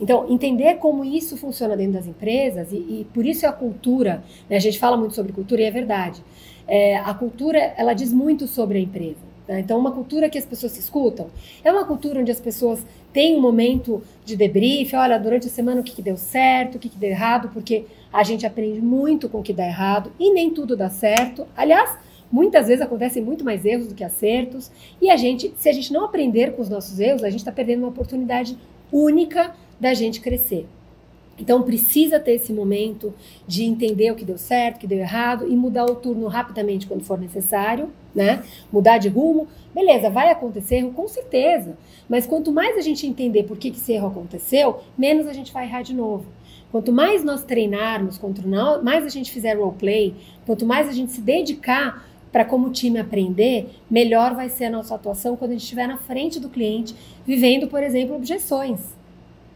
Então, 0.00 0.26
entender 0.28 0.78
como 0.78 1.04
isso 1.04 1.36
funciona 1.36 1.76
dentro 1.76 1.92
das 1.92 2.08
empresas, 2.08 2.72
e, 2.72 2.76
e 2.76 3.06
por 3.14 3.24
isso 3.24 3.46
é 3.46 3.48
a 3.48 3.52
cultura, 3.52 4.24
né? 4.50 4.56
a 4.56 4.60
gente 4.60 4.80
fala 4.80 4.96
muito 4.96 5.14
sobre 5.14 5.32
cultura 5.32 5.62
e 5.62 5.64
é 5.66 5.70
verdade. 5.70 6.24
É, 6.66 6.96
a 6.96 7.14
cultura, 7.14 7.72
ela 7.76 7.94
diz 7.94 8.12
muito 8.12 8.48
sobre 8.48 8.78
a 8.78 8.80
empresa. 8.80 9.28
Né? 9.48 9.60
Então, 9.60 9.78
uma 9.78 9.90
cultura 9.90 10.28
que 10.28 10.36
as 10.36 10.44
pessoas 10.44 10.72
se 10.72 10.80
escutam 10.80 11.28
é 11.64 11.72
uma 11.72 11.84
cultura 11.84 12.20
onde 12.20 12.30
as 12.30 12.38
pessoas 12.38 12.84
têm 13.12 13.36
um 13.36 13.40
momento 13.40 14.02
de 14.24 14.36
debrief, 14.36 14.94
olha, 14.94 15.18
durante 15.18 15.46
a 15.46 15.50
semana 15.50 15.80
o 15.80 15.84
que, 15.84 15.94
que 15.94 16.02
deu 16.02 16.16
certo, 16.16 16.76
o 16.76 16.78
que, 16.78 16.88
que 16.88 16.98
deu 16.98 17.10
errado, 17.10 17.50
porque 17.52 17.86
a 18.12 18.22
gente 18.22 18.46
aprende 18.46 18.80
muito 18.80 19.28
com 19.28 19.40
o 19.40 19.42
que 19.42 19.52
dá 19.52 19.66
errado 19.66 20.12
e 20.18 20.32
nem 20.32 20.50
tudo 20.50 20.76
dá 20.76 20.90
certo. 20.90 21.46
Aliás, 21.56 21.96
muitas 22.30 22.68
vezes 22.68 22.82
acontecem 22.82 23.22
muito 23.22 23.44
mais 23.44 23.64
erros 23.64 23.88
do 23.88 23.94
que 23.94 24.04
acertos, 24.04 24.70
e 25.00 25.10
a 25.10 25.16
gente, 25.16 25.52
se 25.56 25.68
a 25.68 25.72
gente 25.72 25.92
não 25.92 26.04
aprender 26.04 26.52
com 26.52 26.62
os 26.62 26.68
nossos 26.68 27.00
erros, 27.00 27.24
a 27.24 27.30
gente 27.30 27.40
está 27.40 27.52
perdendo 27.52 27.80
uma 27.80 27.88
oportunidade 27.88 28.56
única 28.92 29.54
da 29.80 29.94
gente 29.94 30.20
crescer. 30.20 30.66
Então 31.38 31.62
precisa 31.62 32.18
ter 32.18 32.32
esse 32.32 32.52
momento 32.52 33.14
de 33.46 33.64
entender 33.64 34.10
o 34.10 34.14
que 34.14 34.24
deu 34.24 34.38
certo, 34.38 34.76
o 34.76 34.80
que 34.80 34.86
deu 34.86 34.98
errado 34.98 35.46
e 35.48 35.54
mudar 35.54 35.84
o 35.86 35.94
turno 35.94 36.26
rapidamente 36.26 36.86
quando 36.86 37.04
for 37.04 37.18
necessário, 37.18 37.90
né? 38.14 38.42
Mudar 38.72 38.98
de 38.98 39.08
rumo. 39.08 39.46
Beleza, 39.74 40.10
vai 40.10 40.30
acontecer 40.30 40.76
erro 40.76 40.92
com 40.92 41.06
certeza. 41.06 41.78
Mas 42.08 42.26
quanto 42.26 42.50
mais 42.50 42.76
a 42.76 42.80
gente 42.80 43.06
entender 43.06 43.44
por 43.44 43.56
que, 43.56 43.70
que 43.70 43.78
esse 43.78 43.92
erro 43.92 44.08
aconteceu, 44.08 44.80
menos 44.96 45.26
a 45.26 45.32
gente 45.32 45.52
vai 45.52 45.64
errar 45.64 45.82
de 45.82 45.94
novo. 45.94 46.26
Quanto 46.70 46.92
mais 46.92 47.24
nós 47.24 47.42
treinarmos, 47.44 48.18
quanto 48.18 48.46
mais 48.82 49.04
a 49.04 49.08
gente 49.08 49.30
fizer 49.30 49.54
roleplay, 49.54 50.14
quanto 50.44 50.66
mais 50.66 50.88
a 50.88 50.92
gente 50.92 51.12
se 51.12 51.20
dedicar 51.20 52.06
para 52.30 52.44
como 52.44 52.70
time 52.70 52.98
aprender, 52.98 53.70
melhor 53.90 54.34
vai 54.34 54.50
ser 54.50 54.66
a 54.66 54.70
nossa 54.70 54.94
atuação 54.94 55.34
quando 55.34 55.52
a 55.52 55.54
gente 55.54 55.62
estiver 55.62 55.88
na 55.88 55.96
frente 55.96 56.38
do 56.38 56.50
cliente, 56.50 56.94
vivendo, 57.26 57.68
por 57.68 57.82
exemplo, 57.82 58.14
objeções. 58.14 58.97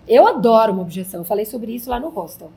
Eu 0.07 0.27
adoro 0.27 0.73
uma 0.73 0.83
objeção, 0.83 1.21
eu 1.21 1.25
falei 1.25 1.45
sobre 1.45 1.73
isso 1.75 1.89
lá 1.89 2.01
no 2.01 2.09
hostel. 2.09 2.51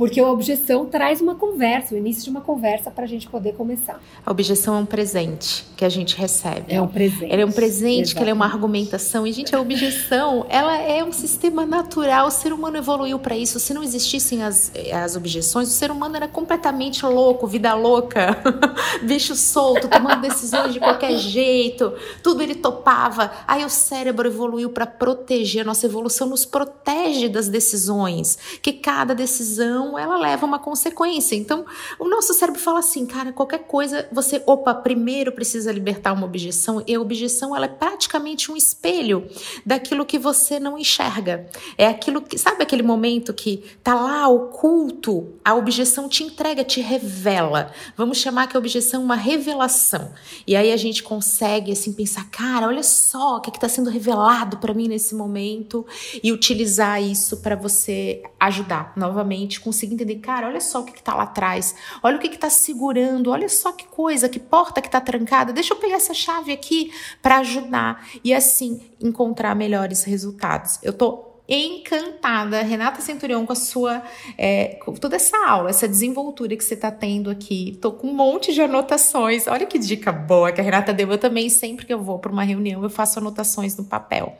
Porque 0.00 0.18
a 0.18 0.26
objeção 0.26 0.86
traz 0.86 1.20
uma 1.20 1.34
conversa, 1.34 1.94
o 1.94 1.98
início 1.98 2.24
de 2.24 2.30
uma 2.30 2.40
conversa 2.40 2.90
para 2.90 3.04
a 3.04 3.06
gente 3.06 3.28
poder 3.28 3.52
começar. 3.52 4.00
A 4.24 4.30
objeção 4.30 4.76
é 4.76 4.78
um 4.78 4.86
presente 4.86 5.66
que 5.76 5.84
a 5.84 5.90
gente 5.90 6.16
recebe. 6.16 6.72
É 6.72 6.80
um 6.80 6.88
presente. 6.88 7.30
Ela 7.30 7.42
é 7.42 7.44
um 7.44 7.52
presente, 7.52 7.84
Exatamente. 7.84 8.14
que 8.14 8.20
ela 8.22 8.30
é 8.30 8.32
uma 8.32 8.46
argumentação. 8.46 9.26
E, 9.26 9.32
gente, 9.32 9.54
a 9.54 9.60
objeção, 9.60 10.46
ela 10.48 10.74
é 10.78 11.04
um 11.04 11.12
sistema 11.12 11.66
natural. 11.66 12.28
O 12.28 12.30
ser 12.30 12.50
humano 12.50 12.78
evoluiu 12.78 13.18
para 13.18 13.36
isso. 13.36 13.60
Se 13.60 13.74
não 13.74 13.82
existissem 13.82 14.42
as, 14.42 14.72
as 14.90 15.16
objeções, 15.16 15.68
o 15.68 15.72
ser 15.72 15.90
humano 15.90 16.16
era 16.16 16.26
completamente 16.26 17.04
louco, 17.04 17.46
vida 17.46 17.74
louca, 17.74 18.38
bicho 19.04 19.36
solto, 19.36 19.86
tomando 19.86 20.22
decisões 20.22 20.72
de 20.72 20.78
qualquer 20.80 21.18
jeito. 21.18 21.92
Tudo 22.22 22.42
ele 22.42 22.54
topava. 22.54 23.30
Aí 23.46 23.66
o 23.66 23.68
cérebro 23.68 24.26
evoluiu 24.26 24.70
para 24.70 24.86
proteger. 24.86 25.60
A 25.60 25.66
nossa 25.66 25.84
evolução 25.84 26.26
nos 26.26 26.46
protege 26.46 27.28
das 27.28 27.48
decisões. 27.48 28.38
Que 28.62 28.72
cada 28.72 29.14
decisão 29.14 29.89
ela 29.98 30.16
leva 30.16 30.46
uma 30.46 30.58
consequência. 30.58 31.34
Então, 31.34 31.64
o 31.98 32.08
nosso 32.08 32.34
cérebro 32.34 32.60
fala 32.60 32.80
assim, 32.80 33.06
cara, 33.06 33.32
qualquer 33.32 33.60
coisa, 33.60 34.08
você, 34.12 34.42
opa, 34.46 34.74
primeiro 34.74 35.32
precisa 35.32 35.72
libertar 35.72 36.12
uma 36.12 36.26
objeção, 36.26 36.82
e 36.86 36.94
a 36.94 37.00
objeção, 37.00 37.54
ela 37.54 37.66
é 37.66 37.68
praticamente 37.68 38.50
um 38.50 38.56
espelho 38.56 39.28
daquilo 39.64 40.04
que 40.04 40.18
você 40.18 40.58
não 40.58 40.78
enxerga. 40.78 41.48
É 41.76 41.86
aquilo 41.86 42.22
que, 42.22 42.38
sabe 42.38 42.62
aquele 42.62 42.82
momento 42.82 43.32
que 43.32 43.64
tá 43.82 43.94
lá 43.94 44.28
oculto, 44.28 45.34
a 45.44 45.54
objeção 45.54 46.08
te 46.08 46.24
entrega, 46.24 46.64
te 46.64 46.80
revela. 46.80 47.72
Vamos 47.96 48.18
chamar 48.18 48.46
que 48.46 48.56
a 48.56 48.60
objeção 48.60 49.00
é 49.00 49.04
uma 49.04 49.16
revelação. 49.16 50.12
E 50.46 50.56
aí 50.56 50.72
a 50.72 50.76
gente 50.76 51.02
consegue, 51.02 51.72
assim, 51.72 51.92
pensar, 51.92 52.28
cara, 52.30 52.66
olha 52.66 52.82
só 52.82 53.36
o 53.36 53.40
que 53.40 53.50
está 53.50 53.68
sendo 53.68 53.90
revelado 53.90 54.58
para 54.58 54.74
mim 54.74 54.88
nesse 54.88 55.14
momento, 55.14 55.86
e 56.22 56.32
utilizar 56.32 57.02
isso 57.02 57.38
para 57.38 57.56
você 57.56 58.22
ajudar 58.38 58.92
novamente 58.96 59.60
com 59.60 59.72
conseguir 59.80 59.94
entender, 59.94 60.16
cara, 60.16 60.46
olha 60.46 60.60
só 60.60 60.80
o 60.80 60.84
que 60.84 60.98
está 60.98 61.14
lá 61.14 61.22
atrás, 61.22 61.74
olha 62.02 62.16
o 62.16 62.20
que 62.20 62.28
está 62.28 62.50
segurando, 62.50 63.30
olha 63.30 63.48
só 63.48 63.72
que 63.72 63.86
coisa, 63.86 64.28
que 64.28 64.38
porta 64.38 64.80
que 64.80 64.88
está 64.88 65.00
trancada, 65.00 65.52
deixa 65.52 65.72
eu 65.72 65.78
pegar 65.78 65.96
essa 65.96 66.12
chave 66.12 66.52
aqui 66.52 66.92
para 67.22 67.38
ajudar 67.38 68.06
e 68.22 68.34
assim 68.34 68.80
encontrar 69.00 69.54
melhores 69.56 70.04
resultados. 70.04 70.78
Eu 70.82 70.92
tô 70.92 71.29
encantada, 71.50 72.62
Renata 72.62 73.00
Centurião, 73.00 73.44
com 73.44 73.52
a 73.52 73.56
sua, 73.56 74.02
é, 74.38 74.78
com 74.84 74.94
toda 74.94 75.16
essa 75.16 75.36
aula, 75.48 75.70
essa 75.70 75.88
desenvoltura 75.88 76.56
que 76.56 76.62
você 76.62 76.74
está 76.74 76.90
tendo 76.92 77.28
aqui. 77.28 77.76
Tô 77.80 77.90
com 77.90 78.06
um 78.06 78.14
monte 78.14 78.52
de 78.52 78.62
anotações. 78.62 79.48
Olha 79.48 79.66
que 79.66 79.78
dica 79.78 80.12
boa 80.12 80.52
que 80.52 80.60
a 80.60 80.64
Renata 80.64 80.92
deu. 80.92 81.10
Eu 81.10 81.18
também, 81.18 81.48
sempre 81.48 81.84
que 81.84 81.92
eu 81.92 82.00
vou 82.00 82.18
para 82.20 82.30
uma 82.30 82.44
reunião, 82.44 82.82
eu 82.82 82.90
faço 82.90 83.18
anotações 83.18 83.76
no 83.76 83.84
papel. 83.84 84.36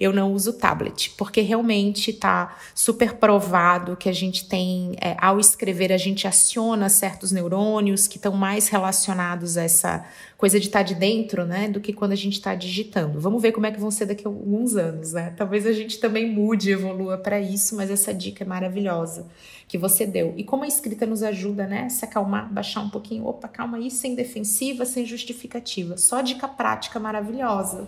Eu 0.00 0.12
não 0.12 0.32
uso 0.32 0.54
tablet, 0.54 1.10
porque 1.18 1.42
realmente 1.42 2.10
está 2.10 2.56
super 2.74 3.14
provado 3.14 3.96
que 3.96 4.08
a 4.08 4.12
gente 4.12 4.48
tem, 4.48 4.92
é, 5.00 5.16
ao 5.20 5.38
escrever, 5.38 5.92
a 5.92 5.98
gente 5.98 6.26
aciona 6.26 6.88
certos 6.88 7.30
neurônios 7.30 8.06
que 8.06 8.16
estão 8.16 8.32
mais 8.32 8.68
relacionados 8.68 9.58
a 9.58 9.64
essa 9.64 10.04
coisa 10.44 10.60
de 10.60 10.66
estar 10.66 10.80
tá 10.80 10.82
de 10.82 10.94
dentro, 10.94 11.46
né, 11.46 11.68
do 11.68 11.80
que 11.80 11.90
quando 11.90 12.12
a 12.12 12.16
gente 12.16 12.34
está 12.34 12.54
digitando. 12.54 13.18
Vamos 13.18 13.40
ver 13.40 13.52
como 13.52 13.64
é 13.64 13.70
que 13.72 13.80
vão 13.80 13.90
ser 13.90 14.04
daqui 14.04 14.26
a 14.26 14.28
alguns 14.28 14.76
anos, 14.76 15.14
né? 15.14 15.32
Talvez 15.36 15.66
a 15.66 15.72
gente 15.72 15.98
também 15.98 16.30
mude, 16.30 16.53
evolua 16.70 17.18
para 17.18 17.40
isso, 17.40 17.76
mas 17.76 17.90
essa 17.90 18.12
dica 18.12 18.44
é 18.44 18.46
maravilhosa 18.46 19.26
que 19.66 19.78
você 19.78 20.06
deu. 20.06 20.34
E 20.36 20.44
como 20.44 20.64
a 20.64 20.68
escrita 20.68 21.06
nos 21.06 21.22
ajuda, 21.22 21.66
né, 21.66 21.88
se 21.88 22.04
acalmar, 22.04 22.52
baixar 22.52 22.80
um 22.80 22.90
pouquinho, 22.90 23.26
opa, 23.26 23.48
calma 23.48 23.78
aí, 23.78 23.90
sem 23.90 24.14
defensiva, 24.14 24.84
sem 24.84 25.06
justificativa. 25.06 25.96
Só 25.96 26.20
dica 26.20 26.46
prática 26.46 27.00
maravilhosa. 27.00 27.86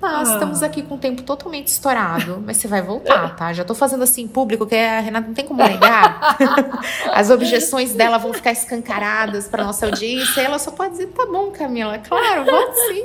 Mas 0.00 0.28
ah. 0.28 0.32
estamos 0.34 0.62
aqui 0.62 0.82
com 0.82 0.94
o 0.94 0.98
tempo 0.98 1.22
totalmente 1.22 1.66
estourado, 1.66 2.40
mas 2.44 2.56
você 2.56 2.68
vai 2.68 2.80
voltar, 2.80 3.34
tá? 3.34 3.52
Já 3.52 3.64
tô 3.64 3.74
fazendo 3.74 4.04
assim 4.04 4.22
em 4.22 4.28
público, 4.28 4.64
que 4.64 4.76
a 4.76 5.00
Renata 5.00 5.26
não 5.26 5.34
tem 5.34 5.44
como 5.44 5.62
negar. 5.62 6.36
As 7.12 7.30
objeções 7.30 7.94
dela 7.94 8.16
vão 8.16 8.32
ficar 8.32 8.52
escancaradas 8.52 9.48
para 9.48 9.64
nossa 9.64 9.86
audiência. 9.86 10.40
E 10.40 10.44
ela 10.44 10.58
só 10.58 10.70
pode 10.70 10.92
dizer: 10.92 11.08
tá 11.08 11.26
bom, 11.26 11.50
Camila, 11.50 11.98
claro, 11.98 12.44
volto 12.44 12.74
sim. 12.74 13.02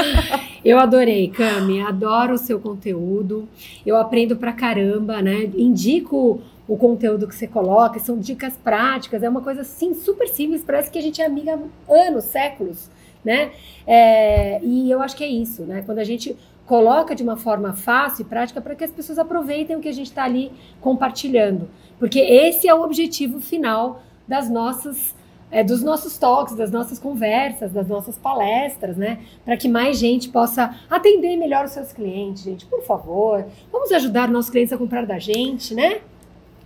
Eu 0.62 0.78
adorei, 0.78 1.28
Cami, 1.28 1.80
adoro 1.80 2.34
o 2.34 2.38
seu 2.38 2.60
conteúdo. 2.60 3.48
Eu 3.84 3.96
aprendo 3.96 4.36
pra 4.36 4.52
caramba, 4.52 5.22
né? 5.22 5.50
Indico 5.56 6.42
o 6.68 6.76
conteúdo 6.76 7.28
que 7.28 7.34
você 7.34 7.46
coloca, 7.46 7.98
são 8.00 8.18
dicas 8.18 8.54
práticas, 8.56 9.22
é 9.22 9.28
uma 9.28 9.40
coisa 9.40 9.60
assim 9.60 9.94
super 9.94 10.26
simples, 10.28 10.64
parece 10.66 10.90
que 10.90 10.98
a 10.98 11.02
gente 11.02 11.22
é 11.22 11.24
amiga 11.24 11.54
há 11.88 11.92
anos, 12.08 12.24
séculos 12.24 12.90
né? 13.26 13.50
É, 13.86 14.60
e 14.62 14.90
eu 14.90 15.02
acho 15.02 15.16
que 15.16 15.24
é 15.24 15.28
isso, 15.28 15.64
né? 15.64 15.82
Quando 15.84 15.98
a 15.98 16.04
gente 16.04 16.36
coloca 16.64 17.14
de 17.14 17.22
uma 17.22 17.36
forma 17.36 17.74
fácil 17.74 18.22
e 18.22 18.24
prática 18.24 18.60
para 18.60 18.74
que 18.74 18.84
as 18.84 18.90
pessoas 18.90 19.18
aproveitem 19.18 19.76
o 19.76 19.80
que 19.80 19.88
a 19.88 19.92
gente 19.92 20.06
está 20.06 20.24
ali 20.24 20.50
compartilhando, 20.80 21.68
porque 21.98 22.18
esse 22.18 22.68
é 22.68 22.74
o 22.74 22.82
objetivo 22.82 23.40
final 23.40 24.02
das 24.26 24.48
nossas 24.48 25.14
é, 25.48 25.62
dos 25.62 25.80
nossos 25.80 26.18
talks, 26.18 26.56
das 26.56 26.72
nossas 26.72 26.98
conversas, 26.98 27.72
das 27.72 27.86
nossas 27.86 28.18
palestras, 28.18 28.96
né? 28.96 29.20
Para 29.44 29.56
que 29.56 29.68
mais 29.68 29.96
gente 29.98 30.28
possa 30.28 30.74
atender 30.90 31.36
melhor 31.36 31.64
os 31.64 31.70
seus 31.70 31.92
clientes, 31.92 32.42
gente. 32.42 32.66
Por 32.66 32.82
favor, 32.82 33.44
vamos 33.70 33.92
ajudar 33.92 34.28
nossos 34.28 34.50
clientes 34.50 34.72
a 34.72 34.78
comprar 34.78 35.06
da 35.06 35.18
gente, 35.20 35.72
né? 35.72 36.00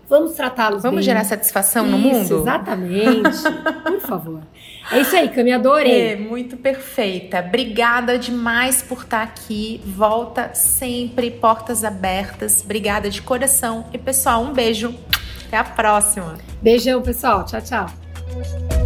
Vamos 0.09 0.33
tratá-los 0.33 0.83
Vamos 0.83 0.97
bem. 0.97 1.05
gerar 1.05 1.25
satisfação 1.25 1.85
isso, 1.87 1.93
no 1.93 1.99
mundo? 1.99 2.41
Exatamente. 2.41 3.43
Por 3.85 4.01
favor. 4.01 4.41
É 4.91 5.01
isso 5.01 5.15
aí, 5.15 5.29
Cami, 5.29 5.53
adorei. 5.53 6.13
É, 6.13 6.17
muito 6.17 6.57
perfeita. 6.57 7.41
Obrigada 7.41 8.19
demais 8.19 8.83
por 8.83 9.03
estar 9.03 9.23
aqui. 9.23 9.81
Volta 9.85 10.55
sempre, 10.55 11.31
portas 11.31 11.85
abertas. 11.85 12.63
Obrigada 12.65 13.09
de 13.09 13.23
coração. 13.23 13.87
E, 13.93 13.99
pessoal, 13.99 14.43
um 14.43 14.53
beijo. 14.53 14.95
Até 15.47 15.57
a 15.57 15.65
próxima. 15.65 16.39
Beijão, 16.63 17.03
pessoal. 17.03 17.45
Tchau, 17.45 17.61
tchau. 17.61 18.80